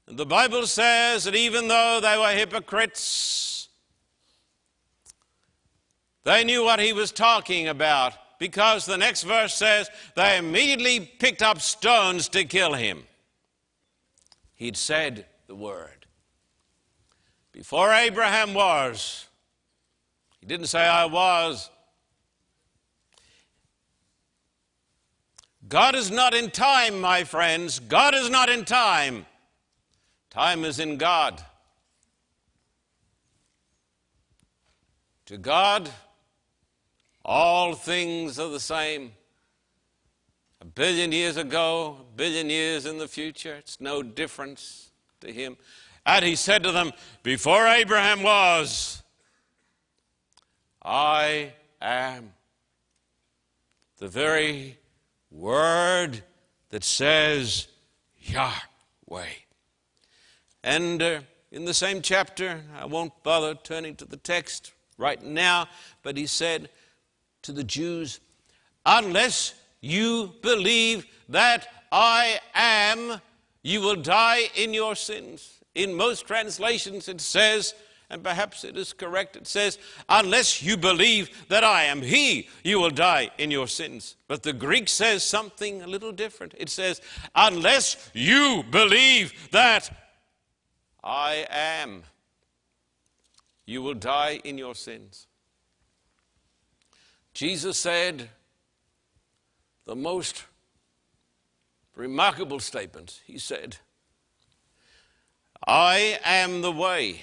The 0.06 0.26
Bible 0.26 0.66
says 0.66 1.24
that 1.24 1.34
even 1.34 1.68
though 1.68 1.98
they 2.00 2.16
were 2.16 2.30
hypocrites, 2.30 3.68
they 6.24 6.44
knew 6.44 6.64
what 6.64 6.80
he 6.80 6.92
was 6.92 7.10
talking 7.10 7.68
about 7.68 8.14
because 8.38 8.86
the 8.86 8.96
next 8.96 9.24
verse 9.24 9.54
says 9.54 9.90
they 10.16 10.38
immediately 10.38 11.00
picked 11.00 11.42
up 11.42 11.60
stones 11.60 12.28
to 12.28 12.44
kill 12.44 12.74
him. 12.74 13.04
He'd 14.54 14.76
said 14.76 15.26
the 15.46 15.54
word. 15.54 16.03
Before 17.54 17.92
Abraham 17.92 18.52
was, 18.52 19.28
he 20.40 20.46
didn't 20.46 20.66
say, 20.66 20.84
I 20.84 21.04
was. 21.04 21.70
God 25.68 25.94
is 25.94 26.10
not 26.10 26.34
in 26.34 26.50
time, 26.50 27.00
my 27.00 27.22
friends. 27.22 27.78
God 27.78 28.12
is 28.12 28.28
not 28.28 28.50
in 28.50 28.64
time. 28.64 29.24
Time 30.30 30.64
is 30.64 30.80
in 30.80 30.96
God. 30.96 31.40
To 35.26 35.38
God, 35.38 35.88
all 37.24 37.74
things 37.74 38.40
are 38.40 38.50
the 38.50 38.58
same. 38.58 39.12
A 40.60 40.64
billion 40.64 41.12
years 41.12 41.36
ago, 41.36 41.98
a 42.00 42.16
billion 42.16 42.50
years 42.50 42.84
in 42.84 42.98
the 42.98 43.06
future, 43.06 43.54
it's 43.54 43.80
no 43.80 44.02
difference 44.02 44.90
to 45.20 45.32
him. 45.32 45.56
And 46.06 46.24
he 46.24 46.36
said 46.36 46.62
to 46.64 46.72
them, 46.72 46.92
Before 47.22 47.66
Abraham 47.66 48.22
was, 48.22 49.02
I 50.82 51.52
am. 51.80 52.32
The 53.98 54.08
very 54.08 54.78
word 55.30 56.22
that 56.70 56.84
says 56.84 57.68
Yahweh. 58.18 59.26
And 60.62 61.02
uh, 61.02 61.20
in 61.50 61.64
the 61.64 61.74
same 61.74 62.02
chapter, 62.02 62.62
I 62.78 62.84
won't 62.84 63.12
bother 63.22 63.54
turning 63.54 63.94
to 63.96 64.04
the 64.04 64.16
text 64.16 64.72
right 64.98 65.22
now, 65.22 65.68
but 66.02 66.16
he 66.16 66.26
said 66.26 66.68
to 67.42 67.52
the 67.52 67.64
Jews, 67.64 68.20
Unless 68.84 69.54
you 69.80 70.34
believe 70.42 71.06
that 71.28 71.68
I 71.92 72.40
am, 72.54 73.20
you 73.62 73.80
will 73.80 73.96
die 73.96 74.48
in 74.54 74.74
your 74.74 74.94
sins. 74.94 75.63
In 75.74 75.94
most 75.94 76.26
translations, 76.26 77.08
it 77.08 77.20
says, 77.20 77.74
and 78.10 78.22
perhaps 78.22 78.64
it 78.64 78.76
is 78.76 78.92
correct, 78.92 79.36
it 79.36 79.46
says, 79.46 79.78
Unless 80.08 80.62
you 80.62 80.76
believe 80.76 81.46
that 81.48 81.64
I 81.64 81.84
am 81.84 82.02
He, 82.02 82.48
you 82.62 82.78
will 82.78 82.90
die 82.90 83.30
in 83.38 83.50
your 83.50 83.66
sins. 83.66 84.16
But 84.28 84.42
the 84.42 84.52
Greek 84.52 84.88
says 84.88 85.24
something 85.24 85.82
a 85.82 85.86
little 85.86 86.12
different. 86.12 86.54
It 86.56 86.68
says, 86.68 87.00
Unless 87.34 88.10
you 88.14 88.64
believe 88.70 89.50
that 89.50 89.90
I 91.02 91.46
am, 91.50 92.04
you 93.66 93.82
will 93.82 93.94
die 93.94 94.40
in 94.44 94.58
your 94.58 94.74
sins. 94.74 95.26
Jesus 97.32 97.76
said 97.76 98.30
the 99.86 99.96
most 99.96 100.44
remarkable 101.96 102.60
statement. 102.60 103.20
He 103.26 103.38
said, 103.38 103.78
I 105.66 106.18
am 106.24 106.62
the 106.62 106.72
way. 106.72 107.22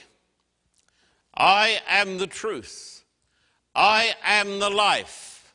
I 1.35 1.79
am 1.87 2.17
the 2.17 2.27
truth. 2.27 3.03
I 3.75 4.15
am 4.23 4.59
the 4.59 4.69
life. 4.69 5.53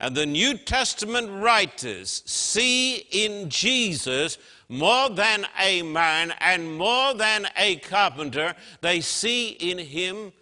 And 0.00 0.14
the 0.14 0.26
New 0.26 0.56
Testament 0.56 1.28
writers 1.42 2.22
see 2.24 2.96
in 3.10 3.50
Jesus 3.50 4.38
more 4.68 5.10
than 5.10 5.46
a 5.58 5.82
man 5.82 6.32
and 6.40 6.76
more 6.76 7.14
than 7.14 7.48
a 7.56 7.76
carpenter, 7.76 8.54
they 8.80 9.00
see 9.00 9.48
in 9.48 9.78
him 9.78 10.32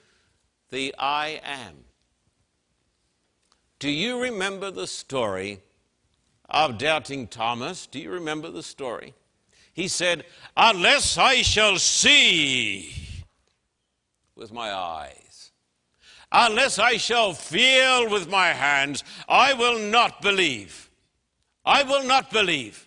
the 0.70 0.94
I 0.98 1.40
am. 1.42 1.84
Do 3.78 3.88
you 3.88 4.20
remember 4.20 4.70
the 4.70 4.86
story 4.86 5.60
of 6.50 6.76
doubting 6.76 7.28
Thomas? 7.28 7.86
Do 7.86 7.98
you 7.98 8.10
remember 8.10 8.50
the 8.50 8.62
story? 8.62 9.14
He 9.76 9.88
said, 9.88 10.24
Unless 10.56 11.18
I 11.18 11.42
shall 11.42 11.76
see 11.76 12.94
with 14.34 14.50
my 14.50 14.72
eyes, 14.72 15.52
unless 16.32 16.78
I 16.78 16.96
shall 16.96 17.34
feel 17.34 18.08
with 18.08 18.26
my 18.26 18.48
hands, 18.48 19.04
I 19.28 19.52
will 19.52 19.78
not 19.78 20.22
believe. 20.22 20.88
I 21.62 21.82
will 21.82 22.04
not 22.04 22.30
believe. 22.30 22.86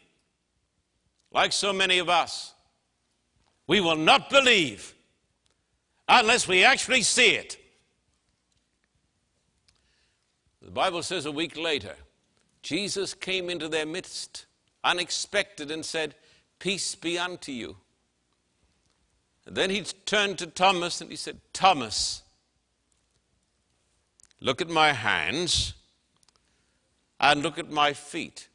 Like 1.31 1.51
so 1.51 1.71
many 1.71 1.99
of 1.99 2.09
us, 2.09 2.55
we 3.67 3.81
will 3.81 3.95
not 3.95 4.31
believe 4.31 4.95
unless 6.07 6.47
we 6.47 6.63
actually 6.63 7.03
see 7.03 7.35
it. 7.35 7.57
The 10.63 10.71
Bible 10.71 11.03
says 11.03 11.27
a 11.27 11.31
week 11.31 11.55
later, 11.55 11.95
Jesus 12.63 13.13
came 13.13 13.47
into 13.47 13.67
their 13.67 13.85
midst, 13.85 14.47
unexpected, 14.83 15.69
and 15.69 15.85
said, 15.85 16.15
Peace 16.59 16.93
be 16.95 17.17
unto 17.17 17.51
you. 17.51 17.77
And 19.45 19.55
then 19.55 19.69
he 19.69 19.81
turned 19.81 20.37
to 20.39 20.47
Thomas 20.47 21.01
and 21.01 21.09
he 21.09 21.15
said, 21.15 21.39
Thomas, 21.53 22.21
look 24.41 24.61
at 24.61 24.69
my 24.69 24.91
hands 24.91 25.73
and 27.19 27.41
look 27.41 27.57
at 27.57 27.71
my 27.71 27.93
feet, 27.93 28.47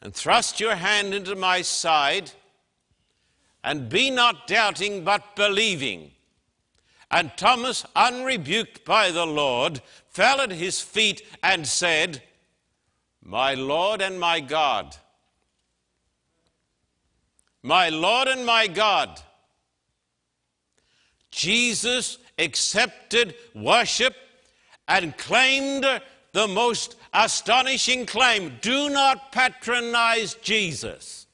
and 0.00 0.12
thrust 0.12 0.58
your 0.58 0.74
hand 0.74 1.14
into 1.14 1.36
my 1.36 1.62
side, 1.62 2.32
and 3.62 3.88
be 3.88 4.10
not 4.10 4.46
doubting 4.46 5.04
but 5.04 5.36
believing. 5.36 6.10
And 7.10 7.30
Thomas, 7.36 7.84
unrebuked 7.94 8.84
by 8.84 9.12
the 9.12 9.26
Lord, 9.26 9.80
fell 10.08 10.40
at 10.40 10.50
his 10.50 10.80
feet 10.80 11.22
and 11.42 11.66
said, 11.66 12.22
My 13.22 13.54
Lord 13.54 14.02
and 14.02 14.18
my 14.18 14.40
God 14.40 14.96
my 17.66 17.88
Lord 17.88 18.28
and 18.28 18.46
my 18.46 18.68
God. 18.68 19.20
Jesus 21.32 22.18
accepted 22.38 23.34
worship 23.56 24.14
and 24.86 25.18
claimed 25.18 25.84
the 26.32 26.46
most 26.46 26.94
astonishing 27.12 28.06
claim 28.06 28.56
do 28.60 28.88
not 28.88 29.32
patronize 29.32 30.34
Jesus. 30.34 31.26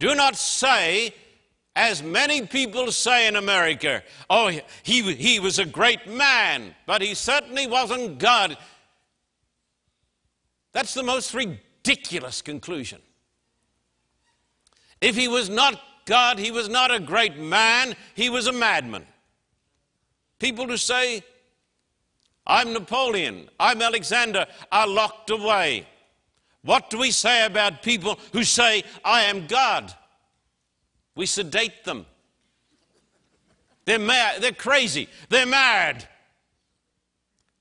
Do 0.00 0.16
not 0.16 0.34
say, 0.34 1.14
as 1.76 2.02
many 2.02 2.44
people 2.44 2.90
say 2.90 3.28
in 3.28 3.36
America, 3.36 4.02
oh, 4.28 4.48
he, 4.82 5.14
he 5.14 5.38
was 5.38 5.60
a 5.60 5.64
great 5.64 6.08
man, 6.08 6.74
but 6.86 7.02
he 7.02 7.14
certainly 7.14 7.68
wasn't 7.68 8.18
God. 8.18 8.58
That's 10.72 10.92
the 10.92 11.04
most 11.04 11.32
ridiculous 11.34 12.42
conclusion. 12.42 13.00
If 15.02 15.16
he 15.16 15.26
was 15.26 15.50
not 15.50 15.78
God, 16.04 16.38
he 16.38 16.52
was 16.52 16.68
not 16.68 16.94
a 16.94 17.00
great 17.00 17.36
man, 17.36 17.94
he 18.14 18.30
was 18.30 18.46
a 18.46 18.52
madman. 18.52 19.04
People 20.38 20.66
who 20.66 20.76
say, 20.76 21.22
I'm 22.46 22.72
Napoleon, 22.72 23.48
I'm 23.58 23.82
Alexander, 23.82 24.46
are 24.70 24.86
locked 24.86 25.30
away. 25.30 25.86
What 26.62 26.88
do 26.88 26.98
we 26.98 27.10
say 27.10 27.44
about 27.44 27.82
people 27.82 28.18
who 28.32 28.44
say, 28.44 28.84
I 29.04 29.24
am 29.24 29.48
God? 29.48 29.92
We 31.16 31.26
sedate 31.26 31.84
them. 31.84 32.06
They're 33.84 33.98
mad, 33.98 34.40
they're 34.40 34.52
crazy, 34.52 35.08
they're 35.28 35.46
mad. 35.46 36.08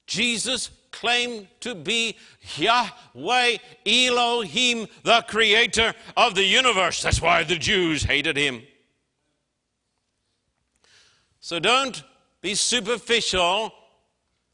Jesus 0.06 0.70
claimed 0.92 1.48
to 1.62 1.76
be 1.76 2.18
Yahweh 2.56 3.58
Elohim, 3.86 4.88
the 5.04 5.24
creator 5.28 5.94
of 6.16 6.36
the 6.36 6.44
universe. 6.44 7.02
That's 7.02 7.22
why 7.22 7.44
the 7.44 7.58
Jews 7.58 8.04
hated 8.04 8.38
him. 8.38 8.64
So 11.40 11.60
don't 11.60 12.04
be 12.42 12.56
superficial 12.56 13.74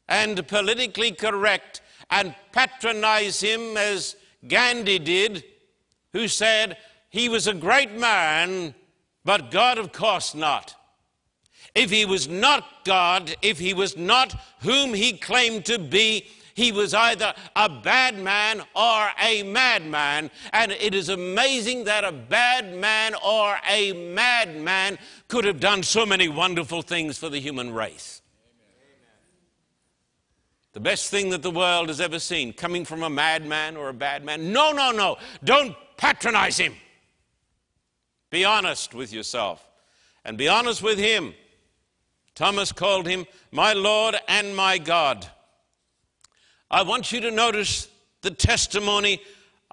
and 0.08 0.46
politically 0.48 1.12
correct 1.12 1.82
and 2.10 2.34
patronize 2.52 3.40
him 3.40 3.76
as 3.76 4.16
Gandhi 4.46 4.98
did, 4.98 5.44
who 6.12 6.28
said 6.28 6.78
he 7.10 7.28
was 7.28 7.46
a 7.46 7.54
great 7.54 7.92
man, 7.92 8.74
but 9.24 9.50
God, 9.50 9.78
of 9.78 9.92
course, 9.92 10.34
not. 10.34 10.74
If 11.78 11.90
he 11.90 12.04
was 12.04 12.26
not 12.26 12.84
God, 12.84 13.36
if 13.40 13.60
he 13.60 13.72
was 13.72 13.96
not 13.96 14.34
whom 14.62 14.92
he 14.92 15.12
claimed 15.12 15.64
to 15.66 15.78
be, 15.78 16.26
he 16.54 16.72
was 16.72 16.92
either 16.92 17.32
a 17.54 17.68
bad 17.68 18.18
man 18.18 18.62
or 18.74 19.08
a 19.22 19.44
madman. 19.44 20.32
And 20.52 20.72
it 20.72 20.92
is 20.92 21.08
amazing 21.08 21.84
that 21.84 22.02
a 22.02 22.10
bad 22.10 22.74
man 22.74 23.14
or 23.24 23.56
a 23.70 23.92
madman 23.92 24.98
could 25.28 25.44
have 25.44 25.60
done 25.60 25.84
so 25.84 26.04
many 26.04 26.28
wonderful 26.28 26.82
things 26.82 27.16
for 27.16 27.28
the 27.28 27.38
human 27.38 27.72
race. 27.72 28.22
the 30.72 30.80
best 30.80 31.12
thing 31.12 31.30
that 31.30 31.42
the 31.42 31.50
world 31.50 31.86
has 31.88 32.00
ever 32.00 32.18
seen, 32.18 32.52
coming 32.52 32.84
from 32.84 33.04
a 33.04 33.10
madman 33.10 33.76
or 33.76 33.88
a 33.88 33.94
bad 33.94 34.24
man. 34.24 34.52
No, 34.52 34.72
no, 34.72 34.90
no. 34.90 35.16
Don't 35.44 35.76
patronize 35.96 36.58
him. 36.58 36.74
Be 38.30 38.44
honest 38.44 38.94
with 38.94 39.12
yourself 39.12 39.64
and 40.24 40.36
be 40.36 40.48
honest 40.48 40.82
with 40.82 40.98
him. 40.98 41.34
Thomas 42.38 42.70
called 42.70 43.08
him 43.08 43.26
my 43.50 43.72
Lord 43.72 44.14
and 44.28 44.54
my 44.54 44.78
God. 44.78 45.26
I 46.70 46.82
want 46.82 47.10
you 47.10 47.20
to 47.22 47.32
notice 47.32 47.88
the 48.20 48.30
testimony 48.30 49.20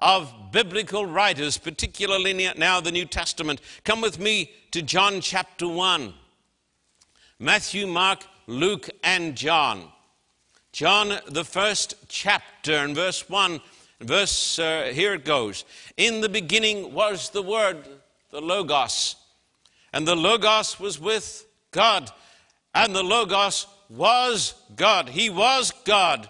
of 0.00 0.34
biblical 0.50 1.06
writers, 1.06 1.58
particularly 1.58 2.50
now 2.56 2.80
the 2.80 2.90
New 2.90 3.04
Testament. 3.04 3.60
Come 3.84 4.00
with 4.00 4.18
me 4.18 4.50
to 4.72 4.82
John 4.82 5.20
chapter 5.20 5.68
1. 5.68 6.12
Matthew, 7.38 7.86
Mark, 7.86 8.24
Luke, 8.48 8.90
and 9.04 9.36
John. 9.36 9.84
John, 10.72 11.20
the 11.28 11.44
first 11.44 11.94
chapter, 12.08 12.78
and 12.78 12.96
verse 12.96 13.30
1, 13.30 13.60
verse, 14.00 14.58
uh, 14.58 14.90
here 14.92 15.14
it 15.14 15.24
goes. 15.24 15.64
In 15.96 16.20
the 16.20 16.28
beginning 16.28 16.92
was 16.92 17.30
the 17.30 17.42
Word, 17.42 17.86
the 18.30 18.40
Logos, 18.40 19.14
and 19.92 20.04
the 20.04 20.16
Logos 20.16 20.80
was 20.80 20.98
with 20.98 21.46
God, 21.70 22.10
and 22.76 22.94
the 22.94 23.02
Logos 23.02 23.66
was 23.88 24.54
God. 24.76 25.08
He 25.08 25.30
was 25.30 25.72
God. 25.84 26.28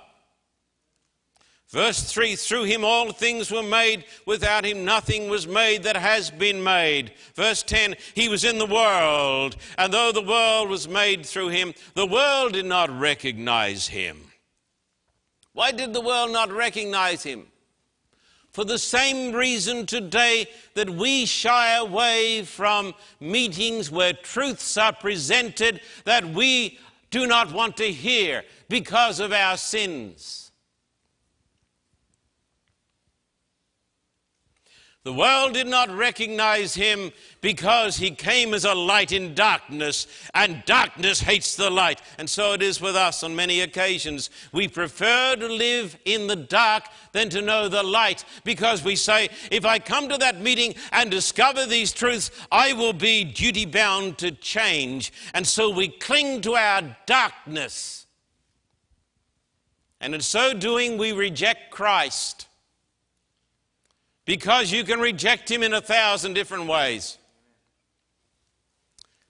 Verse 1.71 2.01
3 2.05 2.37
Through 2.37 2.65
him 2.65 2.85
all 2.85 3.11
things 3.11 3.51
were 3.51 3.65
made, 3.65 4.05
without 4.27 4.65
him 4.65 4.85
nothing 4.85 5.29
was 5.29 5.49
made 5.49 5.83
that 5.83 5.97
has 5.97 6.31
been 6.31 6.63
made. 6.63 7.13
Verse 7.35 7.65
10 7.65 7.97
He 8.15 8.29
was 8.29 8.45
in 8.45 8.59
the 8.59 8.67
world, 8.67 9.57
and 9.77 9.93
though 9.93 10.13
the 10.13 10.23
world 10.23 10.71
was 10.71 10.89
made 10.89 11.27
through 11.27 11.49
him, 11.49 11.75
the 11.95 12.07
world 12.07 12.53
did 12.53 12.67
not 12.67 12.97
recognize 12.97 13.89
him. 13.89 14.31
Why 15.53 15.73
did 15.73 15.93
the 15.93 16.01
world 16.01 16.31
not 16.31 16.53
recognize 16.53 17.25
him? 17.25 17.49
For 18.57 18.65
the 18.65 18.79
same 18.79 19.35
reason 19.35 19.85
today 19.85 20.47
that 20.73 20.89
we 20.89 21.27
shy 21.27 21.77
away 21.77 22.43
from 22.43 22.95
meetings 23.21 23.91
where 23.91 24.15
truths 24.15 24.79
are 24.79 24.95
presented 24.95 25.83
that 26.07 26.25
we 26.25 26.79
do 27.11 27.27
not 27.27 27.53
want 27.53 27.77
to 27.77 27.93
hear 27.93 28.45
because 28.71 29.21
of 29.21 29.31
our 29.31 29.59
sins. 29.59 30.46
The 35.07 35.13
world 35.13 35.55
did 35.55 35.69
not 35.69 35.89
recognize 35.89 36.75
him 36.75 37.13
because 37.41 37.97
he 37.97 38.11
came 38.11 38.53
as 38.53 38.65
a 38.65 38.75
light 38.75 39.13
in 39.13 39.37
darkness, 39.37 40.09
and 40.35 40.65
darkness 40.67 41.21
hates 41.21 41.55
the 41.55 41.71
light. 41.71 42.03
And 42.19 42.29
so 42.29 42.55
it 42.55 42.61
is 42.61 42.81
with 42.81 42.97
us 42.97 43.23
on 43.23 43.37
many 43.37 43.61
occasions. 43.61 44.31
We 44.51 44.67
prefer 44.67 45.37
to 45.37 45.47
live 45.47 45.97
in 46.07 46.27
the 46.27 46.35
dark 46.35 46.89
than 47.13 47.29
to 47.29 47.41
know 47.41 47.69
the 47.69 47.85
light 47.85 48.25
because 48.43 48.83
we 48.83 48.97
say, 48.97 49.29
if 49.53 49.65
I 49.65 49.79
come 49.79 50.09
to 50.09 50.19
that 50.19 50.41
meeting 50.41 50.75
and 50.91 51.09
discover 51.09 51.67
these 51.67 51.93
truths, 51.93 52.33
I 52.51 52.73
will 52.73 52.93
be 52.93 53.23
duty 53.23 53.65
bound 53.65 54.19
to 54.19 54.33
change. 54.33 55.13
And 55.35 55.47
so 55.47 55.71
we 55.71 55.87
cling 55.87 56.41
to 56.41 56.57
our 56.57 56.97
darkness. 57.07 58.07
And 60.01 60.17
in 60.17 60.21
so 60.21 60.53
doing, 60.53 60.99
we 60.99 61.13
reject 61.13 61.71
Christ 61.71 62.46
because 64.27 64.71
you 64.73 64.85
can 64.85 65.01
reject 65.01 65.51
him 65.51 65.63
in 65.63 65.73
a 65.73 65.81
thousand 65.81 66.35
different 66.35 66.67
ways. 66.67 67.17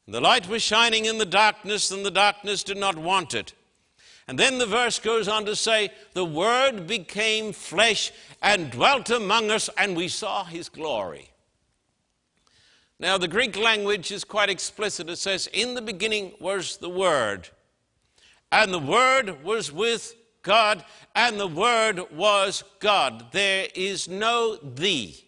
The 0.08 0.20
light 0.20 0.48
was 0.48 0.62
shining 0.62 1.04
in 1.04 1.18
the 1.18 1.26
darkness, 1.26 1.90
and 1.90 2.04
the 2.04 2.10
darkness 2.10 2.64
did 2.64 2.78
not 2.78 2.96
want 2.96 3.34
it. 3.34 3.52
And 4.28 4.38
then 4.38 4.58
the 4.58 4.66
verse 4.66 4.98
goes 4.98 5.28
on 5.28 5.44
to 5.44 5.54
say, 5.54 5.90
The 6.14 6.24
Word 6.24 6.86
became 6.86 7.52
flesh 7.52 8.12
and 8.42 8.70
dwelt 8.70 9.10
among 9.10 9.50
us, 9.50 9.68
and 9.76 9.96
we 9.96 10.08
saw 10.08 10.44
his 10.44 10.68
glory. 10.68 11.30
Now, 12.98 13.18
the 13.18 13.28
Greek 13.28 13.56
language 13.56 14.10
is 14.10 14.24
quite 14.24 14.48
explicit. 14.48 15.10
It 15.10 15.18
says, 15.18 15.48
In 15.52 15.74
the 15.74 15.82
beginning 15.82 16.32
was 16.40 16.78
the 16.78 16.88
Word, 16.88 17.50
and 18.50 18.72
the 18.72 18.78
Word 18.78 19.44
was 19.44 19.70
with 19.70 20.15
God, 20.46 20.84
and 21.16 21.40
the 21.40 21.48
Word 21.48 22.00
was 22.12 22.62
God. 22.78 23.32
There 23.32 23.66
is 23.74 24.08
no 24.08 24.56
thee. 24.56 25.24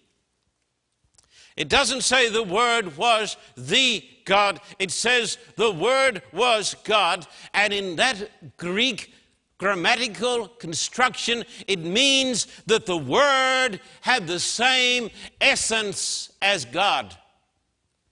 It 1.56 1.68
doesn't 1.68 2.02
say 2.02 2.28
the 2.28 2.44
Word 2.44 2.96
was 2.96 3.36
the 3.56 4.04
God, 4.24 4.60
it 4.78 4.92
says 4.92 5.36
the 5.56 5.72
Word 5.72 6.22
was 6.32 6.76
God, 6.84 7.26
and 7.52 7.72
in 7.72 7.96
that 7.96 8.56
Greek 8.58 9.12
grammatical 9.58 10.46
construction, 10.46 11.42
it 11.66 11.80
means 11.80 12.46
that 12.66 12.86
the 12.86 12.96
Word 12.96 13.80
had 14.02 14.28
the 14.28 14.38
same 14.38 15.10
essence 15.40 16.30
as 16.40 16.64
God. 16.64 17.16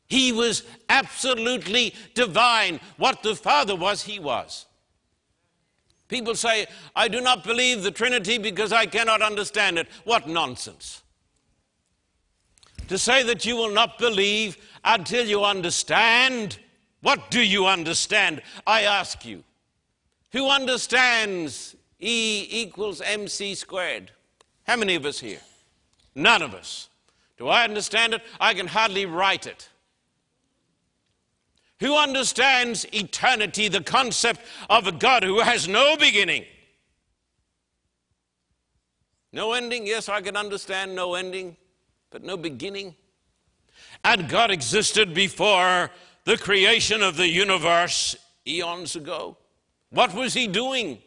He 0.08 0.32
was 0.32 0.64
absolutely 0.88 1.94
divine. 2.14 2.80
What 2.96 3.22
the 3.22 3.36
Father 3.36 3.76
was, 3.76 4.02
He 4.02 4.18
was. 4.18 4.66
People 6.08 6.34
say, 6.34 6.66
I 6.94 7.08
do 7.08 7.20
not 7.20 7.42
believe 7.42 7.82
the 7.82 7.90
Trinity 7.90 8.38
because 8.38 8.72
I 8.72 8.86
cannot 8.86 9.22
understand 9.22 9.78
it. 9.78 9.88
What 10.04 10.28
nonsense. 10.28 11.02
To 12.88 12.96
say 12.96 13.24
that 13.24 13.44
you 13.44 13.56
will 13.56 13.72
not 13.72 13.98
believe 13.98 14.56
until 14.84 15.26
you 15.26 15.44
understand, 15.44 16.58
what 17.02 17.30
do 17.30 17.40
you 17.40 17.66
understand? 17.66 18.42
I 18.66 18.82
ask 18.82 19.24
you. 19.24 19.42
Who 20.32 20.48
understands 20.48 21.74
E 21.98 22.46
equals 22.50 23.00
mc 23.00 23.54
squared? 23.54 24.12
How 24.64 24.76
many 24.76 24.94
of 24.94 25.04
us 25.04 25.18
here? 25.18 25.40
None 26.14 26.42
of 26.42 26.54
us. 26.54 26.88
Do 27.38 27.48
I 27.48 27.64
understand 27.64 28.14
it? 28.14 28.22
I 28.40 28.54
can 28.54 28.66
hardly 28.66 29.06
write 29.06 29.46
it. 29.46 29.68
Who 31.80 31.94
understands 31.96 32.86
eternity, 32.92 33.68
the 33.68 33.82
concept 33.82 34.40
of 34.70 34.86
a 34.86 34.92
God 34.92 35.22
who 35.22 35.40
has 35.40 35.68
no 35.68 35.96
beginning? 35.96 36.44
No 39.32 39.52
ending? 39.52 39.86
Yes, 39.86 40.08
I 40.08 40.22
can 40.22 40.36
understand 40.36 40.94
no 40.94 41.14
ending, 41.14 41.56
but 42.10 42.24
no 42.24 42.38
beginning. 42.38 42.94
And 44.02 44.28
God 44.28 44.50
existed 44.50 45.12
before 45.12 45.90
the 46.24 46.38
creation 46.38 47.02
of 47.02 47.16
the 47.16 47.28
universe 47.28 48.16
eons 48.46 48.96
ago. 48.96 49.36
What 49.90 50.14
was 50.14 50.32
He 50.32 50.46
doing? 50.46 51.02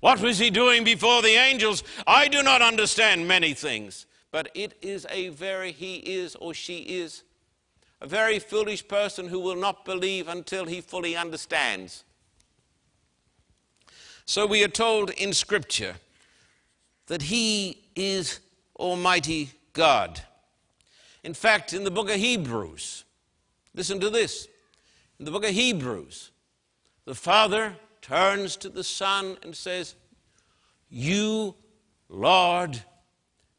What 0.00 0.20
was 0.20 0.38
He 0.38 0.50
doing 0.50 0.84
before 0.84 1.22
the 1.22 1.36
angels? 1.36 1.82
I 2.06 2.28
do 2.28 2.42
not 2.42 2.60
understand 2.60 3.26
many 3.26 3.54
things, 3.54 4.04
but 4.30 4.50
it 4.54 4.74
is 4.82 5.06
a 5.10 5.28
very 5.30 5.72
He 5.72 5.96
is 5.96 6.36
or 6.36 6.52
she 6.52 6.80
is 6.80 7.22
a 8.00 8.06
very 8.06 8.38
foolish 8.38 8.86
person 8.86 9.28
who 9.28 9.40
will 9.40 9.56
not 9.56 9.84
believe 9.84 10.28
until 10.28 10.66
he 10.66 10.80
fully 10.80 11.16
understands. 11.16 12.04
So 14.26 14.46
we 14.46 14.64
are 14.64 14.68
told 14.68 15.10
in 15.10 15.34
Scripture 15.34 15.96
that 17.08 17.22
He 17.22 17.84
is 17.94 18.40
Almighty 18.76 19.50
God. 19.74 20.22
In 21.22 21.34
fact, 21.34 21.74
in 21.74 21.84
the 21.84 21.90
book 21.90 22.08
of 22.08 22.16
Hebrews, 22.16 23.04
listen 23.74 24.00
to 24.00 24.08
this. 24.08 24.48
In 25.18 25.26
the 25.26 25.30
book 25.30 25.44
of 25.44 25.50
Hebrews, 25.50 26.30
the 27.04 27.14
Father 27.14 27.76
turns 28.00 28.56
to 28.56 28.70
the 28.70 28.84
Son 28.84 29.36
and 29.42 29.54
says, 29.54 29.94
You, 30.88 31.54
Lord, 32.08 32.82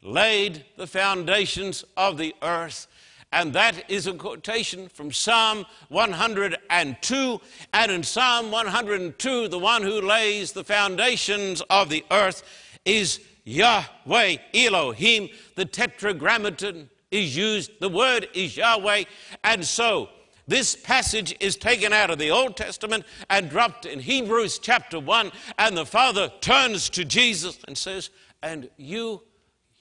laid 0.02 0.66
the 0.78 0.88
foundations 0.88 1.86
of 1.96 2.18
the 2.18 2.36
earth 2.42 2.88
and 3.36 3.52
that 3.52 3.92
is 3.92 4.08
a 4.08 4.14
quotation 4.14 4.88
from 4.88 5.12
Psalm 5.12 5.66
102. 5.90 7.42
And 7.74 7.92
in 7.92 8.02
Psalm 8.02 8.50
102, 8.50 9.50
the 9.50 9.60
one 9.60 9.84
who 9.84 10.00
lays 10.00 10.54
the 10.54 10.64
foundations 10.64 11.62
of 11.70 11.90
the 11.90 12.06
earth 12.12 12.44
is 12.86 13.20
Yahweh, 13.44 14.38
Elohim. 14.54 15.28
The 15.56 15.66
tetragrammaton 15.66 16.90
is 17.12 17.36
used, 17.36 17.72
the 17.82 17.90
word 17.90 18.30
is 18.34 18.56
Yahweh. 18.56 19.04
And 19.44 19.66
so, 19.66 20.10
this 20.48 20.78
passage 20.78 21.36
is 21.42 21.58
taken 21.58 21.92
out 21.92 22.10
of 22.10 22.20
the 22.20 22.32
Old 22.32 22.56
Testament 22.56 23.04
and 23.30 23.50
dropped 23.50 23.86
in 23.86 24.00
Hebrews 24.00 24.60
chapter 24.60 25.00
1, 25.00 25.32
and 25.60 25.76
the 25.76 25.86
Father 25.86 26.32
turns 26.40 26.90
to 26.92 27.04
Jesus 27.04 27.60
and 27.68 27.78
says, 27.78 28.12
And 28.42 28.70
you, 28.78 29.24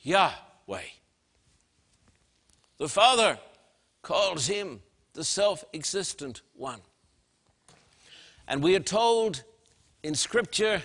Yahweh. 0.02 0.80
The 2.84 2.90
Father 2.90 3.38
calls 4.02 4.46
him 4.46 4.82
the 5.14 5.24
self 5.24 5.64
existent 5.72 6.42
one. 6.54 6.82
And 8.46 8.62
we 8.62 8.76
are 8.76 8.80
told 8.80 9.42
in 10.02 10.14
Scripture 10.14 10.82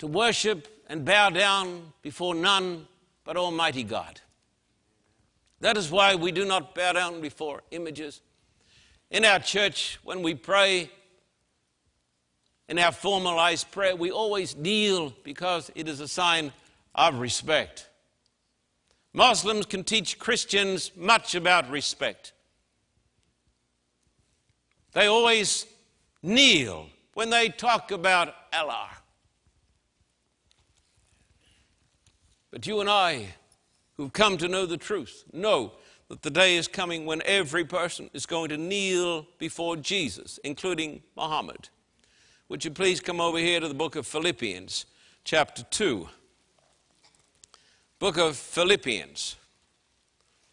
to 0.00 0.08
worship 0.08 0.66
and 0.88 1.04
bow 1.04 1.30
down 1.30 1.92
before 2.02 2.34
none 2.34 2.88
but 3.22 3.36
Almighty 3.36 3.84
God. 3.84 4.20
That 5.60 5.76
is 5.76 5.88
why 5.88 6.16
we 6.16 6.32
do 6.32 6.44
not 6.44 6.74
bow 6.74 6.94
down 6.94 7.20
before 7.20 7.62
images. 7.70 8.20
In 9.08 9.24
our 9.24 9.38
church, 9.38 10.00
when 10.02 10.20
we 10.20 10.34
pray, 10.34 10.90
in 12.68 12.76
our 12.80 12.90
formalized 12.90 13.70
prayer, 13.70 13.94
we 13.94 14.10
always 14.10 14.56
kneel 14.56 15.14
because 15.22 15.70
it 15.76 15.86
is 15.86 16.00
a 16.00 16.08
sign 16.08 16.50
of 16.96 17.20
respect. 17.20 17.86
Muslims 19.12 19.66
can 19.66 19.82
teach 19.84 20.18
Christians 20.18 20.92
much 20.96 21.34
about 21.34 21.68
respect. 21.70 22.32
They 24.92 25.06
always 25.06 25.66
kneel 26.22 26.86
when 27.14 27.30
they 27.30 27.48
talk 27.48 27.90
about 27.90 28.34
Allah. 28.52 28.88
But 32.50 32.66
you 32.66 32.80
and 32.80 32.90
I, 32.90 33.34
who've 33.96 34.12
come 34.12 34.36
to 34.38 34.48
know 34.48 34.66
the 34.66 34.76
truth, 34.76 35.24
know 35.32 35.72
that 36.08 36.22
the 36.22 36.30
day 36.30 36.56
is 36.56 36.66
coming 36.66 37.06
when 37.06 37.22
every 37.24 37.64
person 37.64 38.10
is 38.12 38.26
going 38.26 38.48
to 38.48 38.56
kneel 38.56 39.26
before 39.38 39.76
Jesus, 39.76 40.38
including 40.42 41.02
Muhammad. 41.16 41.68
Would 42.48 42.64
you 42.64 42.72
please 42.72 42.98
come 43.00 43.20
over 43.20 43.38
here 43.38 43.60
to 43.60 43.68
the 43.68 43.74
book 43.74 43.94
of 43.94 44.06
Philippians, 44.06 44.86
chapter 45.22 45.62
2. 45.62 46.08
Book 48.00 48.16
of 48.16 48.34
Philippians, 48.34 49.36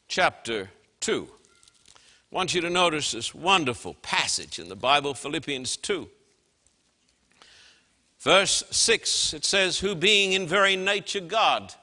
chapter 0.10 0.70
2. 1.00 1.30
I 1.32 2.36
want 2.36 2.54
you 2.54 2.60
to 2.60 2.70
notice 2.70 3.12
this 3.12 3.34
wonderful 3.34 3.94
passage 4.02 4.60
in 4.60 4.68
the 4.68 4.76
Bible, 4.76 5.14
Philippians 5.14 5.78
2. 5.78 6.10
Verse 8.20 8.66
6, 8.70 9.34
it 9.34 9.46
says, 9.46 9.80
Who 9.80 9.96
being 9.96 10.34
in 10.34 10.46
very 10.46 10.76
nature 10.76 11.22
God, 11.22 11.74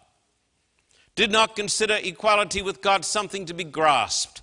did 1.14 1.32
not 1.32 1.56
consider 1.56 1.94
equality 1.94 2.60
with 2.60 2.82
God 2.82 3.02
something 3.02 3.46
to 3.46 3.54
be 3.54 3.64
grasped, 3.64 4.42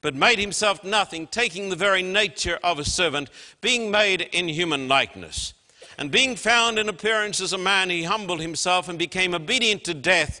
but 0.00 0.14
made 0.14 0.38
himself 0.38 0.82
nothing, 0.82 1.26
taking 1.26 1.68
the 1.68 1.76
very 1.76 2.02
nature 2.02 2.58
of 2.64 2.78
a 2.78 2.84
servant, 2.86 3.28
being 3.60 3.90
made 3.90 4.22
in 4.22 4.48
human 4.48 4.88
likeness. 4.88 5.52
And 5.98 6.10
being 6.10 6.34
found 6.34 6.78
in 6.78 6.88
appearance 6.88 7.42
as 7.42 7.52
a 7.52 7.58
man, 7.58 7.90
he 7.90 8.04
humbled 8.04 8.40
himself 8.40 8.88
and 8.88 8.98
became 8.98 9.34
obedient 9.34 9.84
to 9.84 9.92
death, 9.92 10.40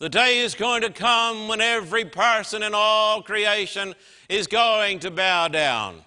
The 0.00 0.08
day 0.08 0.38
is 0.38 0.54
going 0.54 0.82
to 0.82 0.90
come 0.90 1.48
when 1.48 1.60
every 1.60 2.04
person 2.04 2.62
in 2.62 2.72
all 2.72 3.20
creation 3.20 3.96
is 4.28 4.46
going 4.46 5.00
to 5.00 5.10
bow 5.10 5.48
down. 5.48 6.02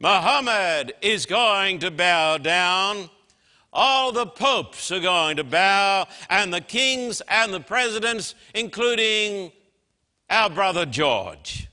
Muhammad 0.00 0.94
is 1.02 1.26
going 1.26 1.80
to 1.80 1.90
bow 1.90 2.38
down. 2.38 3.10
All 3.74 4.10
the 4.10 4.26
popes 4.26 4.90
are 4.90 5.00
going 5.00 5.36
to 5.36 5.44
bow, 5.44 6.06
and 6.30 6.52
the 6.52 6.62
kings 6.62 7.20
and 7.28 7.52
the 7.52 7.60
presidents, 7.60 8.34
including 8.54 9.52
our 10.30 10.48
brother 10.48 10.86
George. 10.86 11.68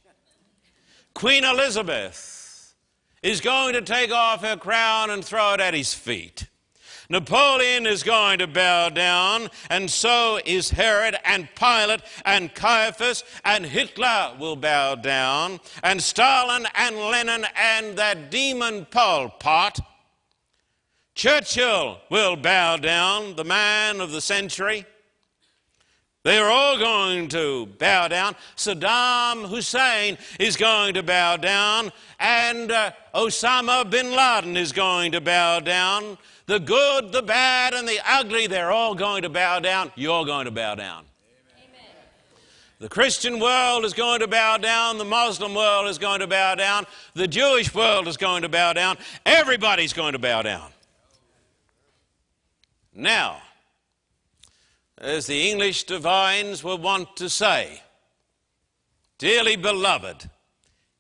Queen 1.14 1.46
Elizabeth 1.46 2.76
is 3.24 3.40
going 3.40 3.74
to 3.74 3.82
take 3.82 4.12
off 4.12 4.44
her 4.44 4.58
crown 4.58 5.12
and 5.12 5.24
throw 5.24 5.54
it 5.54 5.62
at 5.62 5.74
his 5.74 5.94
feet. 5.94 6.49
Napoleon 7.12 7.88
is 7.88 8.04
going 8.04 8.38
to 8.38 8.46
bow 8.46 8.90
down, 8.90 9.50
and 9.72 9.90
so 9.90 10.40
is 10.46 10.70
Herod 10.70 11.16
and 11.26 11.50
Pilate 11.56 12.02
and 12.24 12.54
Caiaphas, 12.54 13.24
and 13.44 13.66
Hitler 13.66 14.36
will 14.40 14.56
bow 14.56 14.94
down, 14.94 15.60
and 15.82 16.04
Stalin 16.04 16.68
and 16.76 16.96
Lenin 16.96 17.48
and 17.56 17.98
that 17.98 18.30
demon 18.30 18.86
Pol 18.86 19.30
Pot. 19.30 19.80
Churchill 21.16 22.00
will 22.12 22.36
bow 22.36 22.78
down, 22.78 23.36
the 23.36 23.44
man 23.44 24.02
of 24.02 24.12
the 24.12 24.22
century. 24.22 24.86
They 26.24 26.38
are 26.38 26.50
all 26.50 26.78
going 26.78 27.30
to 27.30 27.66
bow 27.78 28.10
down. 28.10 28.36
Saddam 28.58 29.48
Hussein 29.48 30.18
is 30.38 30.58
going 30.58 30.96
to 30.96 31.04
bow 31.04 31.38
down, 31.38 31.94
and 32.20 32.72
uh, 32.72 32.92
Osama 33.16 33.90
bin 33.90 34.12
Laden 34.12 34.58
is 34.58 34.74
going 34.74 35.14
to 35.14 35.22
bow 35.22 35.62
down. 35.62 36.18
The 36.46 36.60
good, 36.60 37.14
the 37.14 37.22
bad, 37.22 37.74
and 37.74 37.88
the 37.88 38.00
ugly, 38.06 38.48
they're 38.48 38.72
all 38.72 38.96
going 38.96 39.22
to 39.22 39.30
bow 39.30 39.60
down. 39.60 39.94
You're 39.96 40.26
going 40.26 40.44
to 40.46 40.52
bow 40.52 40.76
down. 40.76 41.06
Amen. 41.56 41.88
The 42.80 42.90
Christian 42.90 43.40
world 43.40 43.86
is 43.86 43.94
going 43.94 44.20
to 44.20 44.28
bow 44.28 44.58
down. 44.58 44.98
The 44.98 45.06
Muslim 45.06 45.56
world 45.56 45.88
is 45.88 45.98
going 45.98 46.20
to 46.20 46.28
bow 46.28 46.56
down. 46.56 46.86
The 47.14 47.30
Jewish 47.30 47.74
world 47.74 48.10
is 48.10 48.18
going 48.18 48.42
to 48.42 48.50
bow 48.50 48.74
down. 48.74 48.98
Everybody's 49.26 49.94
going 49.94 50.14
to 50.14 50.20
bow 50.20 50.42
down. 50.42 50.70
Now, 52.94 53.42
as 55.00 55.28
the 55.28 55.50
English 55.50 55.86
divines 55.86 56.64
were 56.64 56.76
wont 56.76 57.16
to 57.16 57.30
say, 57.30 57.82
Dearly 59.18 59.56
beloved, 59.56 60.30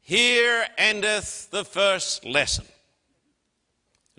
here 0.02 0.66
endeth 0.78 1.52
the 1.52 1.64
first 1.64 2.26
lesson. 2.26 2.66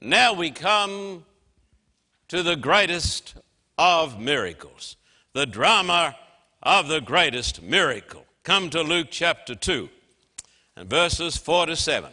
Now 0.00 0.32
we 0.32 0.50
come 0.50 1.24
to 2.28 2.42
the 2.42 2.56
greatest 2.56 3.34
of 3.76 4.20
miracles, 4.20 4.96
the 5.32 5.46
drama 5.46 6.16
of 6.62 6.88
the 6.88 7.00
greatest 7.00 7.62
miracle. 7.62 8.24
Come 8.42 8.70
to 8.70 8.82
Luke 8.82 9.08
chapter 9.10 9.54
2 9.54 9.88
and 10.76 10.88
verses 10.88 11.36
4 11.36 11.66
to 11.66 11.76
7. 11.76 12.10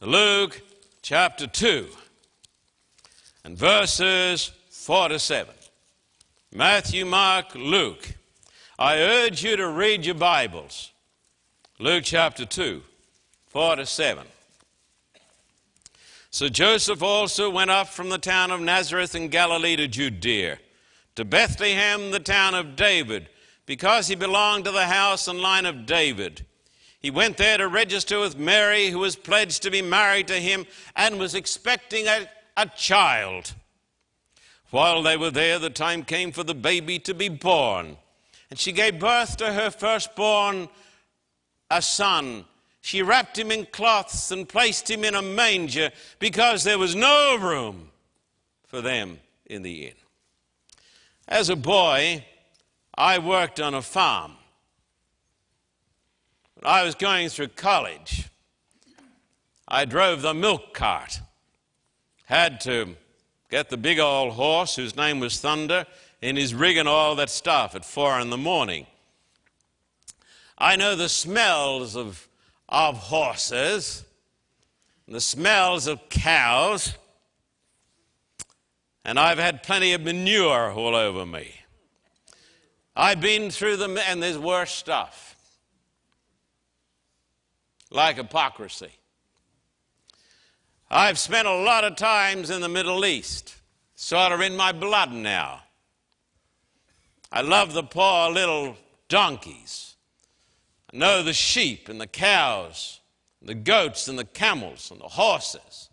Luke 0.00 0.60
chapter 1.02 1.46
2 1.46 1.86
and 3.44 3.56
verses 3.56 4.52
4 4.70 5.08
to 5.08 5.18
7. 5.18 5.54
Matthew, 6.54 7.06
Mark, 7.06 7.54
Luke. 7.54 8.12
I 8.78 8.98
urge 8.98 9.42
you 9.42 9.56
to 9.56 9.66
read 9.68 10.04
your 10.04 10.14
Bibles. 10.14 10.92
Luke 11.78 12.04
chapter 12.04 12.44
2, 12.44 12.82
4 13.46 13.76
to 13.76 13.86
7. 13.86 14.26
So 16.30 16.50
Joseph 16.50 17.02
also 17.02 17.48
went 17.48 17.70
up 17.70 17.88
from 17.88 18.10
the 18.10 18.18
town 18.18 18.50
of 18.50 18.60
Nazareth 18.60 19.14
in 19.14 19.28
Galilee 19.28 19.76
to 19.76 19.88
Judea, 19.88 20.58
to 21.16 21.24
Bethlehem, 21.24 22.10
the 22.10 22.20
town 22.20 22.54
of 22.54 22.76
David, 22.76 23.30
because 23.64 24.08
he 24.08 24.14
belonged 24.14 24.66
to 24.66 24.72
the 24.72 24.88
house 24.88 25.28
and 25.28 25.40
line 25.40 25.64
of 25.64 25.86
David. 25.86 26.44
He 27.00 27.10
went 27.10 27.38
there 27.38 27.56
to 27.56 27.66
register 27.66 28.20
with 28.20 28.36
Mary, 28.36 28.90
who 28.90 28.98
was 28.98 29.16
pledged 29.16 29.62
to 29.62 29.70
be 29.70 29.80
married 29.80 30.28
to 30.28 30.34
him 30.34 30.66
and 30.96 31.18
was 31.18 31.34
expecting 31.34 32.08
a, 32.08 32.28
a 32.58 32.66
child. 32.66 33.54
While 34.72 35.02
they 35.02 35.18
were 35.18 35.30
there, 35.30 35.58
the 35.58 35.68
time 35.68 36.02
came 36.02 36.32
for 36.32 36.44
the 36.44 36.54
baby 36.54 36.98
to 37.00 37.12
be 37.12 37.28
born. 37.28 37.98
And 38.48 38.58
she 38.58 38.72
gave 38.72 38.98
birth 38.98 39.36
to 39.36 39.52
her 39.52 39.70
firstborn, 39.70 40.70
a 41.70 41.82
son. 41.82 42.46
She 42.80 43.02
wrapped 43.02 43.38
him 43.38 43.50
in 43.50 43.66
cloths 43.66 44.30
and 44.30 44.48
placed 44.48 44.90
him 44.90 45.04
in 45.04 45.14
a 45.14 45.20
manger 45.20 45.90
because 46.18 46.64
there 46.64 46.78
was 46.78 46.96
no 46.96 47.36
room 47.36 47.90
for 48.66 48.80
them 48.80 49.20
in 49.44 49.60
the 49.60 49.88
inn. 49.88 49.94
As 51.28 51.50
a 51.50 51.56
boy, 51.56 52.24
I 52.96 53.18
worked 53.18 53.60
on 53.60 53.74
a 53.74 53.82
farm. 53.82 54.32
When 56.54 56.72
I 56.72 56.82
was 56.82 56.94
going 56.94 57.28
through 57.28 57.48
college, 57.48 58.30
I 59.68 59.84
drove 59.84 60.22
the 60.22 60.32
milk 60.32 60.72
cart. 60.72 61.20
Had 62.24 62.58
to 62.62 62.96
get 63.52 63.68
the 63.68 63.76
big 63.76 63.98
old 63.98 64.32
horse 64.32 64.74
whose 64.76 64.96
name 64.96 65.20
was 65.20 65.38
Thunder 65.38 65.86
in 66.22 66.36
his 66.36 66.54
rig 66.54 66.78
and 66.78 66.88
all 66.88 67.14
that 67.16 67.28
stuff 67.28 67.74
at 67.74 67.84
four 67.84 68.18
in 68.18 68.30
the 68.30 68.38
morning. 68.38 68.86
I 70.56 70.74
know 70.76 70.96
the 70.96 71.10
smells 71.10 71.94
of, 71.94 72.28
of 72.66 72.96
horses, 72.96 74.06
the 75.06 75.20
smells 75.20 75.86
of 75.86 76.08
cows, 76.08 76.94
and 79.04 79.18
I've 79.18 79.38
had 79.38 79.62
plenty 79.62 79.92
of 79.92 80.00
manure 80.00 80.72
all 80.72 80.96
over 80.96 81.26
me. 81.26 81.52
I've 82.96 83.20
been 83.20 83.50
through 83.50 83.76
them, 83.76 83.98
and 83.98 84.22
there's 84.22 84.38
worse 84.38 84.72
stuff, 84.72 85.36
like 87.90 88.16
hypocrisy. 88.16 88.92
I've 90.94 91.18
spent 91.18 91.48
a 91.48 91.54
lot 91.54 91.84
of 91.84 91.96
times 91.96 92.50
in 92.50 92.60
the 92.60 92.68
Middle 92.68 93.06
East, 93.06 93.56
sort 93.94 94.30
of 94.30 94.42
in 94.42 94.54
my 94.54 94.72
blood 94.72 95.10
now. 95.10 95.62
I 97.32 97.40
love 97.40 97.72
the 97.72 97.82
poor 97.82 98.28
little 98.28 98.76
donkeys. 99.08 99.96
I 100.92 100.98
know 100.98 101.22
the 101.22 101.32
sheep 101.32 101.88
and 101.88 101.98
the 101.98 102.06
cows, 102.06 103.00
and 103.40 103.48
the 103.48 103.54
goats 103.54 104.06
and 104.06 104.18
the 104.18 104.26
camels 104.26 104.90
and 104.90 105.00
the 105.00 105.08
horses. 105.08 105.88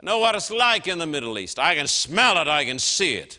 I 0.00 0.06
know 0.06 0.18
what 0.18 0.34
it's 0.34 0.50
like 0.50 0.88
in 0.88 0.96
the 0.96 1.06
Middle 1.06 1.38
East. 1.38 1.58
I 1.58 1.74
can 1.74 1.86
smell 1.86 2.40
it, 2.40 2.48
I 2.48 2.64
can 2.64 2.78
see 2.78 3.16
it. 3.16 3.38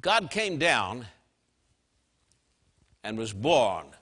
God 0.00 0.32
came 0.32 0.58
down 0.58 1.06
and 3.04 3.16
was 3.16 3.32
born 3.32 3.93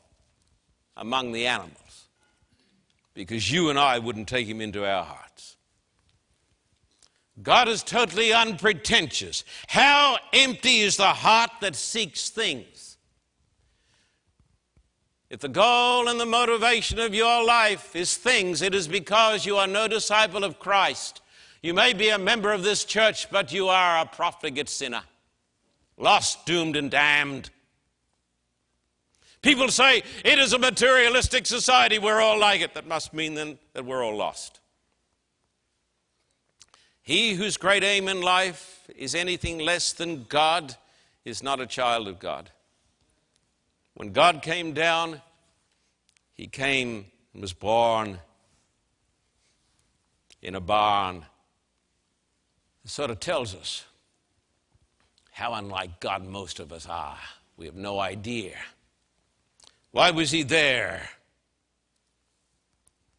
among 0.96 1.32
the 1.32 1.46
animals 1.46 2.08
because 3.14 3.50
you 3.50 3.70
and 3.70 3.78
I 3.78 3.98
wouldn't 3.98 4.28
take 4.28 4.46
him 4.46 4.60
into 4.60 4.86
our 4.86 5.04
hearts. 5.04 5.56
God 7.42 7.68
is 7.68 7.82
totally 7.82 8.32
unpretentious. 8.32 9.44
How 9.68 10.18
empty 10.32 10.80
is 10.80 10.96
the 10.96 11.04
heart 11.04 11.50
that 11.60 11.76
seeks 11.76 12.28
things? 12.28 12.98
If 15.30 15.40
the 15.40 15.48
goal 15.48 16.08
and 16.08 16.20
the 16.20 16.26
motivation 16.26 16.98
of 16.98 17.14
your 17.14 17.42
life 17.42 17.96
is 17.96 18.16
things, 18.18 18.60
it 18.60 18.74
is 18.74 18.86
because 18.86 19.46
you 19.46 19.56
are 19.56 19.66
no 19.66 19.88
disciple 19.88 20.44
of 20.44 20.58
Christ. 20.58 21.22
You 21.62 21.72
may 21.72 21.94
be 21.94 22.10
a 22.10 22.18
member 22.18 22.52
of 22.52 22.64
this 22.64 22.84
church, 22.84 23.30
but 23.30 23.50
you 23.50 23.68
are 23.68 24.00
a 24.00 24.06
profligate 24.06 24.68
sinner, 24.68 25.02
lost, 25.96 26.44
doomed, 26.44 26.76
and 26.76 26.90
damned. 26.90 27.48
People 29.42 29.68
say 29.68 30.04
it 30.24 30.38
is 30.38 30.52
a 30.52 30.58
materialistic 30.58 31.46
society, 31.46 31.98
we're 31.98 32.20
all 32.20 32.38
like 32.38 32.60
it. 32.60 32.74
That 32.74 32.86
must 32.86 33.12
mean 33.12 33.34
then 33.34 33.58
that 33.74 33.84
we're 33.84 34.02
all 34.02 34.16
lost. 34.16 34.60
He 37.02 37.34
whose 37.34 37.56
great 37.56 37.82
aim 37.82 38.06
in 38.06 38.22
life 38.22 38.88
is 38.96 39.16
anything 39.16 39.58
less 39.58 39.92
than 39.92 40.24
God 40.28 40.76
is 41.24 41.42
not 41.42 41.60
a 41.60 41.66
child 41.66 42.06
of 42.06 42.20
God. 42.20 42.50
When 43.94 44.12
God 44.12 44.42
came 44.42 44.72
down, 44.72 45.20
he 46.34 46.46
came 46.46 47.06
and 47.32 47.42
was 47.42 47.52
born 47.52 48.18
in 50.40 50.54
a 50.54 50.60
barn. 50.60 51.24
It 52.84 52.90
sort 52.90 53.10
of 53.10 53.18
tells 53.18 53.54
us 53.54 53.84
how 55.32 55.54
unlike 55.54 55.98
God 55.98 56.24
most 56.24 56.60
of 56.60 56.72
us 56.72 56.86
are. 56.86 57.18
We 57.56 57.66
have 57.66 57.74
no 57.74 57.98
idea. 57.98 58.54
Why 59.92 60.10
was 60.10 60.30
he 60.30 60.42
there? 60.42 61.08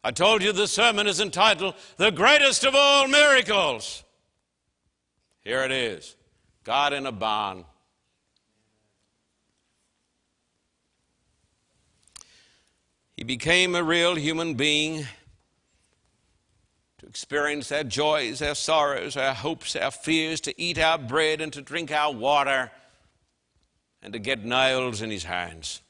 I 0.02 0.10
told 0.10 0.42
you 0.42 0.52
the 0.52 0.68
sermon 0.68 1.06
is 1.06 1.20
entitled 1.20 1.74
The 1.96 2.10
Greatest 2.10 2.64
of 2.64 2.74
All 2.74 3.08
Miracles. 3.08 4.04
Here 5.42 5.62
it 5.62 5.70
is 5.70 6.16
God 6.64 6.92
in 6.92 7.06
a 7.06 7.12
barn. 7.12 7.64
He 13.16 13.22
became 13.22 13.76
a 13.76 13.82
real 13.82 14.16
human 14.16 14.54
being 14.54 15.06
to 16.98 17.06
experience 17.06 17.70
our 17.70 17.84
joys, 17.84 18.42
our 18.42 18.56
sorrows, 18.56 19.16
our 19.16 19.34
hopes, 19.34 19.76
our 19.76 19.92
fears, 19.92 20.40
to 20.42 20.60
eat 20.60 20.78
our 20.78 20.98
bread 20.98 21.40
and 21.40 21.52
to 21.52 21.62
drink 21.62 21.92
our 21.92 22.12
water, 22.12 22.72
and 24.02 24.12
to 24.12 24.18
get 24.18 24.44
nails 24.44 25.00
in 25.00 25.10
his 25.10 25.24
hands. 25.24 25.80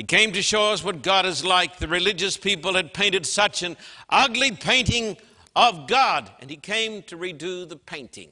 He 0.00 0.04
came 0.04 0.32
to 0.32 0.40
show 0.40 0.72
us 0.72 0.82
what 0.82 1.02
God 1.02 1.26
is 1.26 1.44
like. 1.44 1.76
The 1.76 1.86
religious 1.86 2.38
people 2.38 2.72
had 2.72 2.94
painted 2.94 3.26
such 3.26 3.62
an 3.62 3.76
ugly 4.08 4.50
painting 4.50 5.18
of 5.54 5.86
God, 5.86 6.30
and 6.40 6.48
He 6.48 6.56
came 6.56 7.02
to 7.02 7.18
redo 7.18 7.68
the 7.68 7.76
painting. 7.76 8.30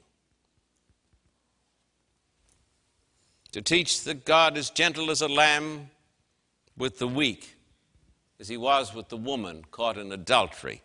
To 3.52 3.60
teach 3.60 4.02
that 4.04 4.24
God 4.24 4.56
is 4.56 4.70
gentle 4.70 5.10
as 5.10 5.20
a 5.20 5.28
lamb 5.28 5.90
with 6.78 6.98
the 6.98 7.06
weak, 7.06 7.56
as 8.40 8.48
He 8.48 8.56
was 8.56 8.94
with 8.94 9.10
the 9.10 9.18
woman 9.18 9.62
caught 9.70 9.98
in 9.98 10.10
adultery, 10.10 10.80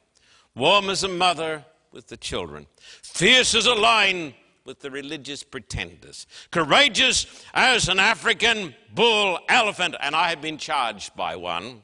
warm 0.53 0.89
as 0.89 1.01
a 1.01 1.07
mother 1.07 1.63
with 1.93 2.07
the 2.07 2.17
children, 2.17 2.67
fierce 3.01 3.55
as 3.55 3.67
a 3.67 3.73
lion 3.73 4.34
with 4.66 4.80
the 4.80 4.89
religious 4.89 5.43
pretenders. 5.43 6.26
Courageous 6.51 7.45
as 7.53 7.89
an 7.89 7.99
African 7.99 8.74
bull 8.93 9.39
elephant, 9.49 9.95
and 9.99 10.16
I 10.16 10.30
have 10.30 10.41
been 10.41 10.57
charged 10.57 11.16
by 11.16 11.36
one. 11.36 11.84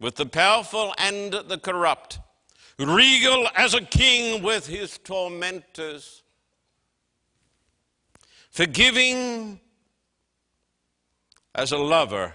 With 0.00 0.16
the 0.16 0.26
powerful 0.26 0.94
and 0.98 1.32
the 1.32 1.58
corrupt. 1.58 2.18
Regal 2.78 3.48
as 3.54 3.74
a 3.74 3.80
king 3.80 4.42
with 4.42 4.66
his 4.66 4.98
tormentors. 4.98 6.22
Forgiving 8.50 9.60
as 11.54 11.72
a 11.72 11.78
lover 11.78 12.34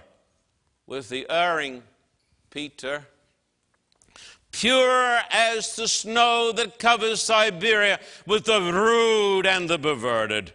with 0.86 1.08
the 1.08 1.26
erring 1.30 1.82
Peter 2.50 3.06
pure 4.60 5.18
as 5.30 5.74
the 5.76 5.88
snow 5.88 6.52
that 6.52 6.78
covers 6.78 7.22
Siberia 7.22 7.98
with 8.26 8.44
the 8.44 8.60
rude 8.60 9.46
and 9.46 9.70
the 9.70 9.78
perverted. 9.78 10.52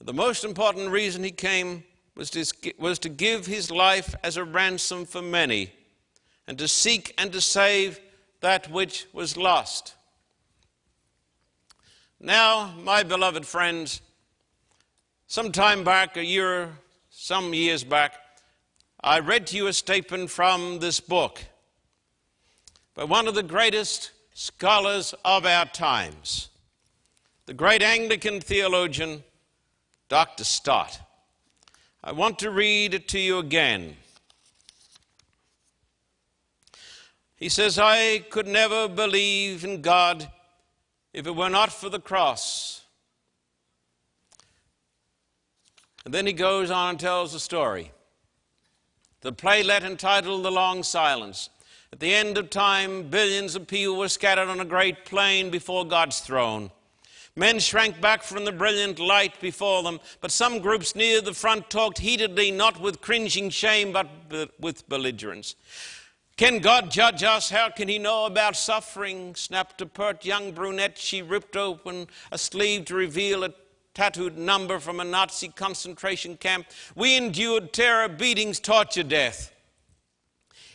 The 0.00 0.12
most 0.12 0.44
important 0.44 0.90
reason 0.90 1.24
he 1.24 1.32
came 1.32 1.82
was 2.14 2.30
to, 2.30 2.72
was 2.78 3.00
to 3.00 3.08
give 3.08 3.46
his 3.46 3.68
life 3.68 4.14
as 4.22 4.36
a 4.36 4.44
ransom 4.44 5.06
for 5.06 5.22
many 5.22 5.72
and 6.46 6.56
to 6.58 6.68
seek 6.68 7.12
and 7.18 7.32
to 7.32 7.40
save 7.40 7.98
that 8.42 8.70
which 8.70 9.06
was 9.12 9.36
lost. 9.36 9.96
Now, 12.20 12.74
my 12.80 13.02
beloved 13.02 13.44
friends, 13.44 14.02
some 15.26 15.50
time 15.50 15.82
back, 15.82 16.16
a 16.16 16.24
year, 16.24 16.70
some 17.10 17.54
years 17.54 17.82
back, 17.82 18.20
I 19.06 19.18
read 19.18 19.46
to 19.48 19.56
you 19.58 19.66
a 19.66 19.72
statement 19.74 20.30
from 20.30 20.78
this 20.78 20.98
book 20.98 21.44
by 22.94 23.04
one 23.04 23.28
of 23.28 23.34
the 23.34 23.42
greatest 23.42 24.12
scholars 24.32 25.14
of 25.26 25.44
our 25.44 25.66
times, 25.66 26.48
the 27.44 27.52
great 27.52 27.82
Anglican 27.82 28.40
theologian, 28.40 29.22
Dr. 30.08 30.42
Stott. 30.44 31.00
I 32.02 32.12
want 32.12 32.38
to 32.38 32.50
read 32.50 32.94
it 32.94 33.06
to 33.08 33.18
you 33.18 33.36
again. 33.36 33.98
He 37.36 37.50
says, 37.50 37.78
I 37.78 38.20
could 38.30 38.46
never 38.46 38.88
believe 38.88 39.66
in 39.66 39.82
God 39.82 40.30
if 41.12 41.26
it 41.26 41.36
were 41.36 41.50
not 41.50 41.70
for 41.70 41.90
the 41.90 42.00
cross. 42.00 42.86
And 46.06 46.14
then 46.14 46.26
he 46.26 46.32
goes 46.32 46.70
on 46.70 46.88
and 46.88 46.98
tells 46.98 47.34
the 47.34 47.38
story. 47.38 47.90
The 49.24 49.32
playlet 49.32 49.84
entitled 49.84 50.44
The 50.44 50.50
Long 50.50 50.82
Silence. 50.82 51.48
At 51.94 51.98
the 51.98 52.14
end 52.14 52.36
of 52.36 52.50
time, 52.50 53.04
billions 53.04 53.56
of 53.56 53.66
people 53.66 53.96
were 53.96 54.10
scattered 54.10 54.50
on 54.50 54.60
a 54.60 54.66
great 54.66 55.06
plain 55.06 55.48
before 55.48 55.86
God's 55.86 56.20
throne. 56.20 56.70
Men 57.34 57.58
shrank 57.58 58.02
back 58.02 58.22
from 58.22 58.44
the 58.44 58.52
brilliant 58.52 58.98
light 58.98 59.40
before 59.40 59.82
them, 59.82 59.98
but 60.20 60.30
some 60.30 60.58
groups 60.58 60.94
near 60.94 61.22
the 61.22 61.32
front 61.32 61.70
talked 61.70 62.00
heatedly, 62.00 62.50
not 62.50 62.82
with 62.82 63.00
cringing 63.00 63.48
shame, 63.48 63.94
but 63.94 64.10
with 64.60 64.86
belligerence. 64.90 65.54
Can 66.36 66.58
God 66.58 66.90
judge 66.90 67.22
us? 67.22 67.48
How 67.48 67.70
can 67.70 67.88
He 67.88 67.98
know 67.98 68.26
about 68.26 68.56
suffering? 68.56 69.34
snapped 69.36 69.80
a 69.80 69.86
pert 69.86 70.26
young 70.26 70.52
brunette. 70.52 70.98
She 70.98 71.22
ripped 71.22 71.56
open 71.56 72.08
a 72.30 72.36
sleeve 72.36 72.84
to 72.86 72.94
reveal 72.94 73.42
a 73.42 73.54
tattooed 73.94 74.36
number 74.36 74.78
from 74.80 75.00
a 75.00 75.04
Nazi 75.04 75.48
concentration 75.48 76.36
camp. 76.36 76.66
We 76.96 77.16
endured 77.16 77.72
terror, 77.72 78.08
beatings, 78.08 78.60
torture, 78.60 79.04
death. 79.04 79.52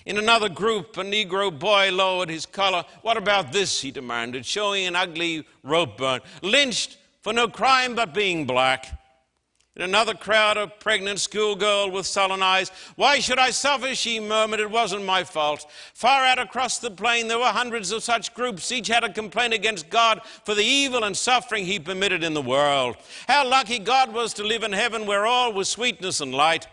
In 0.05 0.17
another 0.17 0.49
group, 0.49 0.97
a 0.97 1.03
Negro 1.03 1.57
boy 1.57 1.91
lowered 1.91 2.29
his 2.29 2.45
collar. 2.45 2.85
What 3.01 3.17
about 3.17 3.51
this? 3.51 3.81
he 3.81 3.91
demanded, 3.91 4.45
showing 4.45 4.87
an 4.87 4.95
ugly 4.95 5.45
rope 5.63 5.97
burn. 5.97 6.21
Lynched 6.41 6.97
for 7.21 7.33
no 7.33 7.47
crime 7.47 7.93
but 7.93 8.13
being 8.13 8.45
black. 8.45 8.98
Another 9.79 10.13
crowd, 10.13 10.57
a 10.57 10.67
pregnant 10.67 11.19
schoolgirl 11.19 11.91
with 11.91 12.05
sullen 12.05 12.43
eyes. 12.43 12.69
Why 12.95 13.19
should 13.19 13.39
I 13.39 13.51
suffer? 13.51 13.95
She 13.95 14.19
murmured. 14.19 14.59
It 14.59 14.69
wasn't 14.69 15.05
my 15.05 15.23
fault. 15.23 15.65
Far 15.93 16.25
out 16.25 16.39
across 16.39 16.79
the 16.79 16.91
plain, 16.91 17.27
there 17.27 17.39
were 17.39 17.45
hundreds 17.45 17.91
of 17.91 18.03
such 18.03 18.33
groups. 18.33 18.71
Each 18.71 18.87
had 18.87 19.03
a 19.03 19.13
complaint 19.13 19.53
against 19.53 19.89
God 19.89 20.21
for 20.43 20.53
the 20.53 20.63
evil 20.63 21.03
and 21.03 21.15
suffering 21.15 21.65
He 21.65 21.79
permitted 21.79 22.23
in 22.23 22.33
the 22.33 22.41
world. 22.41 22.97
How 23.27 23.47
lucky 23.47 23.79
God 23.79 24.13
was 24.13 24.33
to 24.35 24.43
live 24.43 24.63
in 24.63 24.73
heaven 24.73 25.05
where 25.05 25.25
all 25.25 25.53
was 25.53 25.69
sweetness 25.69 26.19
and 26.19 26.33
light, 26.33 26.67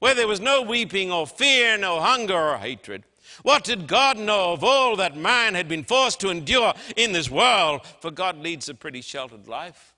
where 0.00 0.14
there 0.14 0.28
was 0.28 0.40
no 0.40 0.62
weeping 0.62 1.12
or 1.12 1.26
fear, 1.26 1.78
no 1.78 2.00
hunger 2.00 2.36
or 2.36 2.58
hatred. 2.58 3.04
What 3.42 3.62
did 3.62 3.86
God 3.86 4.18
know 4.18 4.52
of 4.52 4.64
all 4.64 4.96
that 4.96 5.16
man 5.16 5.54
had 5.54 5.68
been 5.68 5.84
forced 5.84 6.20
to 6.20 6.30
endure 6.30 6.74
in 6.96 7.12
this 7.12 7.30
world? 7.30 7.82
For 8.00 8.10
God 8.10 8.38
leads 8.38 8.68
a 8.68 8.74
pretty 8.74 9.00
sheltered 9.00 9.46
life, 9.46 9.94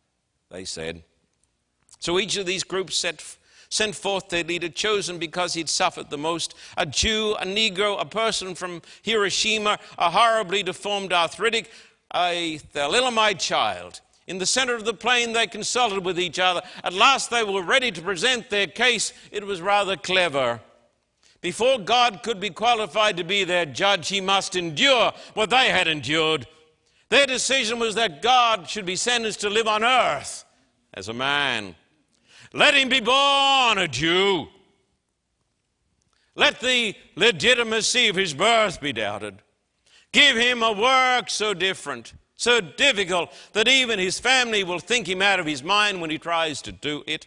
they 0.51 0.65
said. 0.65 1.05
So 2.01 2.19
each 2.19 2.37
of 2.37 2.47
these 2.47 2.65
groups 2.65 2.97
set, 2.97 3.23
sent 3.69 3.95
forth 3.95 4.29
their 4.31 4.43
leader, 4.43 4.69
chosen 4.69 5.19
because 5.19 5.55
he'd 5.55 5.69
suffered 5.69 6.11
the 6.11 6.19
most 6.19 6.55
a 6.77 6.87
Jew, 6.87 7.37
a 7.39 7.45
Negro, 7.45 8.01
a 8.01 8.07
person 8.07 8.55
from 8.55 8.83
Hiroshima, 9.03 9.79
a 9.99 10.11
horribly 10.11 10.63
deformed 10.63 11.13
arthritic, 11.13 11.71
a 12.15 12.59
thalidomide 12.75 13.39
child. 13.39 14.01
In 14.27 14.39
the 14.39 14.47
center 14.47 14.75
of 14.75 14.85
the 14.85 14.95
plain, 14.95 15.33
they 15.33 15.47
consulted 15.47 16.05
with 16.05 16.19
each 16.19 16.39
other. 16.39 16.63
At 16.85 16.93
last, 16.95 17.31
they 17.31 17.45
were 17.45 17.63
ready 17.63 17.91
to 17.93 18.01
present 18.03 18.49
their 18.49 18.67
case. 18.67 19.13
It 19.31 19.47
was 19.47 19.61
rather 19.61 19.97
clever. 19.97 20.61
Before 21.41 21.79
God 21.79 22.23
could 22.23 22.39
be 22.39 22.51
qualified 22.51 23.17
to 23.17 23.25
be 23.25 23.45
their 23.45 23.67
judge, 23.67 24.09
he 24.09 24.21
must 24.21 24.57
endure 24.57 25.13
what 25.35 25.51
they 25.51 25.69
had 25.69 25.89
endured. 25.89 26.47
Their 27.09 27.27
decision 27.27 27.79
was 27.79 27.95
that 27.97 28.23
God 28.23 28.69
should 28.69 28.87
be 28.87 28.97
sentenced 28.97 29.41
to 29.41 29.51
live 29.51 29.67
on 29.67 29.83
earth 29.83 30.45
as 30.95 31.09
a 31.09 31.15
man. 31.15 31.75
Let 32.53 32.75
him 32.75 32.89
be 32.89 33.01
born 33.01 33.79
a 33.79 33.87
Jew. 33.89 34.49
Let 36.35 36.61
the 36.61 36.95
legitimacy 37.17 38.09
of 38.09 38.17
his 38.17 38.35
birth 38.35 38.81
be 38.81 38.93
doubted. 38.93 39.43
Give 40.13 40.37
him 40.37 40.63
a 40.63 40.73
work 40.73 41.31
so 41.31 41.55
different, 41.55 42.15
so 42.37 42.61
difficult, 42.61 43.33
that 43.53 43.69
even 43.69 43.99
his 43.99 44.19
family 44.19 44.65
will 44.65 44.79
think 44.81 45.09
him 45.09 45.23
out 45.23 45.39
of 45.39 45.47
his 45.47 45.63
mind 45.63 46.01
when 46.01 46.11
he 46.11 46.19
tries 46.19 46.63
to 46.63 46.73
do 46.73 47.05
it. 47.07 47.27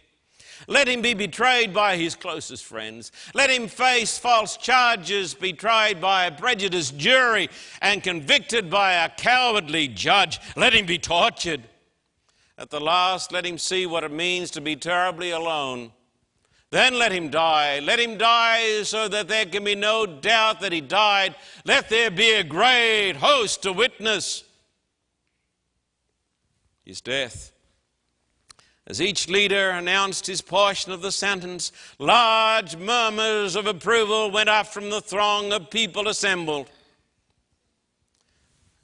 Let 0.68 0.88
him 0.88 1.02
be 1.02 1.14
betrayed 1.14 1.74
by 1.74 1.96
his 1.96 2.14
closest 2.14 2.64
friends. 2.64 3.12
Let 3.34 3.50
him 3.50 3.68
face 3.68 4.18
false 4.18 4.56
charges, 4.56 5.34
be 5.34 5.52
tried 5.52 6.00
by 6.00 6.26
a 6.26 6.32
prejudiced 6.32 6.96
jury, 6.96 7.48
and 7.82 8.02
convicted 8.02 8.70
by 8.70 8.94
a 8.94 9.08
cowardly 9.08 9.88
judge. 9.88 10.40
Let 10.56 10.74
him 10.74 10.86
be 10.86 10.98
tortured. 10.98 11.62
At 12.56 12.70
the 12.70 12.80
last, 12.80 13.32
let 13.32 13.44
him 13.44 13.58
see 13.58 13.84
what 13.86 14.04
it 14.04 14.12
means 14.12 14.50
to 14.52 14.60
be 14.60 14.76
terribly 14.76 15.30
alone. 15.30 15.92
Then 16.70 16.98
let 16.98 17.12
him 17.12 17.28
die. 17.28 17.80
Let 17.80 18.00
him 18.00 18.16
die 18.18 18.82
so 18.82 19.06
that 19.08 19.28
there 19.28 19.46
can 19.46 19.64
be 19.64 19.74
no 19.74 20.06
doubt 20.06 20.60
that 20.60 20.72
he 20.72 20.80
died. 20.80 21.36
Let 21.64 21.88
there 21.88 22.10
be 22.10 22.32
a 22.32 22.42
great 22.44 23.14
host 23.16 23.62
to 23.62 23.72
witness 23.72 24.44
his 26.84 27.00
death. 27.00 27.52
As 28.86 29.00
each 29.00 29.28
leader 29.28 29.70
announced 29.70 30.26
his 30.26 30.40
portion 30.40 30.90
of 30.90 31.00
the 31.00 31.12
sentence, 31.12 31.72
large 31.98 32.76
murmurs 32.76 33.56
of 33.56 33.66
approval 33.66 34.30
went 34.30 34.48
up 34.48 34.66
from 34.66 34.90
the 34.90 35.00
throng 35.00 35.52
of 35.52 35.70
people 35.70 36.08
assembled. 36.08 36.70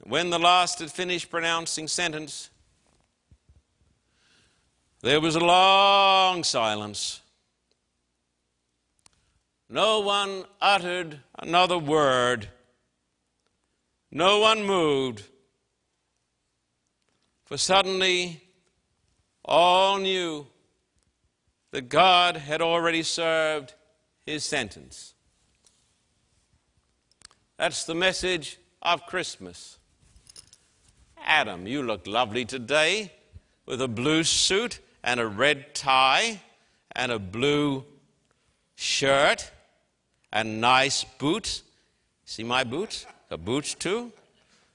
When 0.03 0.29
the 0.29 0.39
last 0.39 0.79
had 0.79 0.91
finished 0.91 1.29
pronouncing 1.29 1.87
sentence, 1.87 2.50
there 5.01 5.19
was 5.19 5.35
a 5.35 5.39
long 5.39 6.43
silence. 6.43 7.21
No 9.69 10.01
one 10.01 10.45
uttered 10.61 11.19
another 11.39 11.77
word. 11.77 12.49
No 14.11 14.39
one 14.39 14.63
moved. 14.63 15.23
For 17.45 17.57
suddenly, 17.57 18.43
all 19.43 19.97
knew 19.97 20.47
that 21.71 21.89
God 21.89 22.37
had 22.37 22.61
already 22.61 23.01
served 23.01 23.73
his 24.25 24.43
sentence. 24.43 25.13
That's 27.57 27.85
the 27.85 27.95
message 27.95 28.59
of 28.81 29.05
Christmas. 29.05 29.79
Adam, 31.23 31.65
you 31.65 31.81
look 31.81 32.07
lovely 32.07 32.43
today 32.43 33.11
with 33.65 33.81
a 33.81 33.87
blue 33.87 34.23
suit 34.23 34.79
and 35.03 35.19
a 35.19 35.27
red 35.27 35.73
tie 35.73 36.41
and 36.93 37.11
a 37.11 37.19
blue 37.19 37.83
shirt 38.75 39.51
and 40.31 40.61
nice 40.61 41.03
boots. 41.03 41.63
See 42.25 42.43
my 42.43 42.63
boots? 42.63 43.05
The 43.29 43.37
boots 43.37 43.73
too? 43.75 44.11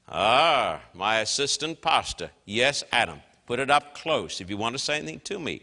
Ah, 0.08 0.80
my 0.94 1.20
assistant 1.20 1.80
pastor. 1.80 2.30
Yes, 2.44 2.84
Adam. 2.92 3.20
Put 3.46 3.60
it 3.60 3.70
up 3.70 3.94
close 3.94 4.40
if 4.40 4.50
you 4.50 4.56
want 4.56 4.74
to 4.74 4.78
say 4.78 4.96
anything 4.96 5.20
to 5.24 5.38
me. 5.38 5.62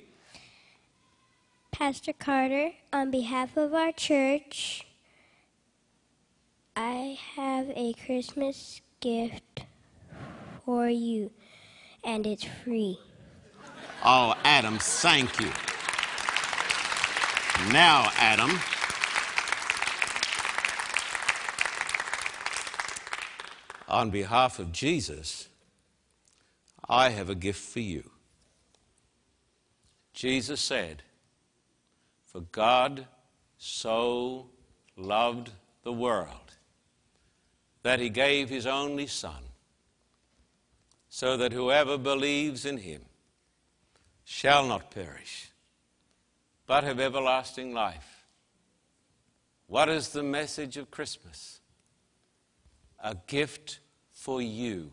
Pastor 1.72 2.14
Carter, 2.14 2.72
on 2.92 3.10
behalf 3.10 3.58
of 3.58 3.74
our 3.74 3.92
church, 3.92 4.86
I 6.76 7.18
have 7.36 7.70
a 7.76 7.94
Christmas 7.94 8.82
gift 9.00 9.66
for 10.64 10.88
you, 10.88 11.32
and 12.04 12.26
it's 12.26 12.46
free. 12.64 13.00
Oh, 14.06 14.36
Adam, 14.44 14.80
thank 14.80 15.40
you. 15.40 15.50
Now, 17.72 18.12
Adam, 18.18 18.60
on 23.88 24.10
behalf 24.10 24.60
of 24.60 24.74
Jesus, 24.74 25.48
I 26.90 27.12
have 27.12 27.30
a 27.30 27.36
gift 27.36 27.62
for 27.62 27.80
you. 27.80 28.10
Jesus 30.14 30.60
said, 30.60 31.04
For 32.26 32.42
God 32.42 33.08
so 33.58 34.48
loved 34.98 35.52
the 35.84 35.94
world 35.94 36.58
that 37.84 38.02
he 38.02 38.10
gave 38.10 38.50
his 38.50 38.68
only 38.68 39.08
Son, 39.08 39.44
so 41.08 41.38
that 41.38 41.54
whoever 41.54 41.98
believes 41.98 42.66
in 42.66 42.80
him 42.80 43.04
shall 44.24 44.66
not 44.66 44.92
perish, 44.92 45.52
but 46.66 46.84
have 46.84 47.00
everlasting 47.00 47.74
life. 47.74 48.26
What 49.68 49.90
is 49.90 50.10
the 50.10 50.24
message 50.24 50.78
of 50.78 50.92
Christmas? 50.92 51.60
A 53.00 53.16
gift 53.28 53.80
for 54.12 54.42
you. 54.42 54.92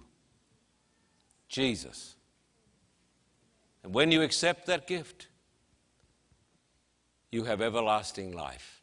Jesus. 1.49 2.15
And 3.83 3.95
when 3.95 4.13
you 4.13 4.23
accept 4.23 4.67
that 4.67 4.87
gift, 4.87 5.29
you 7.31 7.45
have 7.45 7.61
everlasting 7.61 8.33
life. 8.33 8.80